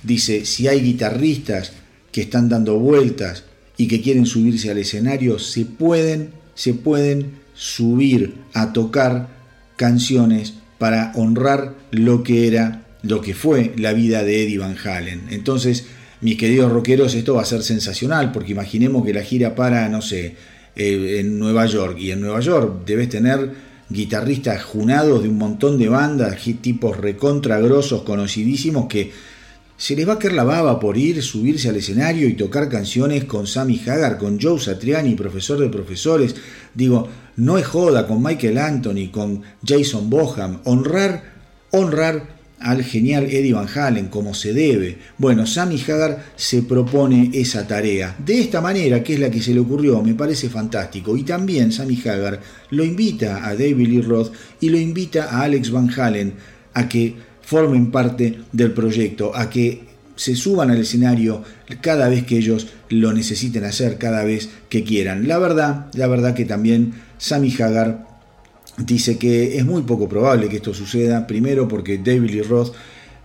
Dice, 0.03 0.45
si 0.45 0.67
hay 0.67 0.81
guitarristas 0.81 1.71
que 2.11 2.21
están 2.21 2.49
dando 2.49 2.77
vueltas 2.77 3.43
y 3.77 3.87
que 3.87 4.01
quieren 4.01 4.25
subirse 4.25 4.69
al 4.71 4.77
escenario, 4.77 5.39
se 5.39 5.65
pueden, 5.65 6.31
se 6.55 6.73
pueden 6.73 7.31
subir 7.53 8.35
a 8.53 8.73
tocar 8.73 9.27
canciones 9.75 10.53
para 10.77 11.11
honrar 11.15 11.75
lo 11.91 12.23
que 12.23 12.47
era, 12.47 12.85
lo 13.01 13.21
que 13.21 13.33
fue 13.33 13.73
la 13.77 13.93
vida 13.93 14.23
de 14.23 14.43
Eddie 14.43 14.57
Van 14.57 14.75
Halen. 14.77 15.23
Entonces, 15.29 15.85
mis 16.21 16.37
queridos 16.37 16.71
rockeros, 16.71 17.15
esto 17.15 17.35
va 17.35 17.41
a 17.41 17.45
ser 17.45 17.63
sensacional, 17.63 18.31
porque 18.31 18.51
imaginemos 18.51 19.05
que 19.05 19.13
la 19.13 19.23
gira 19.23 19.55
para, 19.55 19.89
no 19.89 20.01
sé, 20.01 20.35
eh, 20.75 21.17
en 21.19 21.39
Nueva 21.39 21.65
York, 21.65 21.97
y 21.99 22.11
en 22.11 22.21
Nueva 22.21 22.39
York 22.39 22.85
debes 22.85 23.09
tener 23.09 23.51
guitarristas 23.89 24.63
junados 24.63 25.23
de 25.23 25.29
un 25.29 25.37
montón 25.37 25.77
de 25.77 25.89
bandas, 25.89 26.41
tipos 26.61 26.97
recontra 26.97 27.59
conocidísimos, 28.03 28.87
que 28.87 29.11
se 29.77 29.95
les 29.95 30.07
va 30.07 30.13
a 30.13 30.19
caer 30.19 30.33
la 30.33 30.43
baba 30.43 30.79
por 30.79 30.97
ir, 30.97 31.21
subirse 31.21 31.69
al 31.69 31.75
escenario 31.75 32.27
y 32.27 32.33
tocar 32.33 32.69
canciones 32.69 33.25
con 33.25 33.47
Sammy 33.47 33.81
Hagar, 33.85 34.17
con 34.17 34.39
Joe 34.39 34.59
Satriani, 34.59 35.15
profesor 35.15 35.59
de 35.59 35.69
profesores. 35.69 36.35
Digo, 36.73 37.07
no 37.35 37.57
es 37.57 37.65
joda 37.65 38.07
con 38.07 38.21
Michael 38.21 38.57
Anthony, 38.57 39.09
con 39.11 39.41
Jason 39.65 40.09
Boham. 40.09 40.61
Honrar, 40.65 41.23
honrar 41.71 42.33
al 42.59 42.83
genial 42.83 43.25
Eddie 43.25 43.53
Van 43.53 43.67
Halen 43.67 44.07
como 44.07 44.33
se 44.33 44.53
debe. 44.53 44.97
Bueno, 45.17 45.45
Sammy 45.45 45.81
Hagar 45.81 46.23
se 46.35 46.61
propone 46.63 47.31
esa 47.33 47.67
tarea. 47.67 48.15
De 48.23 48.39
esta 48.39 48.61
manera, 48.61 49.03
que 49.03 49.15
es 49.15 49.19
la 49.19 49.29
que 49.29 49.41
se 49.41 49.53
le 49.53 49.59
ocurrió, 49.59 50.01
me 50.01 50.13
parece 50.13 50.49
fantástico. 50.49 51.17
Y 51.17 51.23
también 51.23 51.71
Sammy 51.71 51.99
Hagar 52.05 52.39
lo 52.69 52.85
invita 52.85 53.45
a 53.45 53.53
David 53.53 53.87
Lee 53.87 54.01
Roth 54.01 54.33
y 54.61 54.69
lo 54.69 54.77
invita 54.77 55.25
a 55.25 55.41
Alex 55.41 55.71
Van 55.71 55.89
Halen 55.89 56.35
a 56.73 56.87
que 56.87 57.32
formen 57.43 57.91
parte 57.91 58.39
del 58.51 58.71
proyecto, 58.71 59.35
a 59.35 59.49
que 59.49 59.93
se 60.15 60.35
suban 60.35 60.69
al 60.69 60.79
escenario 60.79 61.43
cada 61.81 62.07
vez 62.07 62.25
que 62.25 62.37
ellos 62.37 62.67
lo 62.89 63.13
necesiten 63.13 63.63
hacer, 63.63 63.97
cada 63.97 64.23
vez 64.23 64.49
que 64.69 64.83
quieran. 64.83 65.27
La 65.27 65.37
verdad, 65.37 65.87
la 65.93 66.07
verdad 66.07 66.33
que 66.33 66.45
también 66.45 66.93
Sammy 67.17 67.53
Hagar 67.59 68.07
dice 68.77 69.17
que 69.17 69.57
es 69.57 69.65
muy 69.65 69.83
poco 69.83 70.07
probable 70.07 70.49
que 70.49 70.57
esto 70.57 70.73
suceda, 70.73 71.27
primero 71.27 71.67
porque 71.67 71.97
David 71.97 72.29
Lee 72.29 72.41
Roth 72.41 72.73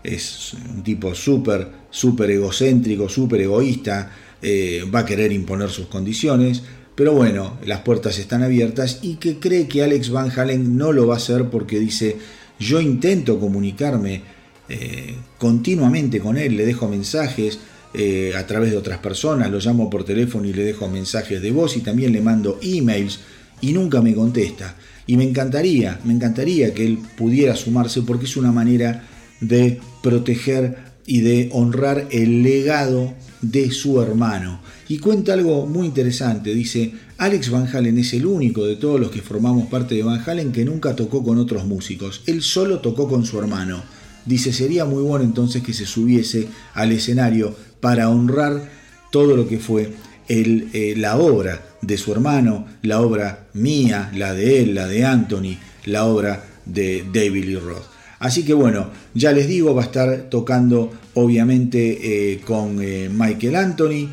es 0.02 0.54
un 0.74 0.82
tipo 0.82 1.14
súper, 1.14 1.68
súper 1.90 2.30
egocéntrico, 2.30 3.08
súper 3.08 3.42
egoísta, 3.42 4.10
eh, 4.40 4.84
va 4.94 5.00
a 5.00 5.04
querer 5.04 5.32
imponer 5.32 5.70
sus 5.70 5.86
condiciones, 5.86 6.62
pero 6.94 7.12
bueno, 7.12 7.58
las 7.64 7.80
puertas 7.80 8.18
están 8.18 8.42
abiertas 8.42 9.00
y 9.02 9.16
que 9.16 9.38
cree 9.38 9.68
que 9.68 9.82
Alex 9.82 10.10
Van 10.10 10.30
Halen 10.36 10.76
no 10.76 10.92
lo 10.92 11.06
va 11.06 11.14
a 11.14 11.18
hacer 11.18 11.48
porque 11.50 11.78
dice 11.78 12.16
yo 12.58 12.80
intento 12.80 13.38
comunicarme 13.38 14.22
eh, 14.68 15.14
continuamente 15.38 16.20
con 16.20 16.36
él, 16.36 16.56
le 16.56 16.66
dejo 16.66 16.88
mensajes 16.88 17.58
eh, 17.94 18.32
a 18.36 18.46
través 18.46 18.70
de 18.70 18.76
otras 18.76 18.98
personas, 18.98 19.50
lo 19.50 19.58
llamo 19.58 19.88
por 19.88 20.04
teléfono 20.04 20.46
y 20.46 20.52
le 20.52 20.64
dejo 20.64 20.88
mensajes 20.88 21.40
de 21.40 21.50
voz 21.50 21.76
y 21.76 21.80
también 21.80 22.12
le 22.12 22.20
mando 22.20 22.58
emails 22.60 23.20
y 23.60 23.72
nunca 23.72 24.02
me 24.02 24.14
contesta. 24.14 24.76
Y 25.06 25.16
me 25.16 25.24
encantaría, 25.24 25.98
me 26.04 26.12
encantaría 26.12 26.74
que 26.74 26.84
él 26.84 26.98
pudiera 27.16 27.56
sumarse 27.56 28.02
porque 28.02 28.26
es 28.26 28.36
una 28.36 28.52
manera 28.52 29.08
de 29.40 29.80
proteger 30.02 30.76
y 31.06 31.20
de 31.20 31.48
honrar 31.52 32.06
el 32.10 32.42
legado 32.42 33.14
de 33.40 33.70
su 33.70 34.02
hermano. 34.02 34.60
Y 34.88 34.98
cuenta 34.98 35.34
algo 35.34 35.66
muy 35.66 35.86
interesante, 35.86 36.54
dice, 36.54 36.92
Alex 37.18 37.50
Van 37.50 37.66
Halen 37.66 37.98
es 37.98 38.14
el 38.14 38.24
único 38.24 38.64
de 38.64 38.76
todos 38.76 38.98
los 38.98 39.10
que 39.10 39.20
formamos 39.20 39.68
parte 39.68 39.94
de 39.94 40.02
Van 40.02 40.22
Halen 40.26 40.50
que 40.50 40.64
nunca 40.64 40.96
tocó 40.96 41.22
con 41.22 41.38
otros 41.38 41.66
músicos, 41.66 42.22
él 42.26 42.40
solo 42.40 42.80
tocó 42.80 43.06
con 43.06 43.26
su 43.26 43.38
hermano. 43.38 43.82
Dice, 44.24 44.52
sería 44.52 44.84
muy 44.84 45.02
bueno 45.02 45.24
entonces 45.24 45.62
que 45.62 45.74
se 45.74 45.86
subiese 45.86 46.48
al 46.74 46.92
escenario 46.92 47.54
para 47.80 48.08
honrar 48.08 48.70
todo 49.10 49.36
lo 49.36 49.46
que 49.46 49.58
fue 49.58 49.92
eh, 50.28 50.94
la 50.96 51.16
obra 51.16 51.62
de 51.80 51.96
su 51.96 52.12
hermano, 52.12 52.66
la 52.82 53.00
obra 53.00 53.46
mía, 53.54 54.10
la 54.14 54.34
de 54.34 54.62
él, 54.62 54.74
la 54.74 54.86
de 54.86 55.04
Anthony, 55.04 55.56
la 55.84 56.06
obra 56.06 56.44
de 56.64 57.04
David 57.12 57.44
Lee 57.44 57.56
Roth. 57.56 57.86
Así 58.18 58.44
que 58.44 58.52
bueno, 58.52 58.90
ya 59.14 59.32
les 59.32 59.46
digo, 59.46 59.74
va 59.74 59.82
a 59.82 59.86
estar 59.86 60.28
tocando 60.28 60.92
obviamente 61.14 62.32
eh, 62.32 62.40
con 62.40 62.82
eh, 62.82 63.08
Michael 63.12 63.56
Anthony, 63.56 64.10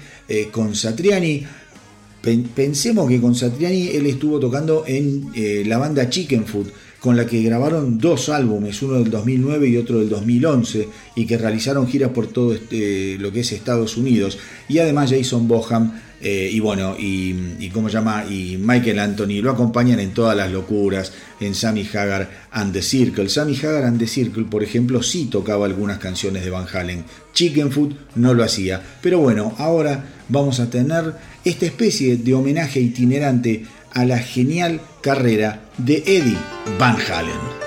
con 0.52 0.76
Satriani. 0.76 1.44
Pensemos 2.56 3.08
que 3.08 3.22
con 3.22 3.36
Satriani 3.36 3.90
él 3.90 4.08
estuvo 4.08 4.40
tocando 4.40 4.84
en 4.88 5.32
la 5.68 5.78
banda 5.78 6.10
Chicken 6.10 6.46
Food 6.46 6.68
con 7.06 7.16
la 7.16 7.28
que 7.28 7.44
grabaron 7.44 8.00
dos 8.00 8.30
álbumes, 8.30 8.82
uno 8.82 8.96
del 8.96 9.12
2009 9.12 9.70
y 9.70 9.78
otro 9.78 10.00
del 10.00 10.10
2011, 10.10 10.88
y 11.16 11.28
que 11.28 11.38
realizaron 11.38 11.88
giras 11.88 12.10
por 12.10 12.26
todo 12.26 12.56
este, 12.56 13.20
lo 13.20 13.32
que 13.32 13.42
es 13.42 13.52
Estados 13.52 13.96
Unidos. 13.96 14.40
Y 14.68 14.80
además 14.80 15.12
Jason 15.12 15.48
Boham 15.48 16.02
eh, 16.28 16.50
y 16.52 16.60
bueno, 16.60 16.96
y, 16.98 17.70
cómo 17.70 17.88
llama, 17.88 18.26
y 18.28 18.58
Michael 18.58 18.98
Anthony 18.98 19.44
lo 19.44 19.52
acompañan 19.52 20.00
en 20.00 20.12
todas 20.12 20.36
las 20.36 20.52
locuras, 20.52 21.14
en 21.40 21.54
Sammy 21.54 21.88
Hagar 21.94 22.48
and 22.50 22.74
the 22.74 22.82
Circle. 22.82 23.30
Sammy 23.30 23.56
Hagar 23.56 23.84
and 23.84 24.00
the 24.00 24.08
Circle, 24.08 24.46
por 24.46 24.64
ejemplo, 24.64 25.04
sí 25.04 25.28
tocaba 25.28 25.68
algunas 25.68 26.00
canciones 26.00 26.44
de 26.44 26.50
Van 26.50 26.66
Halen. 26.74 27.04
Chicken 27.32 27.72
Food 27.72 27.94
no 28.16 28.34
lo 28.34 28.44
hacía. 28.44 28.82
Pero 29.04 29.20
bueno, 29.20 29.54
ahora 29.60 30.04
vamos 30.28 30.60
a 30.60 30.68
tener 30.68 31.14
esta 31.44 31.68
especie 31.68 32.18
de 32.18 32.34
homenaje 32.34 32.80
itinerante 32.80 33.64
a 33.92 34.04
la 34.04 34.18
genial 34.18 34.82
carrera 35.02 35.62
de 35.78 35.98
Eddie 36.08 36.38
Van 36.80 36.98
Halen. 37.08 37.65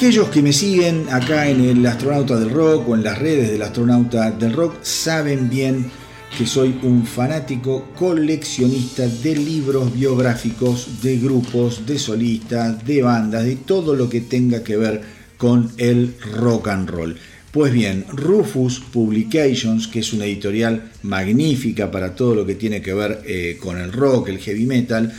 Aquellos 0.00 0.30
que 0.30 0.40
me 0.40 0.54
siguen 0.54 1.10
acá 1.10 1.46
en 1.46 1.60
el 1.60 1.84
Astronauta 1.84 2.40
del 2.40 2.48
Rock 2.48 2.88
o 2.88 2.94
en 2.94 3.04
las 3.04 3.18
redes 3.18 3.50
del 3.50 3.60
Astronauta 3.60 4.30
del 4.30 4.54
Rock 4.54 4.76
saben 4.80 5.50
bien 5.50 5.90
que 6.38 6.46
soy 6.46 6.74
un 6.84 7.04
fanático 7.04 7.90
coleccionista 7.98 9.06
de 9.06 9.36
libros 9.36 9.92
biográficos, 9.92 11.02
de 11.02 11.18
grupos, 11.18 11.84
de 11.84 11.98
solistas, 11.98 12.82
de 12.86 13.02
bandas, 13.02 13.44
de 13.44 13.56
todo 13.56 13.94
lo 13.94 14.08
que 14.08 14.22
tenga 14.22 14.64
que 14.64 14.78
ver 14.78 15.02
con 15.36 15.70
el 15.76 16.14
rock 16.32 16.68
and 16.68 16.88
roll. 16.88 17.16
Pues 17.52 17.70
bien, 17.70 18.06
Rufus 18.08 18.80
Publications, 18.80 19.86
que 19.86 19.98
es 19.98 20.14
una 20.14 20.24
editorial 20.24 20.92
magnífica 21.02 21.90
para 21.90 22.14
todo 22.14 22.34
lo 22.34 22.46
que 22.46 22.54
tiene 22.54 22.80
que 22.80 22.94
ver 22.94 23.20
eh, 23.26 23.58
con 23.60 23.78
el 23.78 23.92
rock, 23.92 24.30
el 24.30 24.38
heavy 24.38 24.64
metal, 24.64 25.12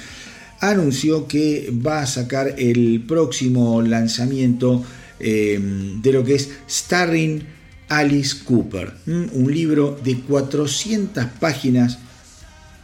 anunció 0.62 1.28
que 1.28 1.74
va 1.86 2.02
a 2.02 2.08
sacar 2.08 2.56
el 2.58 3.04
próximo 3.08 3.82
lanzamiento 3.82 4.84
eh, 5.20 5.60
de 6.02 6.14
lo 6.14 6.24
que 6.24 6.36
es 6.36 6.50
Starring 6.70 7.44
Alice 7.90 8.38
Cooper, 8.46 8.94
un 9.06 9.52
libro 9.54 10.00
de 10.02 10.20
400 10.22 11.26
páginas 11.40 11.98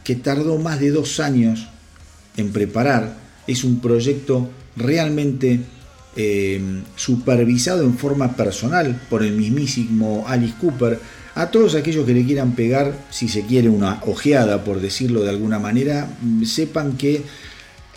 que 0.04 0.16
tardó 0.16 0.58
más 0.58 0.80
de 0.80 0.90
dos 0.90 1.18
años 1.18 1.68
en 2.36 2.52
preparar. 2.52 3.16
Es 3.46 3.64
un 3.64 3.80
proyecto 3.80 4.50
realmente 4.76 5.60
eh, 6.16 6.60
supervisado 6.96 7.84
en 7.84 7.96
forma 7.96 8.36
personal 8.36 9.00
por 9.08 9.22
el 9.22 9.32
mismísimo 9.32 10.24
Alice 10.26 10.54
Cooper. 10.60 10.98
A 11.34 11.50
todos 11.50 11.74
aquellos 11.74 12.04
que 12.04 12.14
le 12.14 12.24
quieran 12.24 12.54
pegar, 12.54 13.06
si 13.10 13.28
se 13.28 13.46
quiere, 13.46 13.68
una 13.68 14.02
ojeada, 14.04 14.64
por 14.64 14.80
decirlo 14.80 15.22
de 15.22 15.30
alguna 15.30 15.58
manera, 15.58 16.10
sepan 16.44 16.96
que 16.96 17.22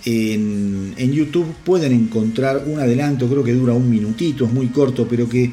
en, 0.06 1.12
YouTube 1.12 1.54
pueden 1.64 1.92
encontrar 1.92 2.64
un 2.66 2.80
adelanto, 2.80 3.28
creo 3.28 3.44
que 3.44 3.54
dura 3.54 3.74
un 3.74 3.90
minutito, 3.90 4.46
es 4.46 4.52
muy 4.52 4.68
corto, 4.68 5.08
pero 5.08 5.28
que 5.30 5.52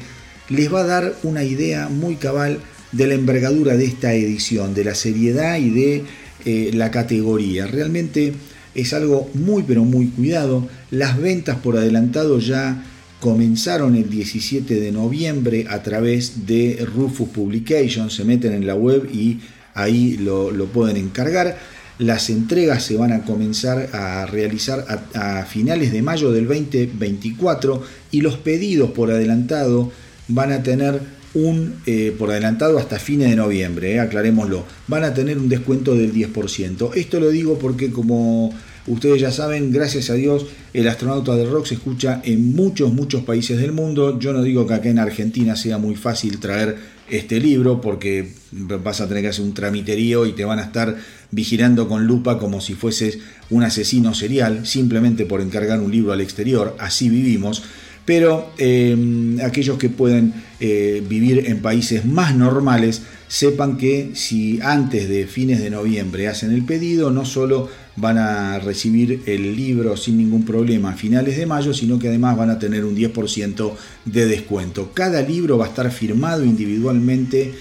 les 0.49 0.73
va 0.73 0.81
a 0.81 0.87
dar 0.87 1.15
una 1.23 1.43
idea 1.43 1.89
muy 1.89 2.15
cabal 2.15 2.59
de 2.91 3.07
la 3.07 3.13
envergadura 3.13 3.77
de 3.77 3.85
esta 3.85 4.13
edición, 4.13 4.73
de 4.73 4.83
la 4.83 4.95
seriedad 4.95 5.57
y 5.57 5.69
de 5.69 6.03
eh, 6.45 6.71
la 6.73 6.89
categoría. 6.89 7.67
Realmente 7.67 8.33
es 8.73 8.93
algo 8.93 9.29
muy 9.33 9.63
pero 9.63 9.83
muy 9.83 10.07
cuidado. 10.07 10.67
Las 10.89 11.19
ventas 11.19 11.57
por 11.57 11.77
adelantado 11.77 12.39
ya 12.39 12.83
comenzaron 13.19 13.95
el 13.95 14.09
17 14.09 14.79
de 14.79 14.91
noviembre 14.91 15.65
a 15.69 15.83
través 15.83 16.47
de 16.47 16.87
Rufus 16.95 17.29
Publications, 17.29 18.13
se 18.13 18.23
meten 18.23 18.53
en 18.53 18.65
la 18.65 18.75
web 18.75 19.09
y 19.13 19.39
ahí 19.73 20.17
lo, 20.17 20.51
lo 20.51 20.65
pueden 20.67 20.97
encargar. 20.97 21.57
Las 21.99 22.29
entregas 22.29 22.83
se 22.83 22.95
van 22.95 23.11
a 23.11 23.23
comenzar 23.23 23.89
a 23.91 24.25
realizar 24.25 24.85
a, 25.13 25.43
finales 25.43 25.91
de 25.91 26.01
mayo 26.01 26.31
del 26.31 26.47
2024 26.47 27.83
y 28.11 28.21
los 28.21 28.37
pedidos 28.37 28.91
por 28.91 29.11
adelantado 29.11 29.91
van 30.29 30.53
a 30.53 30.63
tener 30.63 31.01
un, 31.33 31.75
eh, 31.85 32.15
por 32.17 32.31
adelantado 32.31 32.79
hasta 32.79 32.99
fines 32.99 33.29
de 33.29 33.35
noviembre, 33.35 33.95
eh, 33.95 33.99
aclarémoslo, 33.99 34.63
van 34.87 35.03
a 35.03 35.13
tener 35.13 35.37
un 35.37 35.49
descuento 35.49 35.93
del 35.93 36.13
10%. 36.13 36.93
Esto 36.95 37.19
lo 37.19 37.31
digo 37.31 37.59
porque 37.59 37.91
como 37.91 38.53
ustedes 38.87 39.19
ya 39.19 39.31
saben, 39.31 39.69
gracias 39.69 40.09
a 40.09 40.13
Dios, 40.13 40.45
el 40.73 40.87
astronauta 40.87 41.35
del 41.35 41.51
rock 41.51 41.65
se 41.65 41.73
escucha 41.75 42.21
en 42.23 42.55
muchos, 42.55 42.93
muchos 42.93 43.23
países 43.23 43.59
del 43.59 43.73
mundo. 43.73 44.17
Yo 44.19 44.31
no 44.31 44.41
digo 44.41 44.65
que 44.65 44.73
acá 44.73 44.87
en 44.87 44.99
Argentina 44.99 45.57
sea 45.57 45.77
muy 45.77 45.95
fácil 45.95 46.39
traer 46.39 46.77
este 47.11 47.39
libro 47.39 47.81
porque 47.81 48.33
vas 48.51 49.01
a 49.01 49.07
tener 49.07 49.23
que 49.23 49.29
hacer 49.29 49.45
un 49.45 49.53
tramiterío 49.53 50.25
y 50.25 50.33
te 50.33 50.45
van 50.45 50.59
a 50.59 50.63
estar 50.63 50.97
vigilando 51.31 51.87
con 51.87 52.05
lupa 52.07 52.39
como 52.39 52.61
si 52.61 52.73
fueses 52.73 53.19
un 53.49 53.63
asesino 53.63 54.13
serial, 54.13 54.65
simplemente 54.65 55.25
por 55.25 55.41
encargar 55.41 55.79
un 55.79 55.91
libro 55.91 56.13
al 56.13 56.21
exterior, 56.21 56.75
así 56.79 57.09
vivimos. 57.09 57.63
Pero 58.05 58.51
eh, 58.57 59.37
aquellos 59.43 59.77
que 59.77 59.89
pueden 59.89 60.33
eh, 60.59 61.03
vivir 61.07 61.43
en 61.47 61.61
países 61.61 62.05
más 62.05 62.35
normales, 62.35 63.03
sepan 63.29 63.77
que 63.77 64.11
si 64.15 64.59
antes 64.61 65.07
de 65.07 65.25
fines 65.27 65.61
de 65.61 65.69
noviembre 65.69 66.27
hacen 66.27 66.51
el 66.51 66.65
pedido, 66.65 67.11
no 67.11 67.23
solo 67.23 67.69
van 67.95 68.17
a 68.17 68.59
recibir 68.59 69.23
el 69.25 69.55
libro 69.55 69.95
sin 69.95 70.17
ningún 70.17 70.43
problema 70.43 70.89
a 70.89 70.95
finales 70.95 71.37
de 71.37 71.45
mayo, 71.45 71.73
sino 71.73 71.97
que 71.99 72.09
además 72.09 72.35
van 72.35 72.49
a 72.49 72.59
tener 72.59 72.83
un 72.83 72.97
10% 72.97 73.73
de 74.03 74.25
descuento. 74.25 74.91
Cada 74.93 75.21
libro 75.21 75.57
va 75.57 75.67
a 75.67 75.69
estar 75.69 75.89
firmado 75.91 76.43
individualmente 76.43 77.53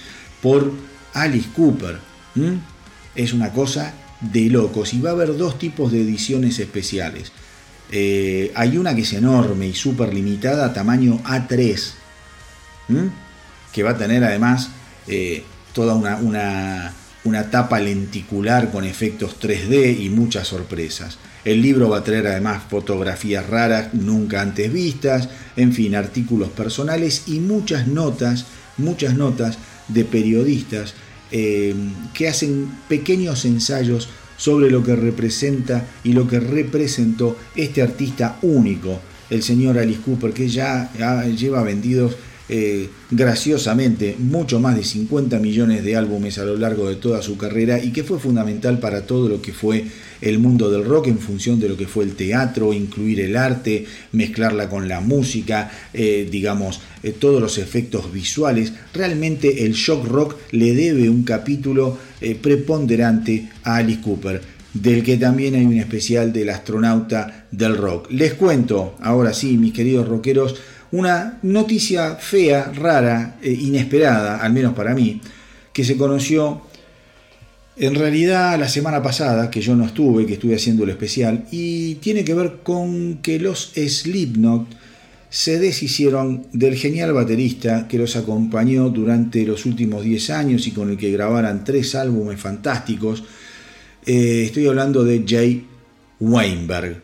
por 0.42 0.72
Alice 1.14 1.48
Cooper 1.54 1.98
es 3.14 3.32
una 3.32 3.52
cosa 3.52 3.94
de 4.20 4.48
locos. 4.48 4.94
Y 4.94 5.00
va 5.00 5.10
a 5.10 5.12
haber 5.12 5.36
dos 5.36 5.58
tipos 5.58 5.92
de 5.92 6.02
ediciones 6.02 6.58
especiales. 6.58 7.32
Eh, 7.90 8.52
hay 8.54 8.76
una 8.76 8.94
que 8.94 9.02
es 9.02 9.12
enorme 9.12 9.66
y 9.66 9.74
súper 9.74 10.12
limitada, 10.12 10.72
tamaño 10.72 11.20
A3, 11.24 11.92
que 13.72 13.82
va 13.82 13.90
a 13.90 13.96
tener 13.96 14.24
además 14.24 14.70
eh, 15.06 15.42
toda 15.78 15.94
una, 15.94 16.92
una, 17.22 17.50
tapa 17.52 17.78
lenticular 17.78 18.72
con 18.72 18.82
efectos 18.82 19.36
3D 19.40 20.00
y 20.00 20.08
muchas 20.08 20.48
sorpresas. 20.48 21.18
El 21.44 21.62
libro 21.62 21.88
va 21.88 21.98
a 21.98 22.02
traer 22.02 22.26
además 22.26 22.64
fotografías 22.68 23.48
raras 23.48 23.94
nunca 23.94 24.40
antes 24.40 24.72
vistas, 24.72 25.28
en 25.54 25.72
fin, 25.72 25.94
artículos 25.94 26.48
personales 26.48 27.28
y 27.28 27.38
muchas 27.38 27.86
notas, 27.86 28.46
muchas 28.76 29.14
notas 29.14 29.58
de 29.86 30.04
periodistas 30.04 30.94
eh, 31.30 31.76
que 32.12 32.26
hacen 32.26 32.68
pequeños 32.88 33.44
ensayos 33.44 34.08
sobre 34.36 34.72
lo 34.72 34.82
que 34.82 34.96
representa 34.96 35.86
y 36.02 36.12
lo 36.12 36.26
que 36.26 36.40
representó 36.40 37.36
este 37.54 37.82
artista 37.82 38.36
único, 38.42 38.98
el 39.30 39.44
señor 39.44 39.78
Alice 39.78 40.00
Cooper, 40.00 40.32
que 40.32 40.48
ya, 40.48 40.90
lleva 41.36 41.62
vendidos 41.62 42.16
eh, 42.50 42.88
graciosamente 43.10 44.16
mucho 44.18 44.58
más 44.58 44.74
de 44.76 44.84
50 44.84 45.38
millones 45.38 45.84
de 45.84 45.96
álbumes 45.96 46.38
a 46.38 46.44
lo 46.44 46.56
largo 46.56 46.88
de 46.88 46.96
toda 46.96 47.20
su 47.20 47.36
carrera 47.36 47.78
y 47.82 47.92
que 47.92 48.04
fue 48.04 48.18
fundamental 48.18 48.78
para 48.78 49.06
todo 49.06 49.28
lo 49.28 49.42
que 49.42 49.52
fue 49.52 49.84
el 50.20 50.38
mundo 50.38 50.70
del 50.70 50.84
rock 50.84 51.08
en 51.08 51.18
función 51.18 51.60
de 51.60 51.68
lo 51.68 51.76
que 51.76 51.86
fue 51.86 52.04
el 52.04 52.14
teatro, 52.14 52.72
incluir 52.72 53.20
el 53.20 53.36
arte, 53.36 53.84
mezclarla 54.12 54.68
con 54.68 54.88
la 54.88 55.00
música, 55.00 55.70
eh, 55.92 56.26
digamos, 56.30 56.80
eh, 57.02 57.12
todos 57.12 57.40
los 57.40 57.58
efectos 57.58 58.12
visuales. 58.12 58.72
Realmente 58.94 59.64
el 59.66 59.74
shock 59.74 60.06
rock 60.06 60.36
le 60.52 60.74
debe 60.74 61.10
un 61.10 61.24
capítulo 61.24 61.98
preponderante 62.42 63.48
a 63.62 63.76
Alice 63.76 64.00
Cooper 64.00 64.58
del 64.74 65.02
que 65.02 65.16
también 65.16 65.54
hay 65.54 65.64
un 65.64 65.78
especial 65.78 66.32
del 66.32 66.50
astronauta 66.50 67.46
del 67.50 67.76
rock. 67.76 68.10
Les 68.10 68.34
cuento, 68.34 68.96
ahora 69.00 69.32
sí, 69.32 69.56
mis 69.56 69.72
queridos 69.72 70.06
rockeros, 70.08 70.56
una 70.92 71.38
noticia 71.42 72.16
fea, 72.16 72.72
rara, 72.74 73.38
inesperada, 73.42 74.38
al 74.38 74.52
menos 74.52 74.74
para 74.74 74.94
mí, 74.94 75.20
que 75.72 75.84
se 75.84 75.96
conoció 75.96 76.62
en 77.76 77.94
realidad 77.94 78.58
la 78.58 78.68
semana 78.68 79.02
pasada, 79.02 79.50
que 79.50 79.60
yo 79.60 79.76
no 79.76 79.84
estuve, 79.84 80.26
que 80.26 80.34
estuve 80.34 80.56
haciendo 80.56 80.84
el 80.84 80.90
especial, 80.90 81.46
y 81.52 81.96
tiene 81.96 82.24
que 82.24 82.34
ver 82.34 82.58
con 82.62 83.18
que 83.22 83.38
los 83.38 83.72
Slipknot 83.74 84.66
se 85.30 85.58
deshicieron 85.58 86.46
del 86.52 86.74
genial 86.74 87.12
baterista 87.12 87.86
que 87.86 87.98
los 87.98 88.16
acompañó 88.16 88.88
durante 88.88 89.44
los 89.44 89.66
últimos 89.66 90.02
10 90.02 90.30
años 90.30 90.66
y 90.66 90.72
con 90.72 90.90
el 90.90 90.96
que 90.96 91.12
grabaran 91.12 91.64
tres 91.64 91.94
álbumes 91.94 92.40
fantásticos. 92.40 93.24
Eh, 94.06 94.44
estoy 94.46 94.66
hablando 94.66 95.04
de 95.04 95.24
Jay 95.26 95.66
Weinberg. 96.18 97.02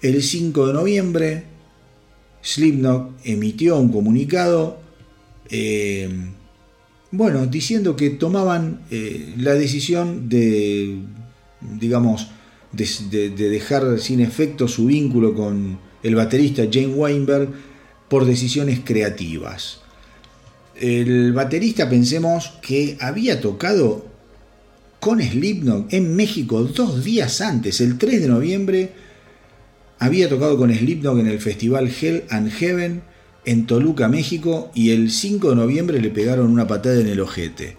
El 0.00 0.22
5 0.22 0.66
de 0.66 0.72
noviembre, 0.72 1.44
Slipknot 2.42 3.12
emitió 3.24 3.78
un 3.78 3.90
comunicado 3.90 4.78
eh, 5.48 6.08
bueno, 7.12 7.46
diciendo 7.46 7.94
que 7.94 8.08
tomaban 8.08 8.80
eh, 8.90 9.34
la 9.36 9.52
decisión 9.52 10.30
de, 10.30 10.96
digamos, 11.78 12.28
de, 12.72 13.28
dejar 13.28 14.00
sin 14.00 14.20
efecto 14.20 14.66
su 14.66 14.86
vínculo 14.86 15.34
con 15.34 15.78
el 16.02 16.14
baterista 16.14 16.62
Jane 16.72 16.94
Weinberg 16.94 17.50
por 18.08 18.24
decisiones 18.24 18.80
creativas. 18.82 19.80
El 20.80 21.34
baterista, 21.34 21.90
pensemos 21.90 22.54
que 22.62 22.96
había 22.98 23.42
tocado 23.42 24.06
con 24.98 25.20
Slipknot 25.20 25.92
en 25.92 26.16
México 26.16 26.64
dos 26.64 27.04
días 27.04 27.42
antes, 27.42 27.82
el 27.82 27.98
3 27.98 28.22
de 28.22 28.28
noviembre, 28.28 28.92
había 30.02 30.28
tocado 30.28 30.58
con 30.58 30.74
Slipknot 30.74 31.20
en 31.20 31.28
el 31.28 31.38
festival 31.38 31.88
Hell 31.88 32.24
and 32.28 32.50
Heaven 32.50 33.02
en 33.44 33.66
Toluca, 33.66 34.08
México, 34.08 34.72
y 34.74 34.90
el 34.90 35.12
5 35.12 35.50
de 35.50 35.56
noviembre 35.56 36.00
le 36.00 36.10
pegaron 36.10 36.50
una 36.50 36.66
patada 36.66 37.00
en 37.00 37.06
el 37.06 37.20
ojete. 37.20 37.76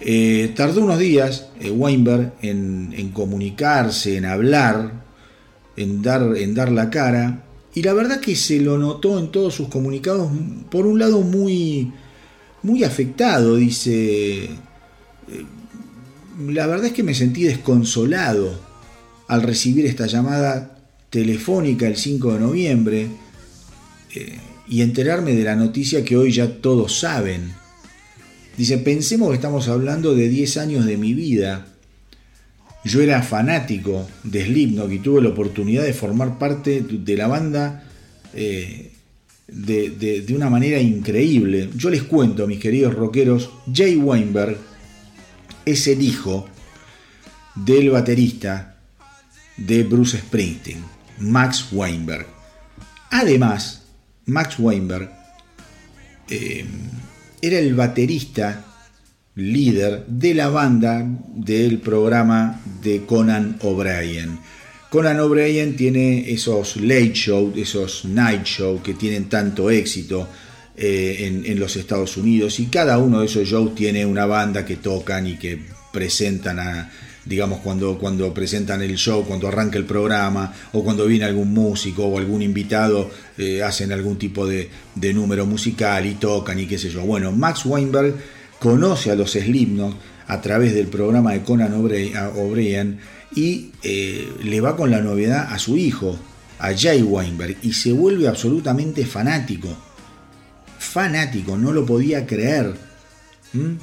Eh, 0.00 0.52
tardó 0.56 0.82
unos 0.82 0.98
días 0.98 1.50
eh, 1.60 1.70
Weinberg 1.70 2.34
en, 2.42 3.10
comunicarse, 3.12 4.16
en 4.16 4.24
hablar, 4.24 5.04
en 5.76 6.02
dar, 6.02 6.36
en 6.36 6.52
dar 6.52 6.72
la 6.72 6.90
cara, 6.90 7.44
y 7.74 7.82
la 7.82 7.92
verdad 7.92 8.18
que 8.18 8.34
se 8.34 8.60
lo 8.60 8.76
notó 8.76 9.20
en 9.20 9.30
todos 9.30 9.54
sus 9.54 9.68
comunicados, 9.68 10.32
por 10.68 10.84
un 10.84 10.98
lado 10.98 11.20
muy, 11.20 11.92
muy 12.64 12.82
afectado, 12.82 13.54
dice, 13.54 14.46
eh, 14.46 14.50
la 16.48 16.66
verdad 16.66 16.86
es 16.86 16.92
que 16.92 17.04
me 17.04 17.14
sentí 17.14 17.44
desconsolado 17.44 18.52
al 19.28 19.42
recibir 19.42 19.86
esta 19.86 20.06
llamada 20.06 20.73
telefónica 21.14 21.86
el 21.86 21.96
5 21.96 22.32
de 22.32 22.40
noviembre, 22.40 23.06
eh, 24.16 24.36
y 24.66 24.82
enterarme 24.82 25.32
de 25.32 25.44
la 25.44 25.54
noticia 25.54 26.04
que 26.04 26.16
hoy 26.16 26.32
ya 26.32 26.60
todos 26.60 26.98
saben. 26.98 27.52
Dice, 28.56 28.78
pensemos 28.78 29.28
que 29.28 29.36
estamos 29.36 29.68
hablando 29.68 30.16
de 30.16 30.28
10 30.28 30.56
años 30.56 30.86
de 30.86 30.96
mi 30.96 31.14
vida. 31.14 31.68
Yo 32.84 33.00
era 33.00 33.22
fanático 33.22 34.08
de 34.24 34.44
Slipknot 34.44 34.90
y 34.90 34.98
tuve 34.98 35.22
la 35.22 35.28
oportunidad 35.28 35.84
de 35.84 35.92
formar 35.92 36.36
parte 36.36 36.82
de 36.82 37.16
la 37.16 37.28
banda 37.28 37.84
eh, 38.34 38.90
de, 39.46 40.26
una 40.34 40.50
manera 40.50 40.80
increíble. 40.80 41.70
Yo 41.76 41.90
les 41.90 42.02
cuento, 42.02 42.48
mis 42.48 42.58
queridos 42.58 42.92
rockeros, 42.92 43.50
Jay 43.72 43.94
Weinberg 43.96 44.58
es 45.64 45.86
el 45.86 46.02
hijo 46.02 46.48
del 47.54 47.90
baterista 47.90 48.74
de 49.56 49.84
Bruce 49.84 50.18
Springsteen, 50.18 50.78
Max 51.18 51.66
Weinberg. 51.72 52.26
Además, 53.10 53.82
Max 54.26 54.56
Weinberg 54.58 55.10
eh, 56.28 56.64
era 57.40 57.58
el 57.58 57.74
baterista 57.74 58.64
líder 59.36 60.04
de 60.06 60.34
la 60.34 60.48
banda 60.48 61.04
del 61.34 61.78
programa 61.78 62.60
de 62.82 63.04
Conan 63.04 63.58
O'Brien. 63.62 64.38
Conan 64.90 65.18
O'Brien 65.20 65.76
tiene 65.76 66.30
esos 66.32 66.76
late 66.76 67.12
show, 67.14 67.52
esos 67.56 68.04
night 68.04 68.44
show 68.44 68.80
que 68.80 68.94
tienen 68.94 69.28
tanto 69.28 69.70
éxito 69.70 70.28
eh, 70.76 71.42
en, 71.46 71.58
los 71.58 71.76
Estados 71.76 72.16
Unidos 72.16 72.58
y 72.60 72.66
cada 72.66 72.98
uno 72.98 73.20
de 73.20 73.26
esos 73.26 73.48
shows 73.48 73.74
tiene 73.74 74.06
una 74.06 74.26
banda 74.26 74.64
que 74.64 74.76
tocan 74.76 75.26
y 75.26 75.36
que 75.36 75.58
presentan 75.92 76.58
a, 76.60 76.90
digamos, 77.26 77.60
cuando, 77.60 77.98
cuando 77.98 78.32
presentan 78.34 78.82
el 78.82 78.96
show, 78.96 79.24
cuando 79.24 79.48
arranca 79.48 79.78
el 79.78 79.84
programa, 79.84 80.52
o 80.72 80.84
cuando 80.84 81.06
viene 81.06 81.24
algún 81.24 81.52
músico 81.52 82.04
o 82.04 82.18
algún 82.18 82.42
invitado, 82.42 83.10
eh, 83.38 83.62
hacen 83.62 83.92
algún 83.92 84.18
tipo 84.18 84.46
de, 84.46 84.70
número 85.14 85.46
musical 85.46 86.06
y 86.06 86.14
tocan 86.14 86.58
y 86.60 86.66
qué 86.66 86.78
sé 86.78 86.90
yo. 86.90 87.02
Bueno, 87.02 87.32
Max 87.32 87.64
Weinberg 87.64 88.14
conoce 88.58 89.10
a 89.10 89.14
los 89.14 89.32
Slipknot 89.32 89.94
a 90.26 90.40
través 90.40 90.74
del 90.74 90.88
programa 90.88 91.32
de 91.32 91.42
Conan 91.42 91.74
O'Brien 91.74 92.98
y 93.34 93.70
eh, 93.82 94.28
le 94.42 94.60
va 94.60 94.76
con 94.76 94.90
la 94.90 95.00
novedad 95.00 95.52
a 95.52 95.58
su 95.58 95.76
hijo, 95.76 96.18
a 96.58 96.72
Jay 96.74 97.02
Weinberg, 97.02 97.56
y 97.62 97.72
se 97.72 97.92
vuelve 97.92 98.28
absolutamente 98.28 99.04
fanático. 99.04 99.68
Fanático, 100.78 101.56
no 101.56 101.72
lo 101.72 101.84
podía 101.86 102.26
creer. 102.26 102.74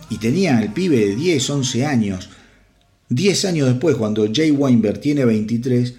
Y 0.09 0.17
tenía 0.17 0.61
el 0.61 0.73
pibe 0.73 0.97
de 0.97 1.15
10, 1.15 1.49
11 1.49 1.85
años 1.85 2.29
Diez 3.11 3.43
años 3.43 3.67
después, 3.67 3.97
cuando 3.97 4.25
Jay 4.33 4.51
Weinberg 4.51 5.01
tiene 5.01 5.25
23, 5.25 5.95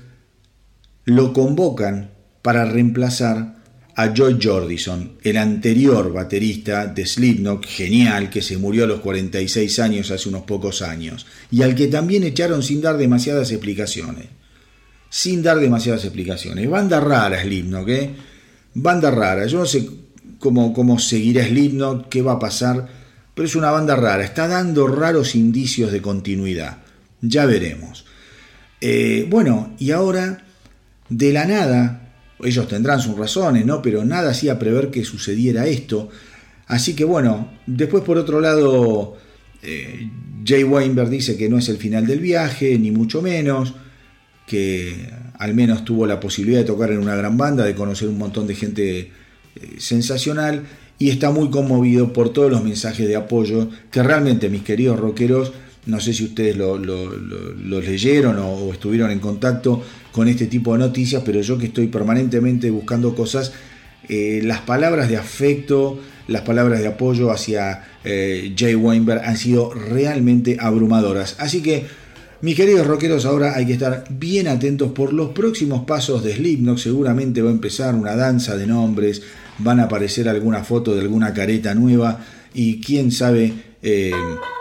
lo 1.04 1.34
convocan 1.34 2.10
para 2.40 2.64
reemplazar 2.64 3.56
a 3.94 4.14
Joy 4.14 4.38
Jordison, 4.42 5.18
el 5.22 5.36
anterior 5.36 6.10
baterista 6.10 6.86
de 6.86 7.04
Slipknot, 7.04 7.66
genial, 7.66 8.30
que 8.30 8.40
se 8.40 8.56
murió 8.56 8.84
a 8.84 8.86
los 8.86 9.00
46 9.00 9.78
años 9.80 10.10
hace 10.10 10.30
unos 10.30 10.44
pocos 10.44 10.80
años, 10.80 11.26
y 11.50 11.60
al 11.60 11.74
que 11.74 11.88
también 11.88 12.24
echaron 12.24 12.62
sin 12.62 12.80
dar 12.80 12.96
demasiadas 12.96 13.50
explicaciones. 13.50 14.28
Sin 15.10 15.42
dar 15.42 15.60
demasiadas 15.60 16.04
explicaciones. 16.04 16.70
Banda 16.70 16.98
rara 16.98 17.42
Slipknot, 17.42 17.88
¿eh? 17.90 18.10
Banda 18.72 19.10
rara. 19.10 19.44
Yo 19.44 19.58
no 19.58 19.66
sé 19.66 19.86
cómo, 20.38 20.72
cómo 20.72 20.98
seguirá 20.98 21.46
Slipknot, 21.46 22.08
qué 22.08 22.22
va 22.22 22.32
a 22.32 22.38
pasar, 22.38 22.88
pero 23.34 23.46
es 23.46 23.54
una 23.54 23.70
banda 23.70 23.96
rara. 23.96 24.24
Está 24.24 24.48
dando 24.48 24.86
raros 24.86 25.34
indicios 25.34 25.92
de 25.92 26.00
continuidad. 26.00 26.78
Ya 27.22 27.46
veremos. 27.46 28.04
Eh, 28.80 29.26
bueno, 29.30 29.74
y 29.78 29.92
ahora, 29.92 30.44
de 31.08 31.32
la 31.32 31.46
nada, 31.46 32.12
ellos 32.42 32.68
tendrán 32.68 33.00
sus 33.00 33.16
razones, 33.16 33.64
¿no? 33.64 33.80
Pero 33.80 34.04
nada 34.04 34.30
hacía 34.30 34.58
prever 34.58 34.90
que 34.90 35.04
sucediera 35.04 35.66
esto. 35.66 36.10
Así 36.66 36.94
que 36.94 37.04
bueno, 37.04 37.48
después 37.66 38.02
por 38.02 38.18
otro 38.18 38.40
lado, 38.40 39.16
eh, 39.62 40.08
Jay 40.44 40.64
Weinberg 40.64 41.08
dice 41.08 41.36
que 41.36 41.48
no 41.48 41.58
es 41.58 41.68
el 41.68 41.76
final 41.76 42.06
del 42.06 42.18
viaje, 42.18 42.78
ni 42.78 42.90
mucho 42.90 43.22
menos, 43.22 43.74
que 44.46 45.08
al 45.38 45.54
menos 45.54 45.84
tuvo 45.84 46.06
la 46.06 46.18
posibilidad 46.18 46.60
de 46.60 46.66
tocar 46.66 46.90
en 46.90 46.98
una 46.98 47.14
gran 47.14 47.36
banda, 47.36 47.64
de 47.64 47.74
conocer 47.74 48.08
un 48.08 48.18
montón 48.18 48.46
de 48.46 48.54
gente 48.54 48.98
eh, 48.98 49.10
sensacional, 49.78 50.64
y 50.98 51.10
está 51.10 51.30
muy 51.30 51.50
conmovido 51.50 52.12
por 52.12 52.32
todos 52.32 52.50
los 52.50 52.62
mensajes 52.62 53.06
de 53.06 53.16
apoyo 53.16 53.68
que 53.90 54.02
realmente, 54.02 54.48
mis 54.48 54.62
queridos 54.62 54.98
rockeros, 54.98 55.52
no 55.86 56.00
sé 56.00 56.12
si 56.12 56.24
ustedes 56.24 56.56
lo, 56.56 56.78
leyeron 56.78 58.38
o, 58.38 58.72
estuvieron 58.72 59.10
en 59.10 59.18
contacto 59.18 59.82
con 60.12 60.28
este 60.28 60.46
tipo 60.46 60.72
de 60.72 60.78
noticias, 60.78 61.22
pero 61.24 61.40
yo 61.40 61.58
que 61.58 61.66
estoy 61.66 61.88
permanentemente 61.88 62.70
buscando 62.70 63.14
cosas, 63.14 63.52
eh, 64.08 64.40
las 64.44 64.60
palabras 64.60 65.08
de 65.08 65.16
afecto, 65.16 65.98
las 66.28 66.42
palabras 66.42 66.80
de 66.80 66.86
apoyo 66.86 67.30
hacia 67.30 67.84
eh, 68.04 68.54
Jay 68.56 68.74
Weinberg 68.74 69.22
han 69.24 69.36
sido 69.36 69.72
realmente 69.72 70.56
abrumadoras. 70.60 71.36
Así 71.38 71.62
que, 71.62 71.86
mis 72.42 72.56
queridos 72.56 72.86
rockeros, 72.86 73.24
ahora 73.24 73.54
hay 73.56 73.66
que 73.66 73.72
estar 73.72 74.04
bien 74.10 74.48
atentos 74.48 74.92
por 74.92 75.12
los 75.12 75.30
próximos 75.30 75.84
pasos 75.84 76.22
de 76.24 76.34
Slipknot. 76.34 76.78
Seguramente 76.78 77.42
va 77.42 77.50
a 77.50 77.52
empezar 77.52 77.94
una 77.94 78.16
danza 78.16 78.56
de 78.56 78.66
nombres, 78.66 79.22
van 79.58 79.80
a 79.80 79.84
aparecer 79.84 80.28
alguna 80.28 80.64
foto 80.64 80.94
de 80.94 81.00
alguna 81.00 81.32
careta 81.32 81.74
nueva 81.74 82.24
y 82.54 82.80
quién 82.80 83.12
sabe 83.12 83.71
eh, 83.82 84.12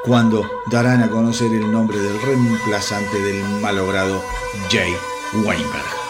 cuando 0.03 0.49
darán 0.71 1.03
a 1.03 1.09
conocer 1.09 1.53
el 1.53 1.71
nombre 1.71 1.99
del 1.99 2.21
reemplazante 2.21 3.21
del 3.21 3.43
malogrado 3.61 4.21
Jay 4.69 4.93
Weinberg. 5.33 6.00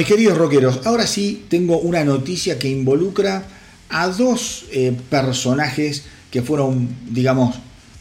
Mis 0.00 0.08
queridos 0.08 0.38
rockeros, 0.38 0.80
ahora 0.86 1.06
sí 1.06 1.44
tengo 1.50 1.78
una 1.78 2.02
noticia 2.04 2.58
que 2.58 2.70
involucra 2.70 3.44
a 3.90 4.08
dos 4.08 4.64
eh, 4.72 4.96
personajes 5.10 6.04
que 6.30 6.40
fueron, 6.40 6.88
digamos, 7.10 7.56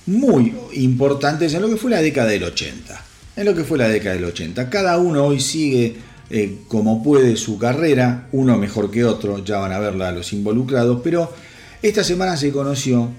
muy 0.05 0.55
importantes 0.75 1.53
en 1.53 1.61
lo 1.61 1.67
que 1.67 1.75
fue 1.75 1.91
la 1.91 2.01
década 2.01 2.29
del 2.29 2.45
80. 2.45 3.05
En 3.35 3.43
lo 3.43 3.53
que 3.53 3.65
fue 3.65 3.77
la 3.77 3.89
década 3.89 4.15
del 4.15 4.23
80. 4.23 4.69
Cada 4.69 4.97
uno 4.97 5.25
hoy 5.25 5.41
sigue 5.41 5.97
eh, 6.29 6.59
como 6.69 7.03
puede 7.03 7.35
su 7.35 7.57
carrera, 7.57 8.29
uno 8.31 8.57
mejor 8.57 8.91
que 8.91 9.03
otro, 9.03 9.43
ya 9.43 9.57
van 9.57 9.73
a 9.73 9.79
verla 9.79 10.13
los 10.13 10.31
involucrados, 10.31 11.01
pero 11.03 11.33
esta 11.81 12.05
semana 12.05 12.37
se 12.37 12.51
conoció 12.51 13.09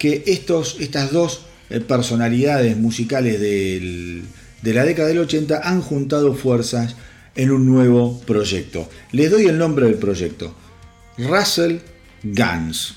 que 0.00 0.24
estos, 0.26 0.78
estas 0.80 1.12
dos 1.12 1.42
eh, 1.70 1.78
personalidades 1.78 2.76
musicales 2.76 3.40
de 3.40 4.24
la 4.64 4.84
década 4.84 5.06
del 5.06 5.18
80 5.18 5.60
han 5.62 5.80
juntado 5.80 6.34
fuerzas 6.34 6.96
en 7.36 7.50
un 7.50 7.66
nuevo 7.66 8.20
proyecto. 8.22 8.88
Les 9.12 9.30
doy 9.30 9.46
el 9.46 9.58
nombre 9.58 9.86
del 9.86 9.96
proyecto. 9.96 10.54
Russell 11.18 11.78
Guns. 12.22 12.94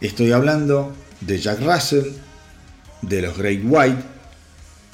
Estoy 0.00 0.32
hablando 0.32 0.94
de 1.20 1.38
Jack 1.38 1.60
Russell, 1.60 2.12
de 3.02 3.22
los 3.22 3.36
Great 3.36 3.60
White, 3.64 4.02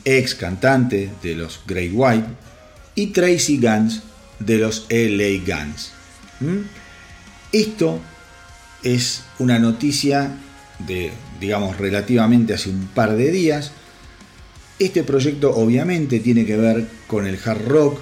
ex 0.05 0.35
cantante 0.35 1.11
de 1.23 1.35
los 1.35 1.61
Great 1.67 1.91
White, 1.93 2.27
y 2.95 3.09
Tracy 3.09 3.59
Guns 3.59 4.03
de 4.39 4.59
los 4.59 4.87
LA 4.91 5.45
Guns. 5.47 5.93
Esto 7.53 8.01
es 8.83 9.23
una 9.39 9.59
noticia 9.59 10.37
de, 10.87 11.13
digamos, 11.41 11.77
relativamente 11.79 12.55
hace 12.55 12.71
un 12.71 12.87
par 12.89 13.17
de 13.17 13.31
días. 13.31 13.73
Este 14.79 15.03
proyecto 15.03 15.55
obviamente 15.55 16.21
tiene 16.21 16.47
que 16.47 16.57
ver 16.57 16.87
con 17.07 17.27
el 17.27 17.39
hard 17.45 17.67
rock, 17.67 18.01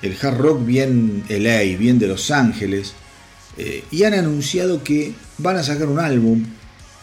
el 0.00 0.16
hard 0.20 0.38
rock 0.38 0.64
bien 0.64 1.22
LA, 1.28 1.76
bien 1.78 1.98
de 1.98 2.08
Los 2.08 2.30
Ángeles, 2.30 2.94
eh, 3.58 3.84
y 3.90 4.04
han 4.04 4.14
anunciado 4.14 4.82
que 4.82 5.12
van 5.38 5.56
a 5.56 5.62
sacar 5.62 5.88
un 5.88 5.98
álbum 5.98 6.42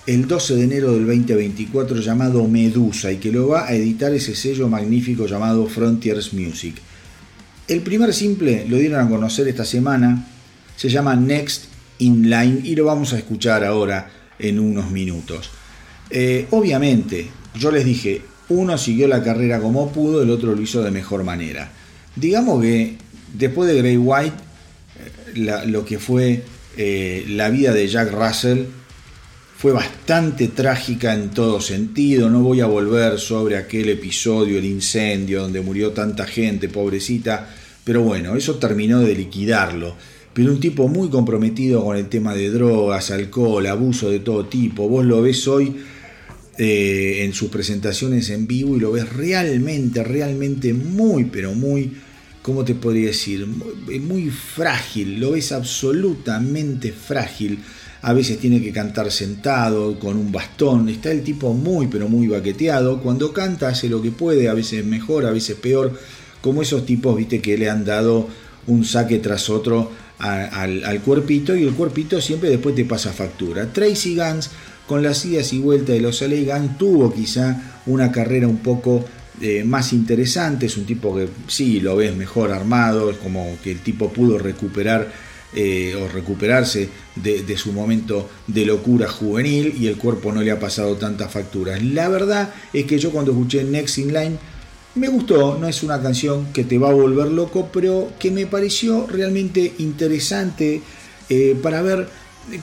el 0.07 0.27
12 0.27 0.55
de 0.55 0.63
enero 0.63 0.93
del 0.93 1.05
2024 1.05 1.97
llamado 1.97 2.47
Medusa 2.47 3.11
y 3.11 3.17
que 3.17 3.31
lo 3.31 3.49
va 3.49 3.67
a 3.67 3.73
editar 3.75 4.11
ese 4.11 4.35
sello 4.35 4.67
magnífico 4.67 5.27
llamado 5.27 5.67
Frontiers 5.67 6.33
Music. 6.33 6.75
El 7.67 7.81
primer 7.81 8.11
simple 8.11 8.65
lo 8.67 8.77
dieron 8.77 9.05
a 9.05 9.07
conocer 9.07 9.47
esta 9.47 9.65
semana, 9.65 10.27
se 10.75 10.89
llama 10.89 11.15
Next 11.15 11.65
Inline 11.99 12.61
y 12.63 12.75
lo 12.75 12.85
vamos 12.85 13.13
a 13.13 13.19
escuchar 13.19 13.63
ahora 13.63 14.09
en 14.39 14.59
unos 14.59 14.89
minutos. 14.89 15.51
Eh, 16.09 16.47
obviamente, 16.49 17.27
yo 17.53 17.69
les 17.69 17.85
dije, 17.85 18.23
uno 18.49 18.77
siguió 18.77 19.07
la 19.07 19.23
carrera 19.23 19.59
como 19.59 19.91
pudo, 19.91 20.23
el 20.23 20.29
otro 20.29 20.55
lo 20.55 20.61
hizo 20.61 20.81
de 20.81 20.91
mejor 20.91 21.23
manera. 21.23 21.71
Digamos 22.15 22.61
que 22.61 22.95
después 23.33 23.69
de 23.69 23.77
Grey 23.77 23.97
White, 23.97 24.35
eh, 25.35 25.65
lo 25.67 25.85
que 25.85 25.99
fue 25.99 26.43
eh, 26.77 27.25
la 27.29 27.49
vida 27.49 27.73
de 27.73 27.87
Jack 27.87 28.11
Russell 28.11 28.65
fue 29.57 29.71
bastante 29.71 30.47
trágica 30.47 31.13
en 31.13 31.29
todo 31.29 31.61
sentido. 31.61 32.29
No 32.29 32.41
voy 32.41 32.61
a 32.61 32.65
volver 32.65 33.19
sobre 33.19 33.57
aquel 33.57 33.89
episodio, 33.89 34.57
el 34.57 34.65
incendio, 34.65 35.41
donde 35.41 35.61
murió 35.61 35.91
tanta 35.91 36.25
gente, 36.25 36.69
pobrecita. 36.69 37.49
Pero 37.83 38.01
bueno, 38.01 38.35
eso 38.35 38.55
terminó 38.55 38.99
de 39.01 39.15
liquidarlo 39.15 39.95
pero 40.33 40.51
un 40.51 40.59
tipo 40.59 40.87
muy 40.87 41.09
comprometido 41.09 41.83
con 41.83 41.97
el 41.97 42.07
tema 42.07 42.33
de 42.33 42.49
drogas, 42.49 43.11
alcohol, 43.11 43.65
abuso 43.67 44.09
de 44.09 44.19
todo 44.19 44.45
tipo. 44.45 44.87
Vos 44.87 45.05
lo 45.05 45.21
ves 45.21 45.47
hoy 45.47 45.75
eh, 46.61 47.23
en 47.23 47.31
sus 47.31 47.47
presentaciones 47.47 48.29
en 48.31 48.45
vivo 48.45 48.75
y 48.75 48.81
lo 48.81 48.91
ves 48.91 49.07
realmente, 49.13 50.03
realmente 50.03 50.73
muy, 50.73 51.23
pero 51.23 51.53
muy, 51.53 51.93
¿cómo 52.41 52.65
te 52.65 52.75
podría 52.75 53.07
decir? 53.07 53.47
Muy, 53.47 53.99
muy 53.99 54.29
frágil, 54.29 55.21
lo 55.21 55.31
ves 55.31 55.53
absolutamente 55.53 56.91
frágil. 56.91 57.59
A 58.01 58.11
veces 58.11 58.39
tiene 58.39 58.61
que 58.61 58.73
cantar 58.73 59.09
sentado, 59.09 59.97
con 59.99 60.17
un 60.17 60.33
bastón. 60.33 60.89
Está 60.89 61.11
el 61.11 61.23
tipo 61.23 61.53
muy, 61.53 61.87
pero 61.87 62.09
muy 62.09 62.27
baqueteado. 62.27 63.01
Cuando 63.01 63.31
canta 63.31 63.69
hace 63.69 63.87
lo 63.87 64.01
que 64.01 64.11
puede, 64.11 64.49
a 64.49 64.53
veces 64.53 64.83
mejor, 64.83 65.25
a 65.25 65.31
veces 65.31 65.55
peor. 65.55 65.97
Como 66.41 66.61
esos 66.61 66.85
tipos, 66.85 67.15
viste, 67.15 67.41
que 67.41 67.57
le 67.57 67.69
han 67.69 67.85
dado 67.85 68.27
un 68.67 68.83
saque 68.83 69.19
tras 69.19 69.49
otro 69.49 69.91
al, 70.19 71.01
cuerpito 71.05 71.55
y 71.55 71.63
el 71.63 71.73
cuerpito 71.73 72.19
siempre 72.19 72.49
después 72.49 72.75
te 72.75 72.85
pasa 72.85 73.13
factura. 73.13 73.71
Tracy 73.71 74.15
Gans 74.15 74.49
con 74.89 75.03
las 75.03 75.23
idas 75.23 75.53
y 75.53 75.59
vueltas 75.59 75.89
de 75.89 76.01
los 76.01 76.19
Guns 76.19 76.79
tuvo 76.79 77.13
quizá 77.13 77.79
una 77.85 78.11
carrera 78.11 78.47
un 78.47 78.57
poco 78.57 79.05
eh, 79.39 79.63
más 79.63 79.93
interesante, 79.93 80.65
es 80.65 80.77
un 80.77 80.85
tipo 80.87 81.15
que 81.15 81.29
sí 81.47 81.79
lo 81.79 81.95
ves 81.97 82.15
mejor 82.15 82.51
armado, 82.51 83.11
es 83.11 83.17
como 83.17 83.55
que 83.63 83.71
el 83.71 83.81
tipo 83.81 84.11
pudo 84.11 84.39
recuperar 84.39 85.11
eh, 85.53 85.93
o 85.95 86.07
recuperarse 86.07 86.89
de, 87.15 87.43
de, 87.43 87.55
su 87.55 87.71
momento 87.71 88.31
de 88.47 88.65
locura 88.65 89.07
juvenil 89.07 89.75
y 89.79 89.85
el 89.85 89.97
cuerpo 89.97 90.31
no 90.31 90.41
le 90.41 90.49
ha 90.49 90.59
pasado 90.59 90.95
tantas 90.95 91.31
facturas. 91.31 91.83
La 91.83 92.09
verdad 92.09 92.51
es 92.73 92.85
que 92.85 92.97
yo 92.97 93.11
cuando 93.11 93.31
escuché 93.31 93.63
Next 93.63 93.99
in 93.99 94.07
Line 94.07 94.37
me 94.95 95.07
gustó, 95.07 95.59
no 95.59 95.67
es 95.67 95.83
una 95.83 96.01
canción 96.01 96.51
que 96.51 96.63
te 96.63 96.79
va 96.79 96.89
a 96.89 96.93
volver 96.93 97.27
loco, 97.27 97.69
pero 97.71 98.11
que 98.17 98.31
me 98.31 98.47
pareció 98.47 99.05
realmente 99.05 99.71
interesante 99.77 100.81
eh, 101.29 101.55
para 101.61 101.83
ver 101.83 102.07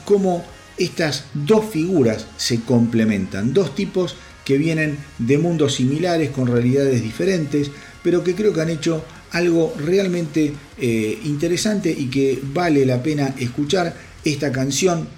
cómo 0.05 0.45
estas 0.79 1.25
dos 1.35 1.65
figuras 1.67 2.27
se 2.37 2.61
complementan, 2.61 3.53
dos 3.53 3.75
tipos 3.75 4.17
que 4.45 4.59
vienen 4.59 4.99
de 5.19 5.39
mundos 5.39 5.75
similares 5.75 6.31
con 6.31 6.47
realidades 6.47 7.03
diferentes, 7.03 7.71
pero 8.03 8.23
que 8.23 8.35
creo 8.35 8.53
que 8.53 8.61
han 8.61 8.71
hecho 8.71 9.05
algo 9.33 9.75
realmente 9.77 10.53
eh, 10.79 11.19
interesante 11.25 11.91
y 11.91 12.07
que 12.07 12.41
vale 12.43 12.87
la 12.87 13.03
pena 13.03 13.35
escuchar 13.39 13.97
esta 14.25 14.53
canción 14.53 15.09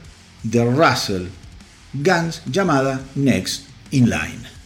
de 0.42 0.64
Russell 0.64 1.26
Guns 1.92 2.42
llamada 2.46 3.00
Next 3.14 3.64
in 3.90 4.08
Line. 4.08 4.57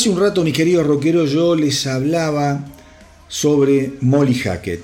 Hace 0.00 0.08
un 0.08 0.18
rato, 0.18 0.42
mis 0.42 0.54
queridos 0.54 0.86
rockeros, 0.86 1.30
yo 1.30 1.54
les 1.54 1.86
hablaba 1.86 2.64
sobre 3.28 3.98
Molly 4.00 4.32
Hackett 4.32 4.82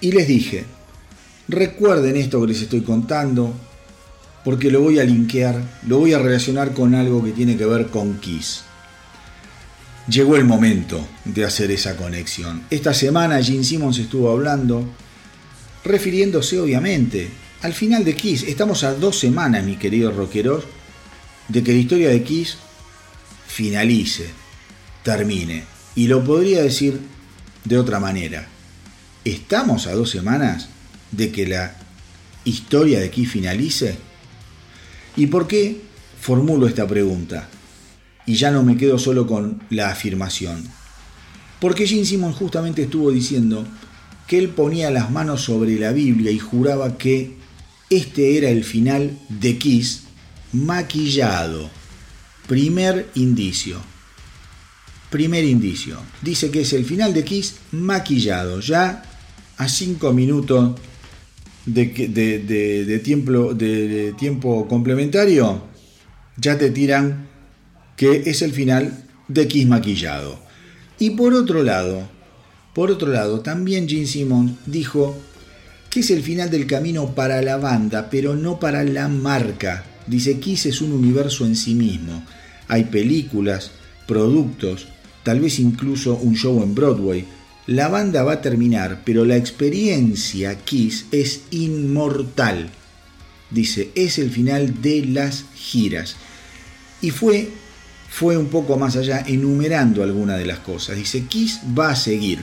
y 0.00 0.10
les 0.10 0.26
dije, 0.26 0.64
recuerden 1.48 2.16
esto 2.16 2.40
que 2.40 2.46
les 2.46 2.62
estoy 2.62 2.80
contando, 2.80 3.52
porque 4.42 4.70
lo 4.70 4.80
voy 4.80 5.00
a 5.00 5.04
linkear, 5.04 5.60
lo 5.86 5.98
voy 5.98 6.14
a 6.14 6.18
relacionar 6.18 6.72
con 6.72 6.94
algo 6.94 7.22
que 7.22 7.32
tiene 7.32 7.58
que 7.58 7.66
ver 7.66 7.88
con 7.88 8.18
Kiss. 8.20 8.62
Llegó 10.08 10.34
el 10.36 10.46
momento 10.46 11.06
de 11.26 11.44
hacer 11.44 11.70
esa 11.70 11.94
conexión. 11.94 12.62
Esta 12.70 12.94
semana 12.94 13.42
Gene 13.42 13.64
Simmons 13.64 13.98
estuvo 13.98 14.30
hablando, 14.30 14.82
refiriéndose 15.84 16.58
obviamente 16.58 17.28
al 17.60 17.74
final 17.74 18.02
de 18.02 18.16
Kiss. 18.16 18.44
Estamos 18.44 18.82
a 18.82 18.94
dos 18.94 19.18
semanas, 19.18 19.62
mis 19.62 19.76
queridos 19.76 20.16
rockeros, 20.16 20.64
de 21.48 21.62
que 21.62 21.72
la 21.72 21.78
historia 21.80 22.08
de 22.08 22.22
Kiss 22.22 22.56
finalice 23.46 24.43
termine. 25.04 25.62
Y 25.94 26.08
lo 26.08 26.24
podría 26.24 26.62
decir 26.62 26.98
de 27.64 27.78
otra 27.78 28.00
manera. 28.00 28.48
¿Estamos 29.24 29.86
a 29.86 29.94
dos 29.94 30.10
semanas 30.10 30.68
de 31.12 31.30
que 31.30 31.46
la 31.46 31.76
historia 32.44 32.98
de 32.98 33.06
aquí 33.06 33.24
finalice? 33.26 33.96
¿Y 35.16 35.28
por 35.28 35.46
qué 35.46 35.80
formulo 36.20 36.66
esta 36.66 36.88
pregunta? 36.88 37.48
Y 38.26 38.34
ya 38.34 38.50
no 38.50 38.64
me 38.64 38.76
quedo 38.76 38.98
solo 38.98 39.26
con 39.26 39.62
la 39.70 39.90
afirmación. 39.90 40.64
Porque 41.60 41.86
Gene 41.86 42.04
Simmons 42.04 42.36
justamente 42.36 42.82
estuvo 42.82 43.12
diciendo 43.12 43.64
que 44.26 44.38
él 44.38 44.48
ponía 44.48 44.90
las 44.90 45.10
manos 45.10 45.42
sobre 45.42 45.78
la 45.78 45.92
Biblia 45.92 46.30
y 46.30 46.38
juraba 46.38 46.98
que 46.98 47.36
este 47.90 48.36
era 48.38 48.48
el 48.48 48.64
final 48.64 49.18
de 49.28 49.58
Kiss 49.58 50.04
maquillado. 50.52 51.70
Primer 52.48 53.08
indicio. 53.14 53.93
Primer 55.10 55.44
indicio. 55.44 55.98
Dice 56.22 56.50
que 56.50 56.62
es 56.62 56.72
el 56.72 56.84
final 56.84 57.14
de 57.14 57.24
Kiss 57.24 57.56
maquillado. 57.72 58.60
Ya 58.60 59.02
a 59.56 59.68
5 59.68 60.12
minutos 60.12 60.80
de, 61.66 63.00
tiempo, 63.02 63.54
de, 63.54 64.14
tiempo 64.18 64.68
complementario, 64.68 65.62
ya 66.36 66.58
te 66.58 66.70
tiran 66.70 67.28
que 67.96 68.24
es 68.26 68.42
el 68.42 68.52
final 68.52 69.04
de 69.28 69.48
Kiss 69.48 69.66
maquillado. 69.66 70.38
Y 70.98 71.10
por 71.10 71.34
otro 71.34 71.62
lado, 71.62 72.08
por 72.74 72.90
otro 72.90 73.08
lado, 73.08 73.40
también 73.40 73.88
Gene 73.88 74.06
Simmons 74.06 74.52
dijo 74.66 75.16
que 75.90 76.00
es 76.00 76.10
el 76.10 76.22
final 76.22 76.50
del 76.50 76.66
camino 76.66 77.14
para 77.14 77.40
la 77.40 77.56
banda, 77.56 78.10
pero 78.10 78.34
no 78.34 78.58
para 78.58 78.82
la 78.82 79.08
marca. 79.08 79.84
Dice, 80.06 80.38
Kiss 80.38 80.66
es 80.66 80.80
un 80.80 80.92
universo 80.92 81.46
en 81.46 81.56
sí 81.56 81.74
mismo. 81.74 82.24
Hay 82.68 82.84
películas, 82.84 83.70
productos, 84.06 84.88
tal 85.24 85.40
vez 85.40 85.58
incluso 85.58 86.14
un 86.14 86.36
show 86.36 86.62
en 86.62 86.74
Broadway. 86.74 87.26
La 87.66 87.88
banda 87.88 88.22
va 88.22 88.34
a 88.34 88.40
terminar, 88.42 89.02
pero 89.04 89.24
la 89.24 89.36
experiencia 89.36 90.54
Kiss 90.64 91.06
es 91.10 91.42
inmortal. 91.50 92.70
Dice, 93.50 93.90
es 93.94 94.18
el 94.18 94.30
final 94.30 94.82
de 94.82 95.06
las 95.06 95.46
giras. 95.54 96.16
Y 97.00 97.10
fue, 97.10 97.48
fue 98.10 98.36
un 98.36 98.48
poco 98.48 98.76
más 98.76 98.96
allá 98.96 99.24
enumerando 99.26 100.02
algunas 100.02 100.38
de 100.38 100.46
las 100.46 100.58
cosas. 100.58 100.96
Dice, 100.96 101.24
Kiss 101.24 101.60
va 101.76 101.90
a 101.90 101.96
seguir. 101.96 102.40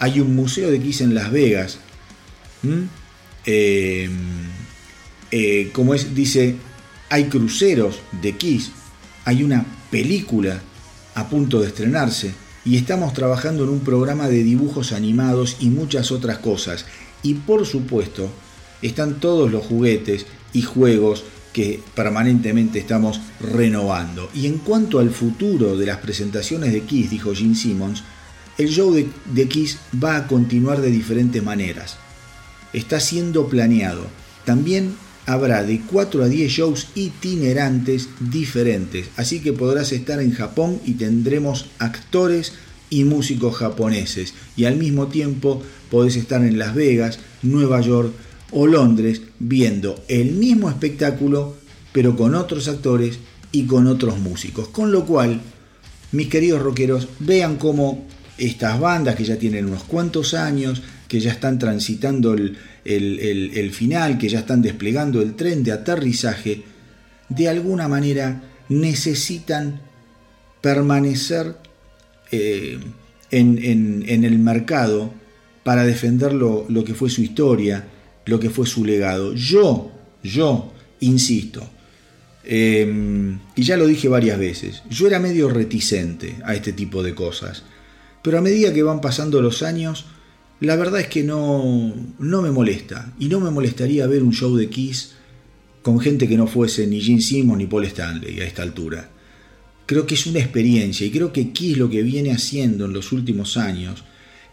Hay 0.00 0.20
un 0.20 0.34
museo 0.34 0.70
de 0.70 0.80
Kiss 0.80 1.02
en 1.02 1.14
Las 1.14 1.30
Vegas. 1.30 1.78
Eh, 3.46 4.10
eh, 5.30 5.70
como 5.72 5.94
es, 5.94 6.14
dice, 6.14 6.56
hay 7.10 7.24
cruceros 7.24 8.00
de 8.20 8.32
Kiss. 8.36 8.72
Hay 9.24 9.44
una 9.44 9.64
película 9.90 10.60
a 11.18 11.28
punto 11.28 11.60
de 11.60 11.66
estrenarse 11.66 12.32
y 12.64 12.76
estamos 12.76 13.12
trabajando 13.12 13.64
en 13.64 13.70
un 13.70 13.80
programa 13.80 14.28
de 14.28 14.44
dibujos 14.44 14.92
animados 14.92 15.56
y 15.58 15.68
muchas 15.68 16.12
otras 16.12 16.38
cosas. 16.38 16.86
Y 17.24 17.34
por 17.34 17.66
supuesto, 17.66 18.30
están 18.82 19.18
todos 19.18 19.50
los 19.50 19.66
juguetes 19.66 20.26
y 20.52 20.62
juegos 20.62 21.24
que 21.52 21.80
permanentemente 21.94 22.78
estamos 22.78 23.20
renovando. 23.40 24.30
Y 24.32 24.46
en 24.46 24.58
cuanto 24.58 25.00
al 25.00 25.10
futuro 25.10 25.76
de 25.76 25.86
las 25.86 25.98
presentaciones 25.98 26.72
de 26.72 26.82
Kiss, 26.82 27.10
dijo 27.10 27.34
Gene 27.34 27.56
Simmons, 27.56 28.04
el 28.56 28.68
show 28.68 28.92
de, 28.94 29.08
de 29.24 29.48
Kiss 29.48 29.78
va 30.02 30.16
a 30.16 30.26
continuar 30.28 30.80
de 30.80 30.90
diferentes 30.90 31.42
maneras. 31.42 31.96
Está 32.72 33.00
siendo 33.00 33.48
planeado. 33.48 34.06
También 34.44 34.94
habrá 35.28 35.62
de 35.62 35.82
4 35.82 36.24
a 36.24 36.28
10 36.28 36.50
shows 36.50 36.86
itinerantes 36.94 38.08
diferentes, 38.18 39.10
así 39.16 39.40
que 39.40 39.52
podrás 39.52 39.92
estar 39.92 40.22
en 40.22 40.32
Japón 40.32 40.80
y 40.86 40.94
tendremos 40.94 41.66
actores 41.78 42.54
y 42.88 43.04
músicos 43.04 43.56
japoneses 43.56 44.32
y 44.56 44.64
al 44.64 44.76
mismo 44.76 45.08
tiempo 45.08 45.62
podés 45.90 46.16
estar 46.16 46.42
en 46.42 46.58
Las 46.58 46.74
Vegas, 46.74 47.18
Nueva 47.42 47.82
York 47.82 48.10
o 48.52 48.66
Londres 48.66 49.20
viendo 49.38 50.02
el 50.08 50.32
mismo 50.32 50.70
espectáculo 50.70 51.56
pero 51.92 52.16
con 52.16 52.34
otros 52.34 52.66
actores 52.66 53.18
y 53.52 53.64
con 53.66 53.86
otros 53.86 54.18
músicos. 54.18 54.68
Con 54.68 54.92
lo 54.92 55.04
cual, 55.04 55.40
mis 56.12 56.28
queridos 56.28 56.62
rockeros, 56.62 57.08
vean 57.18 57.56
cómo 57.56 58.06
estas 58.38 58.80
bandas 58.80 59.16
que 59.16 59.24
ya 59.24 59.38
tienen 59.38 59.66
unos 59.66 59.84
cuantos 59.84 60.32
años, 60.32 60.82
que 61.08 61.20
ya 61.20 61.32
están 61.32 61.58
transitando 61.58 62.34
el, 62.34 62.56
el, 62.84 63.70
final, 63.72 64.18
que 64.18 64.28
ya 64.28 64.40
están 64.40 64.60
desplegando 64.60 65.22
el 65.22 65.34
tren 65.34 65.64
de 65.64 65.72
aterrizaje, 65.72 66.62
de 67.30 67.48
alguna 67.48 67.88
manera 67.88 68.42
necesitan 68.68 69.80
permanecer 70.60 71.56
eh, 72.30 72.78
en, 73.30 74.04
el 74.06 74.38
mercado 74.38 75.12
para 75.64 75.84
defender 75.84 76.34
lo, 76.34 76.66
que 76.84 76.94
fue 76.94 77.08
su 77.08 77.22
historia, 77.22 77.86
lo 78.26 78.38
que 78.38 78.50
fue 78.50 78.66
su 78.66 78.84
legado. 78.84 79.34
Yo, 79.34 79.90
yo, 80.22 80.72
insisto, 81.00 81.66
em, 82.44 83.38
y 83.56 83.62
ya 83.62 83.78
lo 83.78 83.86
dije 83.86 84.08
varias 84.08 84.38
veces, 84.38 84.82
yo 84.90 85.06
era 85.06 85.18
medio 85.18 85.48
reticente 85.48 86.36
a 86.44 86.54
este 86.54 86.72
tipo 86.74 87.02
de 87.02 87.14
cosas, 87.14 87.62
pero 88.22 88.38
a 88.38 88.42
medida 88.42 88.74
que 88.74 88.82
van 88.82 89.00
pasando 89.00 89.40
los 89.40 89.62
años, 89.62 90.06
la 90.60 90.76
verdad 90.76 91.00
es 91.00 91.08
que 91.08 91.22
no, 91.22 91.94
no 92.18 92.42
me 92.42 92.50
molesta. 92.50 93.12
Y 93.18 93.28
no 93.28 93.40
me 93.40 93.50
molestaría 93.50 94.06
ver 94.06 94.22
un 94.22 94.32
show 94.32 94.56
de 94.56 94.68
Kiss 94.68 95.12
con 95.82 96.00
gente 96.00 96.28
que 96.28 96.36
no 96.36 96.46
fuese 96.46 96.86
ni 96.86 97.00
Gene 97.00 97.20
Simmons 97.20 97.58
ni 97.58 97.66
Paul 97.66 97.84
Stanley 97.84 98.40
a 98.40 98.44
esta 98.44 98.62
altura. 98.62 99.10
Creo 99.86 100.04
que 100.04 100.14
es 100.14 100.26
una 100.26 100.40
experiencia 100.40 101.06
y 101.06 101.10
creo 101.10 101.32
que 101.32 101.50
Kiss 101.50 101.78
lo 101.78 101.88
que 101.88 102.02
viene 102.02 102.32
haciendo 102.32 102.84
en 102.84 102.92
los 102.92 103.12
últimos 103.12 103.56
años 103.56 104.04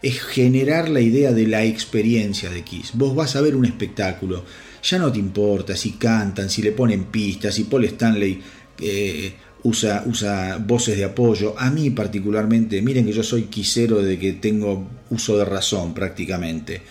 es 0.02 0.20
generar 0.20 0.88
la 0.88 1.00
idea 1.00 1.32
de 1.32 1.46
la 1.46 1.64
experiencia 1.64 2.50
de 2.50 2.62
Kiss. 2.62 2.92
Vos 2.94 3.14
vas 3.14 3.36
a 3.36 3.40
ver 3.40 3.56
un 3.56 3.64
espectáculo, 3.64 4.44
ya 4.82 4.98
no 4.98 5.10
te 5.10 5.18
importa 5.18 5.76
si 5.76 5.92
cantan, 5.92 6.48
si 6.48 6.62
le 6.62 6.72
ponen 6.72 7.06
pistas, 7.06 7.54
si 7.54 7.64
Paul 7.64 7.84
Stanley 7.84 8.40
eh, 8.80 9.34
usa, 9.66 10.04
usa 10.06 10.58
voces 10.58 10.96
de 10.96 11.04
apoyo. 11.04 11.54
A 11.58 11.70
mí 11.70 11.90
particularmente, 11.90 12.80
miren 12.82 13.04
que 13.04 13.12
yo 13.12 13.22
soy 13.22 13.44
quisero 13.44 14.02
de 14.02 14.18
que 14.18 14.34
tengo 14.34 14.86
uso 15.10 15.36
de 15.36 15.44
razón 15.44 15.92
prácticamente. 15.92 16.82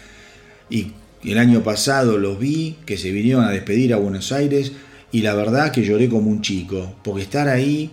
Y 0.69 0.91
el 1.23 1.38
año 1.38 1.64
pasado 1.64 2.18
los 2.18 2.38
vi 2.38 2.77
que 2.85 2.97
se 2.97 3.11
vinieron 3.11 3.45
a 3.45 3.52
despedir 3.52 3.93
a 3.93 3.97
Buenos 3.97 4.31
Aires 4.31 4.73
y 5.11 5.22
la 5.22 5.34
verdad 5.34 5.72
que 5.72 5.84
lloré 5.84 6.10
como 6.10 6.30
un 6.30 6.41
chico, 6.41 6.95
porque 7.03 7.23
estar 7.23 7.47
ahí 7.47 7.91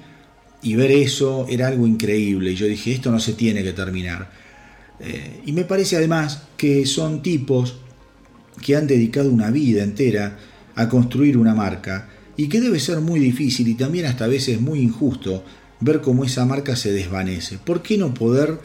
y 0.62 0.74
ver 0.74 0.90
eso 0.90 1.46
era 1.48 1.68
algo 1.68 1.86
increíble. 1.86 2.52
Y 2.52 2.56
yo 2.56 2.66
dije, 2.66 2.92
esto 2.92 3.10
no 3.10 3.20
se 3.20 3.34
tiene 3.34 3.62
que 3.62 3.72
terminar. 3.72 4.30
Eh, 5.00 5.42
y 5.46 5.52
me 5.52 5.64
parece 5.64 5.96
además 5.96 6.42
que 6.56 6.84
son 6.86 7.22
tipos 7.22 7.76
que 8.60 8.76
han 8.76 8.86
dedicado 8.86 9.30
una 9.30 9.50
vida 9.50 9.82
entera 9.82 10.38
a 10.74 10.88
construir 10.88 11.36
una 11.36 11.54
marca 11.54 12.08
y 12.36 12.48
que 12.48 12.60
debe 12.60 12.80
ser 12.80 13.00
muy 13.00 13.20
difícil 13.20 13.68
y 13.68 13.74
también 13.74 14.06
hasta 14.06 14.24
a 14.24 14.28
veces 14.28 14.60
muy 14.60 14.80
injusto 14.80 15.44
ver 15.80 16.00
cómo 16.00 16.24
esa 16.24 16.44
marca 16.44 16.76
se 16.76 16.92
desvanece. 16.92 17.58
¿Por 17.58 17.82
qué 17.82 17.98
no 17.98 18.14
poder 18.14 18.58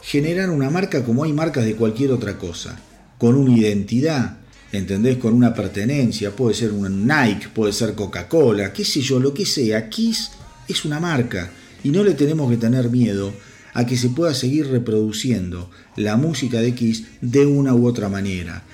generar 0.00 0.50
una 0.50 0.70
marca 0.70 1.04
como 1.04 1.24
hay 1.24 1.32
marcas 1.32 1.64
de 1.64 1.76
cualquier 1.76 2.12
otra 2.12 2.38
cosa? 2.38 2.80
Con 3.18 3.36
una 3.36 3.56
identidad, 3.56 4.38
¿entendés? 4.72 5.18
Con 5.18 5.34
una 5.34 5.54
pertenencia, 5.54 6.34
puede 6.34 6.54
ser 6.54 6.72
un 6.72 7.06
Nike, 7.06 7.48
puede 7.54 7.72
ser 7.72 7.94
Coca-Cola, 7.94 8.72
qué 8.72 8.84
sé 8.84 9.00
yo, 9.00 9.20
lo 9.20 9.34
que 9.34 9.46
sea. 9.46 9.88
Kiss 9.88 10.30
es 10.66 10.84
una 10.84 10.98
marca 10.98 11.50
y 11.84 11.90
no 11.90 12.02
le 12.02 12.14
tenemos 12.14 12.50
que 12.50 12.56
tener 12.56 12.90
miedo 12.90 13.32
a 13.74 13.86
que 13.86 13.96
se 13.96 14.10
pueda 14.10 14.34
seguir 14.34 14.68
reproduciendo 14.68 15.70
la 15.96 16.16
música 16.16 16.60
de 16.60 16.74
Kiss 16.74 17.04
de 17.20 17.46
una 17.46 17.74
u 17.74 17.86
otra 17.86 18.08
manera, 18.08 18.64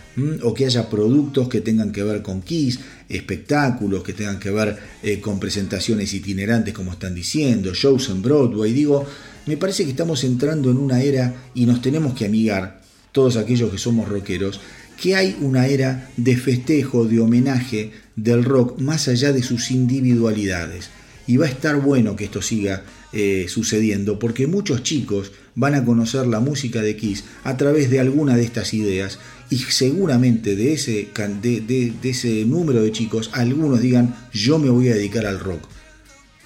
o 0.43 0.55
que 0.55 0.67
haya 0.67 0.89
productos 0.89 1.49
que 1.49 1.61
tengan 1.61 1.93
que 1.93 2.03
ver 2.03 2.23
con 2.23 2.43
Kiss, 2.43 2.81
espectáculos 3.09 4.03
que 4.03 4.13
tengan 4.13 4.39
que 4.39 4.51
ver 4.51 4.77
eh, 5.03 5.21
con 5.21 5.39
presentaciones 5.39 6.13
itinerantes 6.15 6.75
como 6.75 6.93
están 6.93 7.15
diciendo, 7.15 7.73
shows 7.75 8.11
en 8.11 8.23
Broadway, 8.23 8.73
digo, 8.73 9.07
me 9.47 9.57
parece 9.57 9.85
que 9.85 9.91
estamos 9.91 10.25
entrando 10.25 10.71
en 10.71 10.79
una 10.79 11.01
era 11.03 11.35
y 11.55 11.67
nos 11.67 11.81
tenemos 11.81 12.15
que 12.15 12.27
amigar, 12.27 12.81
todos 13.13 13.37
aquellos 13.37 13.71
que 13.71 13.79
somos 13.79 14.09
rockeros, 14.09 14.61
que 15.01 15.15
hay 15.15 15.37
una 15.41 15.67
era 15.67 16.11
de 16.17 16.37
festejo, 16.37 17.05
de 17.05 17.21
homenaje 17.21 17.93
del 18.17 18.45
rock 18.45 18.81
más 18.81 19.09
allá 19.09 19.33
de 19.33 19.43
sus 19.43 19.71
individualidades. 19.71 20.91
Y 21.29 21.37
va 21.37 21.47
a 21.47 21.51
estar 21.51 21.77
bueno 21.81 22.17
que 22.17 22.25
esto 22.25 22.43
siga 22.43 22.83
eh, 23.13 23.47
sucediendo 23.49 24.19
porque 24.19 24.49
muchos 24.49 24.83
chicos 24.83 25.31
van 25.55 25.75
a 25.75 25.85
conocer 25.85 26.27
la 26.27 26.41
música 26.41 26.83
de 26.83 26.97
Kiss 26.97 27.25
a 27.45 27.57
través 27.57 27.91
de 27.91 28.01
alguna 28.01 28.35
de 28.35 28.43
estas 28.43 28.75
ideas 28.75 29.21
y 29.51 29.59
seguramente 29.59 30.57
de 30.57 30.73
ese, 30.73 31.09
de, 31.43 31.93
ese 32.03 32.45
número 32.47 32.83
de 32.83 32.93
chicos 32.93 33.31
algunos 33.35 33.81
digan 33.81 34.17
yo 34.33 34.59
me 34.59 34.71
voy 34.71 34.89
a 34.89 34.95
dedicar 34.95 35.27
al 35.27 35.39
rock. 35.39 35.69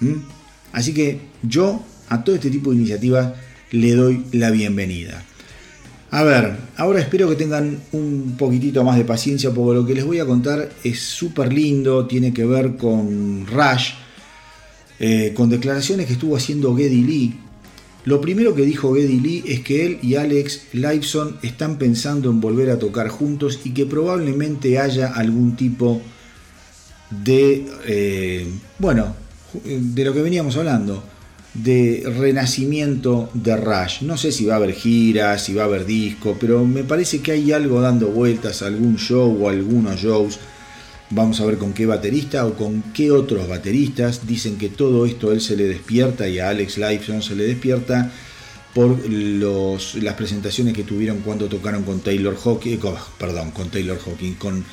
¿Mm? 0.01 0.15
Así 0.73 0.93
que 0.93 1.19
yo 1.41 1.83
a 2.09 2.23
todo 2.23 2.35
este 2.35 2.49
tipo 2.49 2.71
de 2.71 2.77
iniciativas 2.77 3.33
le 3.71 3.93
doy 3.93 4.25
la 4.33 4.51
bienvenida. 4.51 5.23
A 6.11 6.23
ver, 6.23 6.57
ahora 6.75 6.99
espero 6.99 7.29
que 7.29 7.35
tengan 7.35 7.79
un 7.93 8.35
poquitito 8.37 8.83
más 8.83 8.97
de 8.97 9.05
paciencia 9.05 9.51
porque 9.51 9.79
lo 9.79 9.85
que 9.85 9.95
les 9.95 10.05
voy 10.05 10.19
a 10.19 10.25
contar 10.25 10.69
es 10.83 10.99
súper 10.99 11.53
lindo, 11.53 12.05
tiene 12.05 12.33
que 12.33 12.45
ver 12.45 12.75
con 12.75 13.47
Rush, 13.47 13.93
eh, 14.99 15.33
con 15.35 15.49
declaraciones 15.49 16.07
que 16.07 16.13
estuvo 16.13 16.35
haciendo 16.37 16.75
Geddy 16.75 17.03
Lee. 17.03 17.39
Lo 18.05 18.19
primero 18.19 18.53
que 18.53 18.63
dijo 18.63 18.93
Geddy 18.93 19.19
Lee 19.19 19.43
es 19.47 19.61
que 19.61 19.85
él 19.85 19.99
y 20.01 20.15
Alex 20.15 20.67
Lifeson 20.73 21.37
están 21.41 21.77
pensando 21.77 22.29
en 22.29 22.41
volver 22.41 22.69
a 22.69 22.79
tocar 22.79 23.07
juntos 23.07 23.59
y 23.63 23.71
que 23.71 23.85
probablemente 23.85 24.77
haya 24.77 25.07
algún 25.07 25.55
tipo 25.55 26.01
de, 27.09 27.65
eh, 27.85 28.47
bueno, 28.79 29.15
de 29.63 30.03
lo 30.03 30.13
que 30.13 30.21
veníamos 30.21 30.57
hablando, 30.57 31.03
de 31.53 32.03
renacimiento 32.17 33.29
de 33.33 33.55
Rush. 33.55 34.01
No 34.01 34.17
sé 34.17 34.31
si 34.31 34.45
va 34.45 34.55
a 34.55 34.57
haber 34.57 34.73
giras, 34.73 35.43
si 35.43 35.53
va 35.53 35.63
a 35.63 35.65
haber 35.65 35.85
disco, 35.85 36.35
pero 36.39 36.65
me 36.65 36.83
parece 36.83 37.21
que 37.21 37.33
hay 37.33 37.51
algo 37.51 37.79
dando 37.81 38.07
vueltas, 38.07 38.61
algún 38.61 38.97
show 38.97 39.37
o 39.41 39.49
algunos 39.49 40.01
shows. 40.01 40.39
Vamos 41.15 41.39
a 41.41 41.45
ver 41.45 41.57
con 41.57 41.73
qué 41.73 41.85
baterista 41.85 42.45
o 42.45 42.55
con 42.55 42.81
qué 42.93 43.11
otros 43.11 43.47
bateristas. 43.47 44.25
Dicen 44.25 44.57
que 44.57 44.69
todo 44.69 45.05
esto 45.05 45.29
a 45.29 45.33
él 45.33 45.41
se 45.41 45.55
le 45.55 45.65
despierta 45.65 46.27
y 46.27 46.39
a 46.39 46.49
Alex 46.49 46.77
Lifeson 46.79 47.21
se 47.21 47.35
le 47.35 47.43
despierta 47.43 48.11
por 48.73 49.07
los, 49.07 49.95
las 49.95 50.15
presentaciones 50.15 50.73
que 50.73 50.83
tuvieron 50.83 51.19
cuando 51.19 51.47
tocaron 51.47 51.83
con 51.83 51.99
Taylor 51.99 52.35
Hawkins, 52.43 52.79
perdón, 53.19 53.51
con 53.51 53.69
Taylor 53.69 53.99
Hawkins, 54.03 54.37
con 54.37 54.65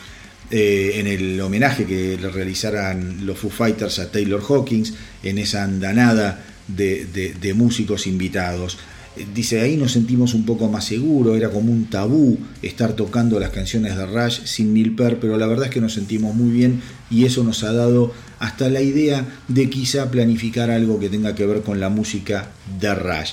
eh, 0.51 0.93
en 0.95 1.07
el 1.07 1.41
homenaje 1.41 1.85
que 1.85 2.17
le 2.17 2.29
realizaran 2.31 3.25
los 3.27 3.39
Foo 3.39 3.51
Fighters 3.51 3.99
a 3.99 4.11
Taylor 4.11 4.43
Hawkins, 4.43 4.95
en 5.23 5.39
esa 5.39 5.63
andanada 5.63 6.43
de, 6.67 7.53
músicos 7.55 8.07
invitados. 8.07 8.79
Eh, 9.17 9.27
dice, 9.35 9.61
ahí 9.61 9.77
nos 9.77 9.93
sentimos 9.93 10.35
un 10.35 10.45
poco 10.45 10.69
más 10.69 10.85
seguros, 10.85 11.37
era 11.37 11.51
como 11.51 11.73
un 11.73 11.87
tabú 11.87 12.39
estar 12.63 12.95
tocando 12.95 13.41
las 13.41 13.51
canciones 13.51 13.97
de 13.97 14.07
Rush 14.07 14.45
sin 14.45 14.73
Neil 14.73 14.95
Peart, 14.95 15.19
pero 15.21 15.37
la 15.37 15.47
verdad 15.47 15.67
es 15.67 15.73
que 15.73 15.81
nos 15.81 15.95
sentimos 15.95 16.35
muy 16.35 16.51
bien 16.51 16.81
y 17.11 17.25
eso 17.25 17.43
nos 17.43 17.65
ha 17.65 17.73
dado 17.73 18.13
hasta 18.39 18.69
la 18.69 18.81
idea 18.81 19.27
de 19.49 19.69
quizá 19.69 20.11
planificar 20.11 20.71
algo 20.71 21.01
que 21.01 21.09
tenga 21.09 21.35
que 21.35 21.47
ver 21.47 21.63
con 21.63 21.81
la 21.81 21.89
música 21.89 22.51
de 22.81 22.95
Rush. 22.95 23.33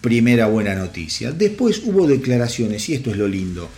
Primera 0.00 0.46
buena 0.46 0.74
noticia. 0.74 1.30
Después 1.30 1.82
hubo 1.84 2.06
declaraciones, 2.06 2.88
y 2.88 2.94
esto 2.94 3.10
es 3.10 3.18
lo 3.18 3.28
lindo. 3.28 3.68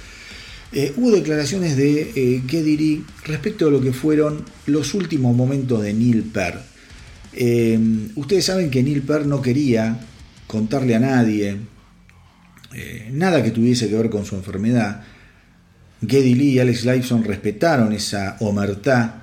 Eh, 0.72 0.94
hubo 0.96 1.10
declaraciones 1.10 1.76
de 1.76 2.12
eh, 2.14 2.42
Geddy 2.48 3.04
respecto 3.24 3.66
a 3.66 3.70
lo 3.70 3.80
que 3.80 3.92
fueron 3.92 4.44
los 4.66 4.94
últimos 4.94 5.36
momentos 5.36 5.82
de 5.82 5.92
Neil 5.92 6.22
Peart. 6.22 6.62
Eh, 7.34 7.78
ustedes 8.14 8.44
saben 8.46 8.70
que 8.70 8.82
Neil 8.82 9.02
Peart 9.02 9.26
no 9.26 9.42
quería 9.42 10.00
contarle 10.52 10.94
a 10.94 11.00
nadie 11.00 11.56
eh, 12.74 13.08
nada 13.10 13.42
que 13.42 13.52
tuviese 13.52 13.88
que 13.88 13.96
ver 13.96 14.10
con 14.10 14.26
su 14.26 14.36
enfermedad. 14.36 15.02
Geddy 16.06 16.34
Lee 16.34 16.50
y 16.50 16.58
Alex 16.58 16.84
Lifeson 16.84 17.24
respetaron 17.24 17.94
esa 17.94 18.36
omertá 18.40 19.22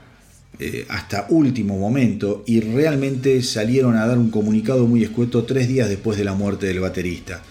eh, 0.58 0.88
hasta 0.90 1.28
último 1.30 1.78
momento 1.78 2.44
y 2.48 2.62
realmente 2.62 3.44
salieron 3.44 3.96
a 3.96 4.08
dar 4.08 4.18
un 4.18 4.32
comunicado 4.32 4.88
muy 4.88 5.04
escueto 5.04 5.44
tres 5.44 5.68
días 5.68 5.88
después 5.88 6.18
de 6.18 6.24
la 6.24 6.34
muerte 6.34 6.66
del 6.66 6.80
baterista. 6.80 7.44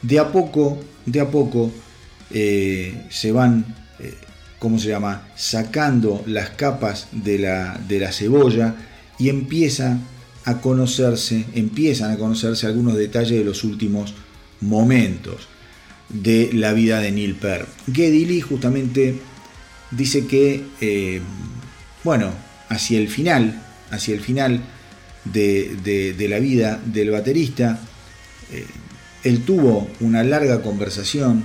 De 0.00 0.18
a 0.18 0.32
poco, 0.32 0.80
de 1.04 1.20
a 1.20 1.28
poco 1.28 1.70
se 2.30 3.32
van, 3.32 3.64
¿cómo 4.58 4.78
se 4.78 4.88
llama?, 4.88 5.28
sacando 5.34 6.22
las 6.26 6.50
capas 6.50 7.08
de 7.12 7.38
la, 7.38 7.80
de 7.88 8.00
la 8.00 8.12
cebolla 8.12 8.74
y 9.18 9.28
empieza 9.28 9.98
a 10.48 10.62
conocerse, 10.62 11.44
empiezan 11.54 12.10
a 12.10 12.16
conocerse 12.16 12.66
algunos 12.66 12.96
detalles 12.96 13.38
de 13.38 13.44
los 13.44 13.64
últimos 13.64 14.14
momentos 14.62 15.46
de 16.08 16.50
la 16.54 16.72
vida 16.72 17.00
de 17.00 17.12
Neil 17.12 17.34
Peart. 17.34 17.68
Geddy 17.92 18.24
Lee 18.24 18.40
justamente 18.40 19.18
dice 19.90 20.26
que, 20.26 20.64
eh, 20.80 21.20
bueno, 22.02 22.30
hacia 22.70 22.98
el 22.98 23.08
final, 23.08 23.62
hacia 23.90 24.14
el 24.14 24.22
final 24.22 24.62
de, 25.26 26.16
la 26.30 26.38
vida 26.38 26.80
del 26.82 27.10
baterista, 27.10 27.78
eh, 28.50 28.64
él 29.24 29.44
tuvo 29.44 29.86
una 30.00 30.24
larga 30.24 30.62
conversación 30.62 31.44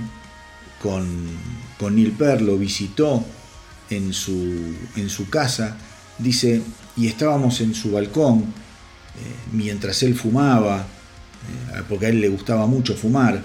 con, 0.80 1.04
con 1.78 1.94
Neil 1.94 2.12
Peart, 2.12 2.40
lo 2.40 2.56
visitó 2.56 3.22
en 3.90 4.14
su, 4.14 4.74
en 4.96 5.10
su 5.10 5.28
casa, 5.28 5.76
dice, 6.16 6.62
y 6.96 7.06
estábamos 7.06 7.60
en 7.60 7.74
su 7.74 7.90
balcón 7.90 8.63
mientras 9.52 10.02
él 10.02 10.14
fumaba, 10.14 10.80
eh, 10.80 11.82
porque 11.88 12.06
a 12.06 12.08
él 12.08 12.20
le 12.20 12.28
gustaba 12.28 12.66
mucho 12.66 12.94
fumar, 12.94 13.42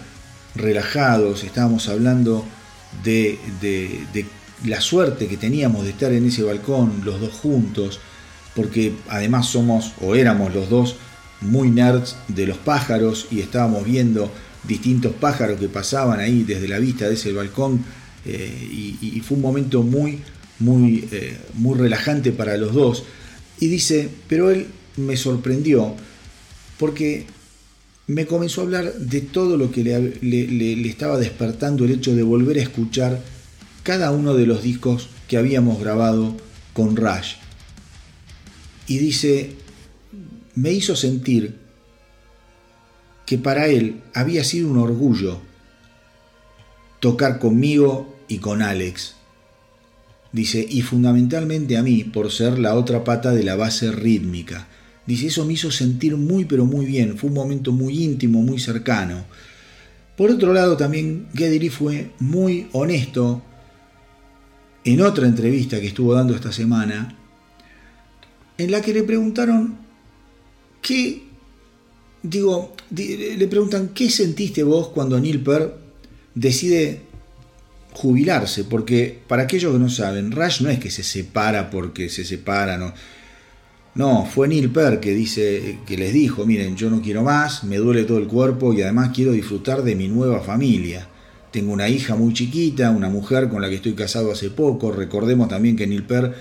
relajados, 0.55 1.43
estábamos 1.43 1.87
hablando 1.89 2.45
de, 3.03 3.37
la 4.65 4.81
suerte 4.81 5.27
que 5.27 5.37
teníamos 5.37 5.85
de 5.85 5.91
estar 5.91 6.11
en 6.11 6.25
ese 6.27 6.43
balcón 6.43 7.01
los 7.05 7.21
dos 7.21 7.31
juntos, 7.33 7.99
porque 8.55 8.93
además 9.07 9.47
somos 9.47 9.93
o 10.01 10.15
éramos 10.15 10.53
los 10.53 10.69
dos 10.69 10.95
muy 11.41 11.69
nerds 11.69 12.17
de 12.27 12.45
los 12.45 12.57
pájaros 12.57 13.27
y 13.31 13.39
estábamos 13.39 13.85
viendo 13.85 14.29
distintos 14.67 15.13
pájaros 15.13 15.59
que 15.59 15.69
pasaban 15.69 16.19
ahí 16.19 16.43
desde 16.43 16.67
la 16.67 16.79
vista 16.79 17.07
de 17.07 17.13
ese 17.13 17.31
balcón 17.31 17.85
eh, 18.25 18.97
y, 19.01 19.21
fue 19.21 19.37
un 19.37 19.43
momento 19.43 19.83
muy, 19.83 20.21
muy, 20.59 21.07
muy 21.53 21.77
relajante 21.77 22.31
para 22.33 22.57
los 22.57 22.73
dos. 22.73 23.03
Y 23.61 23.67
dice, 23.67 24.09
pero 24.27 24.49
él 24.49 24.67
me 25.05 25.17
sorprendió 25.17 25.95
porque 26.77 27.25
me 28.07 28.25
comenzó 28.25 28.61
a 28.61 28.63
hablar 28.63 28.93
de 28.93 29.21
todo 29.21 29.55
lo 29.55 29.71
que 29.71 29.83
le, 29.83 30.89
estaba 30.89 31.17
despertando 31.17 31.85
el 31.85 31.91
hecho 31.91 32.15
de 32.15 32.23
volver 32.23 32.57
a 32.57 32.63
escuchar 32.63 33.21
cada 33.83 34.11
uno 34.11 34.33
de 34.33 34.47
los 34.47 34.63
discos 34.63 35.09
que 35.27 35.37
habíamos 35.37 35.79
grabado 35.79 36.35
con 36.73 36.95
Rush. 36.95 37.35
Y 38.87 38.97
dice, 38.97 39.51
me 40.55 40.71
hizo 40.71 40.95
sentir 40.95 41.55
que 43.27 43.37
para 43.37 43.67
él 43.67 44.01
había 44.15 44.43
sido 44.43 44.69
un 44.69 44.77
orgullo 44.77 45.39
tocar 46.99 47.37
conmigo 47.37 48.17
y 48.27 48.39
con 48.39 48.63
Alex. 48.63 49.15
Dice, 50.31 50.65
y 50.67 50.81
fundamentalmente 50.81 51.77
a 51.77 51.83
mí, 51.83 52.03
por 52.03 52.31
ser 52.31 52.57
la 52.57 52.73
otra 52.73 53.03
pata 53.03 53.31
de 53.31 53.43
la 53.43 53.55
base 53.55 53.91
rítmica. 53.91 54.67
Dice, 55.09 55.25
eso 55.25 55.43
me 55.43 55.53
hizo 55.53 55.71
sentir 55.71 56.15
muy 56.15 56.45
pero 56.45 56.67
muy 56.67 56.85
bien, 56.85 57.17
fue 57.17 57.29
un 57.29 57.33
momento 57.33 57.71
muy 57.71 58.03
íntimo, 58.03 58.43
muy 58.43 58.59
cercano. 58.59 59.25
Por 60.15 60.29
otro 60.29 60.53
lado, 60.53 60.77
también 60.77 61.25
Geddy 61.33 61.69
fue 61.69 62.11
muy 62.19 62.67
honesto 62.73 63.41
en 64.83 65.01
otra 65.01 65.25
entrevista 65.25 65.79
que 65.79 65.87
estuvo 65.87 66.13
dando 66.13 66.35
esta 66.35 66.51
semana, 66.51 67.17
en 68.59 68.69
la 68.69 68.83
que 68.83 68.93
le 68.93 69.01
preguntaron 69.01 69.79
qué, 70.79 71.23
digo, 72.21 72.75
le 72.91 73.47
preguntan, 73.47 73.89
¿qué 73.95 74.11
sentiste 74.11 74.61
vos 74.61 74.89
cuando 74.89 75.19
Neil 75.19 75.43
decide 76.35 77.01
jubilarse, 77.93 78.63
porque 78.63 79.17
para 79.27 79.41
aquellos 79.41 79.73
que 79.73 79.79
no 79.79 79.89
saben, 79.89 80.31
Rush 80.31 80.61
no 80.61 80.69
es 80.69 80.77
que 80.77 80.91
se 80.91 81.01
separa 81.01 81.71
porque 81.71 82.09
se 82.09 82.23
separa. 82.25 82.93
No, 83.95 84.25
fue 84.25 84.47
Neil 84.47 84.69
Peart 84.69 84.99
que 84.99 85.13
dice 85.13 85.79
que 85.85 85.97
les 85.97 86.13
dijo, 86.13 86.45
miren, 86.45 86.75
yo 86.75 86.89
no 86.89 87.01
quiero 87.01 87.23
más, 87.23 87.63
me 87.63 87.77
duele 87.77 88.03
todo 88.03 88.19
el 88.19 88.27
cuerpo 88.27 88.73
y 88.73 88.81
además 88.81 89.11
quiero 89.13 89.31
disfrutar 89.31 89.83
de 89.83 89.95
mi 89.95 90.07
nueva 90.07 90.41
familia. 90.41 91.07
Tengo 91.51 91.73
una 91.73 91.89
hija 91.89 92.15
muy 92.15 92.33
chiquita, 92.33 92.91
una 92.91 93.09
mujer 93.09 93.49
con 93.49 93.61
la 93.61 93.69
que 93.69 93.75
estoy 93.75 93.93
casado 93.93 94.31
hace 94.31 94.51
poco. 94.51 94.91
Recordemos 94.91 95.49
también 95.49 95.75
que 95.75 95.87
Neil 95.87 96.03
Peart 96.03 96.33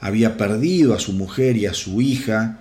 había 0.00 0.36
perdido 0.36 0.94
a 0.94 1.00
su 1.00 1.12
mujer 1.12 1.56
y 1.56 1.66
a 1.66 1.74
su 1.74 2.00
hija 2.00 2.60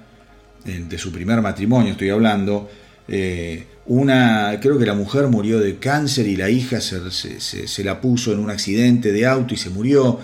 eh, 0.65 0.85
de 0.88 0.97
su 0.97 1.11
primer 1.11 1.41
matrimonio, 1.41 1.91
estoy 1.91 2.10
hablando, 2.10 2.69
eh, 3.07 3.65
una, 3.85 4.57
creo 4.61 4.80
que 4.80 4.85
la 4.85 4.93
mujer 4.93 5.27
murió 5.27 5.60
de 5.60 5.77
cáncer 5.77 6.26
y 6.26 6.38
la 6.38 6.49
hija 6.49 6.80
se, 6.80 7.84
la 7.84 7.99
puso 7.99 8.31
en 8.31 8.39
un 8.39 8.49
accidente 8.49 9.11
de 9.11 9.26
auto 9.26 9.53
y 9.53 9.57
se 9.57 9.69
murió, 9.69 10.19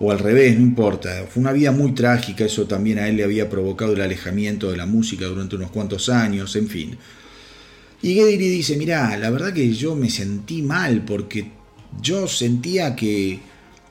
o 0.00 0.10
al 0.10 0.18
revés, 0.18 0.58
no 0.58 0.62
importa. 0.62 1.26
Fue 1.28 1.42
una 1.42 1.52
vida 1.52 1.72
muy 1.72 1.92
trágica, 1.92 2.44
eso 2.44 2.66
también 2.66 2.98
a 2.98 3.08
él 3.08 3.16
le 3.16 3.24
había 3.24 3.50
provocado 3.50 3.92
el 3.92 4.00
alejamiento 4.00 4.70
de 4.70 4.78
la 4.78 4.86
música 4.86 5.26
durante 5.26 5.56
unos 5.56 5.70
cuantos 5.70 6.08
años, 6.08 6.56
en 6.56 6.68
fin. 6.68 6.96
Y 8.02 8.14
Geddy 8.14 8.38
dice, 8.38 8.76
mirá, 8.78 9.14
la 9.18 9.28
verdad 9.28 9.52
que 9.52 9.70
yo 9.74 9.94
me 9.94 10.08
sentí 10.08 10.62
mal 10.62 11.04
porque 11.04 11.50
yo 12.00 12.26
sentía 12.26 12.96
que 12.96 13.40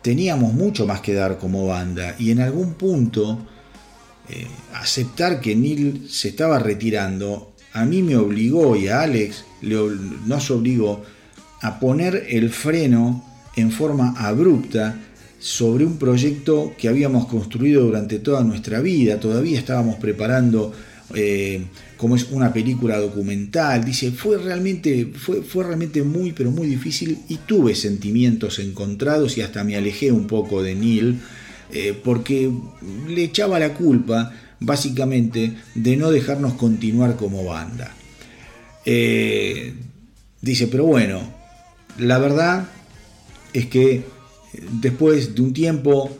teníamos 0.02 0.54
mucho 0.54 0.88
más 0.88 1.02
que 1.02 1.14
dar 1.14 1.38
como 1.38 1.68
banda 1.68 2.16
y 2.18 2.32
en 2.32 2.40
algún 2.40 2.74
punto 2.74 3.46
eh, 4.30 4.48
aceptar 4.74 5.40
que 5.40 5.56
Neil 5.56 6.08
se 6.10 6.30
estaba 6.30 6.58
retirando, 6.58 7.54
a 7.74 7.86
mí 7.86 8.02
me 8.02 8.18
obligó 8.18 8.76
y 8.76 8.88
a 8.88 9.02
Alex 9.02 9.46
nos 9.62 10.50
obligó 10.50 11.04
a 11.62 11.80
poner 11.80 12.26
el 12.30 12.50
freno 12.50 13.24
en 13.56 13.72
forma 13.72 14.16
abrupta 14.18 14.98
sobre 15.40 15.86
un 15.86 15.98
proyecto 15.98 16.74
que 16.78 16.90
habíamos 16.90 17.28
construido 17.28 17.84
durante 17.84 18.20
toda 18.20 18.44
nuestra 18.44 18.82
vida. 18.82 19.20
Todavía 19.20 19.58
estábamos 19.58 19.96
preparando 19.96 20.74
eh, 21.16 21.64
como 21.98 22.16
es 22.16 22.28
una 22.32 22.54
película 22.54 23.00
documental. 23.00 23.84
Dice, 23.84 24.12
fue 24.12 24.38
realmente, 24.38 25.12
fue, 25.16 25.42
fue 25.42 25.64
realmente 25.64 26.04
muy, 26.04 26.34
pero 26.34 26.52
muy 26.52 26.68
difícil 26.68 27.20
y 27.30 27.38
tuve 27.38 27.74
sentimientos 27.76 28.60
encontrados 28.60 29.38
y 29.38 29.42
hasta 29.42 29.64
me 29.64 29.76
alejé 29.76 30.12
un 30.12 30.28
poco 30.28 30.62
de 30.62 30.76
Neil 30.76 31.20
eh, 31.72 32.00
porque 32.04 32.52
le 33.08 33.24
echaba 33.24 33.60
la 33.60 33.74
culpa 33.74 34.34
básicamente 34.60 35.54
de 35.76 35.98
no 35.98 36.12
dejarnos 36.12 36.54
continuar 36.54 37.16
como 37.16 37.46
banda. 37.46 37.96
Eh, 38.86 39.74
dice, 40.42 40.68
pero 40.68 40.86
bueno, 40.86 41.22
la 41.98 42.18
verdad 42.18 42.68
es 43.54 43.68
que 43.68 44.04
después 44.82 45.36
de 45.36 45.42
un 45.42 45.54
tiempo 45.54 46.16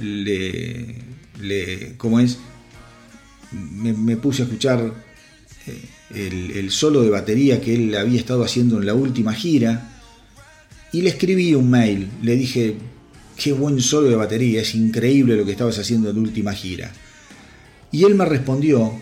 le, 0.00 0.94
le 1.40 1.94
¿cómo 1.96 2.20
es? 2.20 2.38
Me, 3.52 4.16
puse 4.16 4.42
a 4.42 4.44
escuchar 4.44 4.92
eh, 5.66 5.84
el, 6.14 6.50
el, 6.52 6.70
solo 6.70 7.02
de 7.02 7.10
batería 7.10 7.60
que 7.60 7.74
él 7.74 7.96
había 7.96 8.18
estado 8.18 8.44
haciendo 8.44 8.78
en 8.78 8.86
la 8.86 8.94
última 8.94 9.34
gira 9.34 10.00
y 10.92 11.02
le 11.02 11.10
escribí 11.10 11.54
un 11.54 11.70
mail, 11.70 12.08
le 12.22 12.36
dije, 12.36 12.76
qué 13.36 13.52
buen 13.52 13.80
solo 13.80 14.08
de 14.08 14.16
batería, 14.16 14.62
es 14.62 14.74
increíble 14.74 15.36
lo 15.36 15.44
que 15.44 15.52
estabas 15.52 15.78
haciendo 15.78 16.10
en 16.10 16.16
la 16.16 16.22
última 16.22 16.52
gira. 16.52 16.92
Y 17.92 18.04
él 18.04 18.14
me 18.14 18.24
respondió 18.24 18.92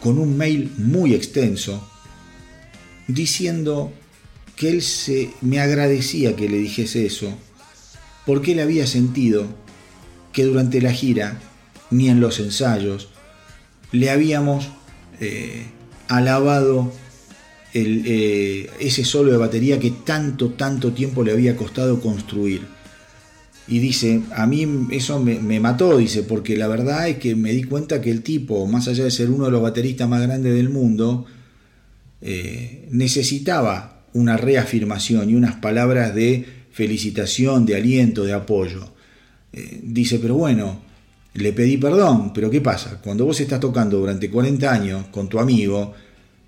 con 0.00 0.18
un 0.18 0.36
mail 0.36 0.72
muy 0.78 1.14
extenso, 1.14 1.88
diciendo 3.06 3.92
que 4.56 4.70
él 4.70 4.82
se, 4.82 5.30
me 5.40 5.60
agradecía 5.60 6.36
que 6.36 6.48
le 6.48 6.58
dijese 6.58 7.06
eso, 7.06 7.32
porque 8.28 8.52
él 8.52 8.60
había 8.60 8.86
sentido 8.86 9.46
que 10.34 10.44
durante 10.44 10.82
la 10.82 10.92
gira, 10.92 11.40
ni 11.90 12.10
en 12.10 12.20
los 12.20 12.40
ensayos, 12.40 13.08
le 13.90 14.10
habíamos 14.10 14.68
eh, 15.18 15.62
alabado 16.08 16.92
eh, 17.72 18.68
ese 18.80 19.06
solo 19.06 19.32
de 19.32 19.38
batería 19.38 19.80
que 19.80 19.92
tanto, 19.92 20.50
tanto 20.50 20.92
tiempo 20.92 21.24
le 21.24 21.32
había 21.32 21.56
costado 21.56 22.02
construir. 22.02 22.66
Y 23.66 23.78
dice, 23.78 24.20
a 24.36 24.46
mí 24.46 24.86
eso 24.90 25.18
me, 25.20 25.58
mató, 25.58 25.96
dice, 25.96 26.22
porque 26.22 26.58
la 26.58 26.68
verdad 26.68 27.08
es 27.08 27.16
que 27.16 27.34
me 27.34 27.52
di 27.52 27.62
cuenta 27.62 28.02
que 28.02 28.10
el 28.10 28.22
tipo, 28.22 28.66
más 28.66 28.88
allá 28.88 29.04
de 29.04 29.10
ser 29.10 29.30
uno 29.30 29.46
de 29.46 29.52
los 29.52 29.62
bateristas 29.62 30.06
más 30.06 30.20
grandes 30.20 30.54
del 30.54 30.68
mundo, 30.68 31.24
eh, 32.20 32.88
necesitaba 32.90 34.02
una 34.12 34.36
reafirmación 34.36 35.30
y 35.30 35.34
unas 35.34 35.54
palabras 35.54 36.14
de 36.14 36.57
felicitación, 36.78 37.66
de 37.66 37.74
aliento, 37.74 38.24
de 38.24 38.32
apoyo. 38.32 38.86
Eh, 39.52 39.80
dice, 39.82 40.20
pero 40.20 40.36
bueno, 40.36 40.80
le 41.34 41.52
pedí 41.52 41.76
perdón, 41.76 42.32
pero 42.32 42.48
¿qué 42.50 42.60
pasa? 42.60 43.00
Cuando 43.02 43.24
vos 43.24 43.40
estás 43.40 43.58
tocando 43.58 43.98
durante 43.98 44.30
40 44.30 44.72
años 44.72 45.06
con 45.10 45.28
tu 45.28 45.40
amigo, 45.40 45.94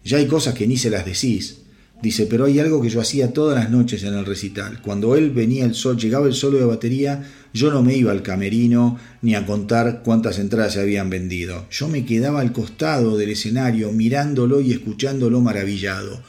ya 0.05 0.19
hay 0.19 0.29
cosas 0.29 0.55
que 0.55 0.69
ni 0.69 0.77
se 0.77 0.89
las 0.89 1.05
decís. 1.05 1.63
Dice, 2.01 2.27
pero 2.27 2.45
hay 2.45 2.61
algo 2.61 2.81
que 2.81 2.89
yo 2.89 3.01
hacía 3.01 3.33
todas 3.33 3.59
las 3.59 3.71
noches 3.73 4.05
en 4.05 4.15
el 4.15 4.25
recital. 4.25 4.81
Cuando 4.83 5.17
él 5.17 5.33
venía 5.33 5.65
el 5.65 5.75
sol, 5.75 5.99
llegaba 5.99 6.29
el 6.29 6.35
solo 6.35 6.59
de 6.59 6.65
batería, 6.65 7.29
yo 7.53 7.73
no 7.73 7.83
me 7.83 7.97
iba 7.97 8.13
al 8.13 8.23
camerino 8.23 8.99
ni 9.23 9.35
a 9.35 9.45
contar 9.45 10.03
cuántas 10.05 10.39
entradas 10.39 10.75
se 10.75 10.81
habían 10.81 11.11
vendido. 11.11 11.67
Yo 11.73 11.89
me 11.89 12.05
quedaba 12.05 12.41
al 12.41 12.53
costado 12.53 13.19
del 13.19 13.31
escenario 13.31 13.91
mirándolo 13.91 14.61
y 14.61 14.71
escuchándolo 14.71 15.41
maravillado, 15.41 16.23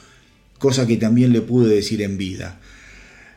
cosa 0.58 0.88
que 0.88 0.96
también 0.96 1.32
le 1.32 1.40
pude 1.40 1.72
decir 1.72 2.02
en 2.02 2.18
vida. 2.18 2.58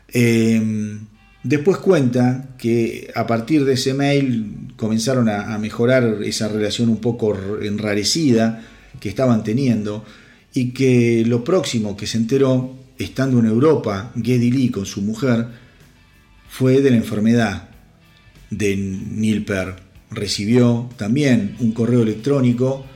Em, 0.08 1.06
después 1.42 1.78
cuenta 1.78 2.54
que 2.58 3.10
a 3.14 3.26
partir 3.26 3.64
de 3.64 3.74
ese 3.74 3.94
mail 3.94 4.72
comenzaron 4.76 5.28
a, 5.28 5.56
mejorar 5.58 6.18
esa 6.24 6.48
relación 6.48 6.88
un 6.88 6.98
poco 6.98 7.36
enrarecida 7.62 8.62
que 9.00 9.08
estaban 9.08 9.42
teniendo 9.42 10.04
y 10.52 10.70
que 10.70 11.24
lo 11.26 11.44
próximo 11.44 11.96
que 11.96 12.06
se 12.06 12.18
enteró, 12.18 12.76
estando 12.98 13.38
en 13.38 13.46
Europa, 13.46 14.12
Geddy 14.16 14.50
Lee 14.50 14.70
con 14.70 14.86
su 14.86 15.02
mujer, 15.02 15.46
fue 16.48 16.80
de 16.80 16.90
la 16.90 16.96
enfermedad 16.96 17.68
de 18.50 18.76
Neil 18.76 19.44
Peart. 19.44 19.80
Recibió 20.10 20.88
también 20.96 21.56
un 21.60 21.72
correo 21.72 22.02
electrónico, 22.02 22.86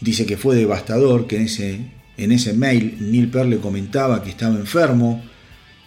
dice 0.00 0.26
que 0.26 0.36
fue 0.36 0.56
devastador, 0.56 1.26
que 1.26 1.36
en 1.36 1.42
ese, 1.42 1.78
en 2.16 2.32
ese 2.32 2.54
mail 2.54 2.96
Neil 3.00 3.28
Peart 3.28 3.48
le 3.48 3.58
comentaba 3.58 4.22
que 4.22 4.30
estaba 4.30 4.56
enfermo, 4.56 5.22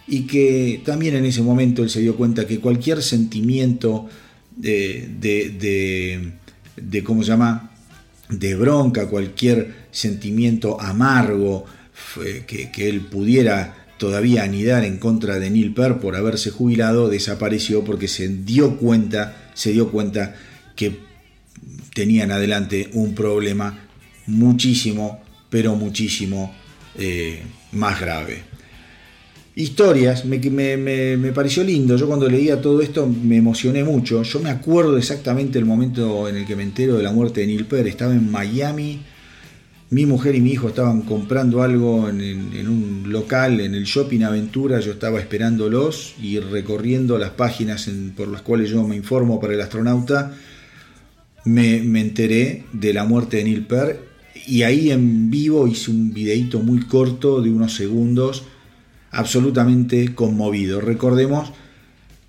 y 0.08 0.26
que 0.26 0.80
también 0.84 1.16
en 1.16 1.24
ese 1.24 1.42
momento 1.42 1.82
él 1.82 1.90
se 1.90 2.00
dio 2.00 2.16
cuenta 2.16 2.46
que 2.46 2.60
cualquier 2.60 3.02
sentimiento 3.02 4.08
de, 4.56 5.08
de, 5.20 6.32
de, 6.76 7.04
¿cómo 7.04 7.22
se 7.22 7.30
llama?, 7.30 7.72
de 8.28 8.54
bronca, 8.56 9.08
cualquier 9.08 9.86
sentimiento 9.90 10.80
amargo 10.80 11.64
que, 12.46 12.70
que, 12.70 12.88
él 12.88 13.02
pudiera 13.02 13.86
todavía 13.98 14.42
anidar 14.42 14.84
en 14.84 14.98
contra 14.98 15.38
de 15.38 15.50
Neil 15.50 15.74
Peart 15.74 16.00
por 16.00 16.16
haberse 16.16 16.50
jubilado, 16.50 17.08
desapareció 17.08 17.84
porque 17.84 18.08
se 18.08 18.28
dio 18.28 18.78
cuenta, 18.78 19.50
se 19.54 19.72
dio 19.72 19.90
cuenta 19.90 20.34
que 20.74 20.98
tenían 21.94 22.32
adelante 22.32 22.90
un 22.94 23.14
problema 23.14 23.86
muchísimo, 24.26 25.22
pero 25.50 25.76
muchísimo 25.76 26.52
eh, 26.96 27.42
más 27.72 28.00
grave 28.00 28.55
historias, 29.56 30.26
me, 30.26 30.38
me, 30.76 31.32
pareció 31.32 31.64
lindo. 31.64 31.96
Yo 31.96 32.06
cuando 32.06 32.28
leía 32.28 32.60
todo 32.60 32.82
esto 32.82 33.06
me 33.06 33.38
emocioné 33.38 33.82
mucho. 33.82 34.22
Yo 34.22 34.38
me 34.38 34.50
acuerdo 34.50 34.96
exactamente 34.98 35.58
el 35.58 35.64
momento 35.64 36.28
en 36.28 36.36
el 36.36 36.46
que 36.46 36.54
me 36.54 36.62
entero 36.62 36.96
de 36.96 37.02
la 37.02 37.10
muerte 37.10 37.40
de 37.40 37.48
Neil 37.48 37.64
Peart. 37.64 37.86
Estaba 37.86 38.12
en 38.12 38.30
Miami. 38.30 39.00
Mi 39.88 40.04
mujer 40.04 40.34
y 40.34 40.40
mi 40.40 40.50
hijo 40.50 40.68
estaban 40.68 41.02
comprando 41.02 41.62
algo 41.62 42.08
en, 42.08 42.68
un 42.68 43.04
local, 43.06 43.60
en 43.60 43.74
el 43.74 43.84
Shopping 43.84 44.24
Aventura. 44.24 44.80
Yo 44.80 44.92
estaba 44.92 45.20
esperándolos 45.20 46.14
y 46.20 46.38
recorriendo 46.38 47.18
las 47.18 47.30
páginas 47.30 47.88
por 48.14 48.28
las 48.28 48.42
cuales 48.42 48.68
yo 48.68 48.86
me 48.86 48.96
informo 48.96 49.40
para 49.40 49.54
el 49.54 49.60
astronauta. 49.60 50.36
Me, 51.46 51.80
me 51.80 52.00
enteré 52.00 52.64
de 52.72 52.92
la 52.92 53.04
muerte 53.04 53.38
de 53.38 53.44
Neil 53.44 53.64
Peart 53.64 54.00
y 54.46 54.64
ahí 54.64 54.90
en 54.90 55.30
vivo 55.30 55.66
hice 55.66 55.92
un 55.92 56.12
videito 56.12 56.58
muy 56.58 56.80
corto 56.80 57.40
de 57.40 57.48
unos 57.48 57.74
segundos 57.74 58.44
absolutamente 59.10 60.14
conmovido. 60.14 60.80
Recordemos 60.80 61.52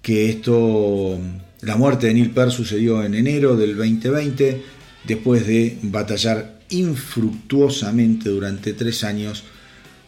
que 0.01 0.29
esto, 0.29 1.19
la 1.61 1.75
muerte 1.75 2.07
de 2.07 2.13
Neil 2.13 2.31
Peart 2.31 2.51
sucedió 2.51 3.03
en 3.03 3.13
enero 3.13 3.57
del 3.57 3.75
2020, 3.75 4.63
después 5.05 5.45
de 5.45 5.77
batallar 5.81 6.59
infructuosamente 6.69 8.29
durante 8.29 8.73
tres 8.73 9.03
años 9.03 9.43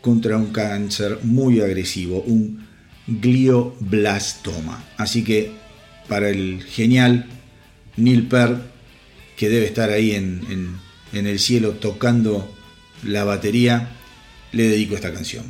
contra 0.02 0.38
un 0.38 0.52
cáncer 0.52 1.20
muy 1.24 1.62
agresivo, 1.62 2.22
un 2.22 2.66
glioblastoma. 3.08 4.84
Así 4.98 5.24
que 5.24 5.52
para 6.08 6.30
el 6.30 6.64
genial 6.64 7.26
Neil 7.98 8.28
Peart, 8.28 8.62
que 9.36 9.50
debe 9.50 9.66
estar 9.66 9.90
ahí 9.90 10.12
en, 10.12 10.78
en 11.14 11.28
el 11.28 11.40
cielo 11.40 11.72
tocando 11.72 12.54
la 13.04 13.24
batería, 13.24 13.90
le 14.52 14.64
dedico 14.64 14.96
esta 14.96 15.14
canción. 15.14 15.46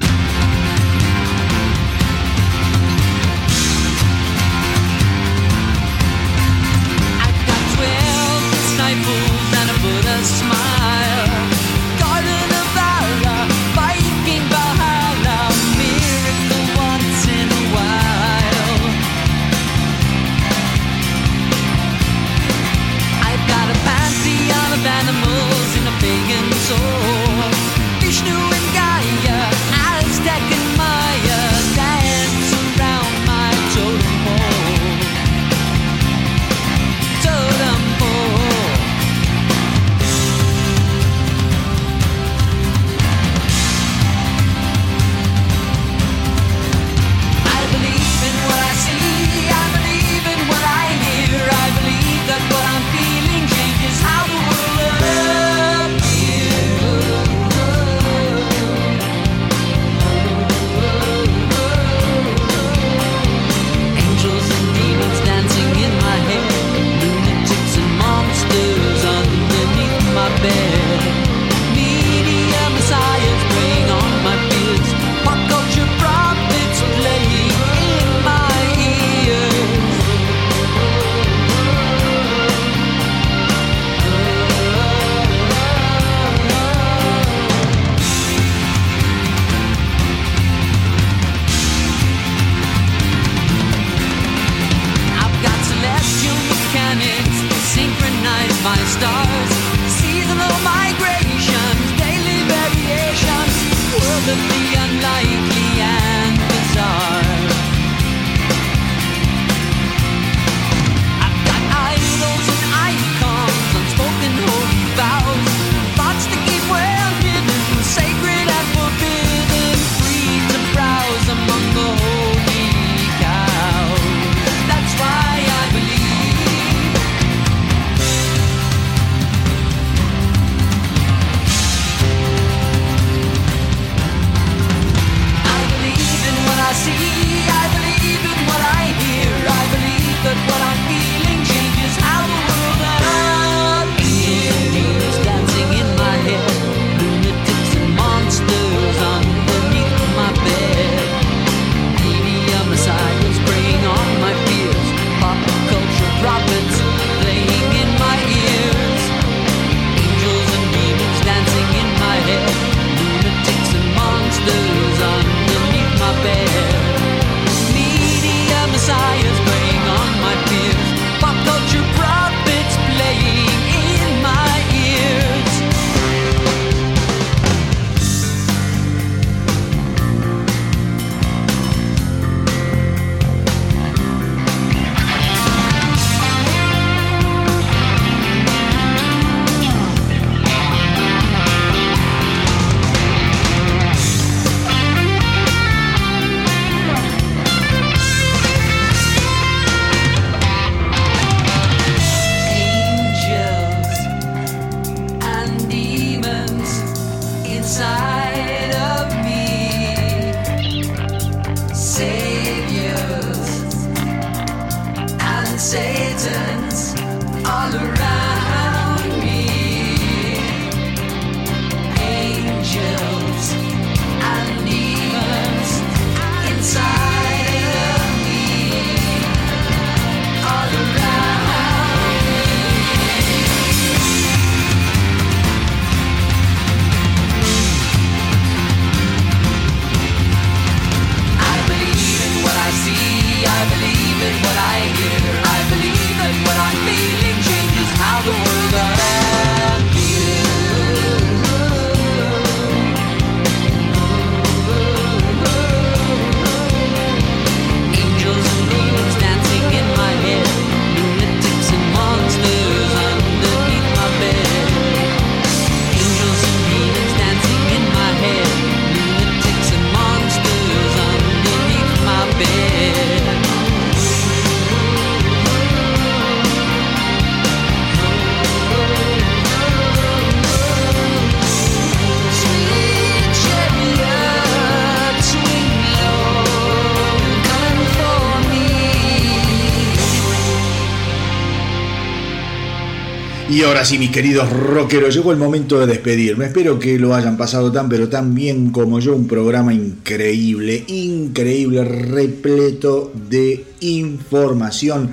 Y 293.50 293.64
ahora 293.64 293.84
sí, 293.84 293.98
mis 293.98 294.12
queridos 294.12 294.48
rockeros, 294.52 295.16
llegó 295.16 295.32
el 295.32 295.40
momento 295.40 295.80
de 295.80 295.88
despedirme. 295.88 296.46
Espero 296.46 296.78
que 296.78 297.00
lo 297.00 297.16
hayan 297.16 297.36
pasado 297.36 297.72
tan 297.72 297.90
pero 297.90 298.08
tan 298.08 298.36
bien 298.36 298.70
como 298.70 299.00
yo. 299.00 299.16
Un 299.16 299.28
programa 299.28 299.74
increíble, 299.74 300.84
increíble, 300.86 301.84
repleto 301.84 303.12
de 303.28 303.66
información. 303.80 305.12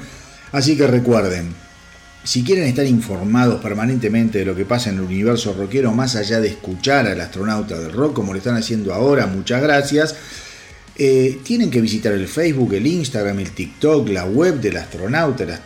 Así 0.53 0.77
que 0.77 0.87
recuerden, 0.87 1.55
si 2.25 2.45
quieren 2.45 2.65
estar 2.65 2.85
informados 2.85 3.63
permanentemente 3.63 4.41
de 4.41 4.45
lo 4.45 4.55
que 4.55 4.67
pasa 4.67 4.91
en 4.91 4.97
el 4.97 5.05
universo 5.05 5.55
rockero, 5.55 5.93
más 5.93 6.15
allá 6.15 6.39
de 6.39 6.49
escuchar 6.49 7.07
al 7.07 7.23
astronauta 7.23 7.79
del 7.79 7.93
rock, 7.93 8.13
como 8.13 8.35
lo 8.35 8.39
están 8.39 8.57
haciendo 8.57 8.93
ahora, 8.93 9.27
muchas 9.27 9.63
gracias 9.63 10.15
eh, 10.99 11.41
tienen 11.43 11.71
que 11.71 11.83
visitar 11.83 12.15
el 12.15 12.27
Facebook, 12.27 12.73
el 12.75 12.87
Instagram, 12.87 13.39
el 13.41 13.51
TikTok, 13.51 14.09
la 14.09 14.25
web 14.25 14.59
del 14.61 14.79
astronauta, 14.79 15.45
es 15.45 15.61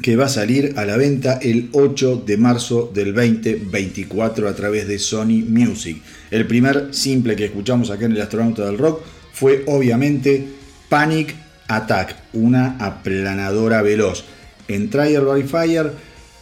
que 0.02 0.15
va 0.15 0.26
a 0.26 0.30
salir 0.30 0.74
a 0.76 0.86
la 0.86 0.98
venta 0.98 1.40
el 1.41 1.70
8 1.72 2.24
de 2.26 2.38
marzo 2.38 2.91
del 2.94 3.14
2024 3.14 4.49
a 4.49 4.56
través 4.56 4.88
de 4.88 4.99
Sony 4.99 5.44
Music. 5.48 6.02
El 6.32 6.48
primer 6.48 6.90
simple 6.91 7.36
que 7.36 7.45
escuchamos 7.45 7.91
acá 7.91 8.06
en 8.06 8.14
el 8.14 8.22
Astronauta 8.22 8.65
del 8.65 8.78
Rock 8.78 9.02
fue 9.34 9.64
obviamente 9.68 10.45
Panic 10.90 11.36
Attack, 11.68 12.15
una 12.34 12.78
aplanadora 12.80 13.82
veloz. 13.82 14.26
En 14.68 14.90
Trial 14.90 15.26
by 15.26 15.44
Fire 15.44 15.91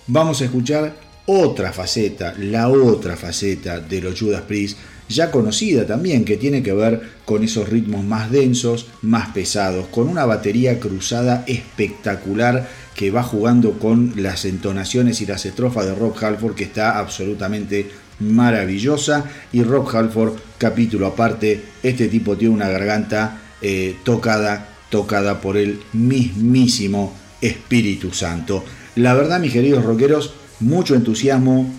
vamos 0.07 0.41
a 0.41 0.45
escuchar 0.45 0.95
otra 1.25 1.71
faceta, 1.71 2.33
la 2.37 2.69
otra 2.69 3.15
faceta 3.15 3.79
de 3.79 4.01
los 4.01 4.19
Judas 4.19 4.41
Priest, 4.41 4.77
ya 5.07 5.29
conocida 5.29 5.85
también, 5.85 6.23
que 6.23 6.37
tiene 6.37 6.63
que 6.63 6.73
ver 6.73 7.01
con 7.25 7.43
esos 7.43 7.67
ritmos 7.67 8.03
más 8.03 8.31
densos, 8.31 8.87
más 9.01 9.29
pesados, 9.29 9.87
con 9.87 10.07
una 10.07 10.25
batería 10.25 10.79
cruzada 10.79 11.43
espectacular 11.47 12.67
que 12.95 13.11
va 13.11 13.23
jugando 13.23 13.79
con 13.79 14.13
las 14.17 14.45
entonaciones 14.45 15.21
y 15.21 15.25
las 15.25 15.45
estrofas 15.45 15.85
de 15.85 15.95
Rob 15.95 16.15
Halford, 16.21 16.55
que 16.55 16.63
está 16.63 16.99
absolutamente 16.99 17.89
maravillosa. 18.19 19.25
Y 19.51 19.63
Rob 19.63 19.87
Halford, 19.95 20.33
capítulo 20.57 21.07
aparte, 21.07 21.63
este 21.83 22.07
tipo 22.07 22.37
tiene 22.37 22.53
una 22.53 22.69
garganta 22.69 23.41
eh, 23.61 23.95
tocada, 24.03 24.75
tocada 24.89 25.41
por 25.41 25.57
el 25.57 25.79
mismísimo 25.93 27.13
Espíritu 27.41 28.11
Santo. 28.13 28.63
La 28.95 29.13
verdad, 29.13 29.39
mis 29.39 29.53
queridos 29.53 29.83
rockeros, 29.83 30.33
mucho 30.59 30.95
entusiasmo, 30.95 31.73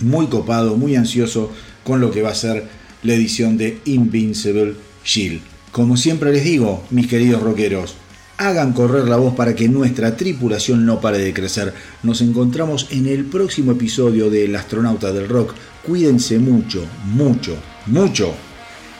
muy 0.00 0.26
copado, 0.26 0.76
muy 0.76 0.96
ansioso 0.96 1.50
con 1.84 2.00
lo 2.00 2.10
que 2.10 2.22
va 2.22 2.30
a 2.30 2.34
ser 2.34 2.66
la 3.02 3.14
edición 3.14 3.56
de 3.56 3.78
Invincible 3.84 4.74
Shield. 5.04 5.40
Como 5.72 5.96
siempre 5.96 6.32
les 6.32 6.44
digo, 6.44 6.84
mis 6.90 7.06
queridos 7.06 7.42
rockeros, 7.42 7.96
hagan 8.48 8.72
correr 8.72 9.08
la 9.08 9.16
voz 9.16 9.34
para 9.34 9.54
que 9.54 9.68
nuestra 9.68 10.16
tripulación 10.16 10.84
no 10.84 11.00
pare 11.00 11.18
de 11.18 11.32
crecer. 11.32 11.72
Nos 12.02 12.20
encontramos 12.20 12.88
en 12.90 13.06
el 13.06 13.24
próximo 13.24 13.72
episodio 13.72 14.30
de 14.30 14.44
El 14.44 14.56
astronauta 14.56 15.12
del 15.12 15.28
rock. 15.28 15.54
Cuídense 15.82 16.38
mucho, 16.38 16.84
mucho, 17.04 17.56
mucho. 17.86 18.34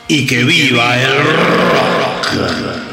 Y 0.07 0.25
que 0.25 0.43
viva 0.43 1.01
el 1.01 1.17
rock. 1.23 2.92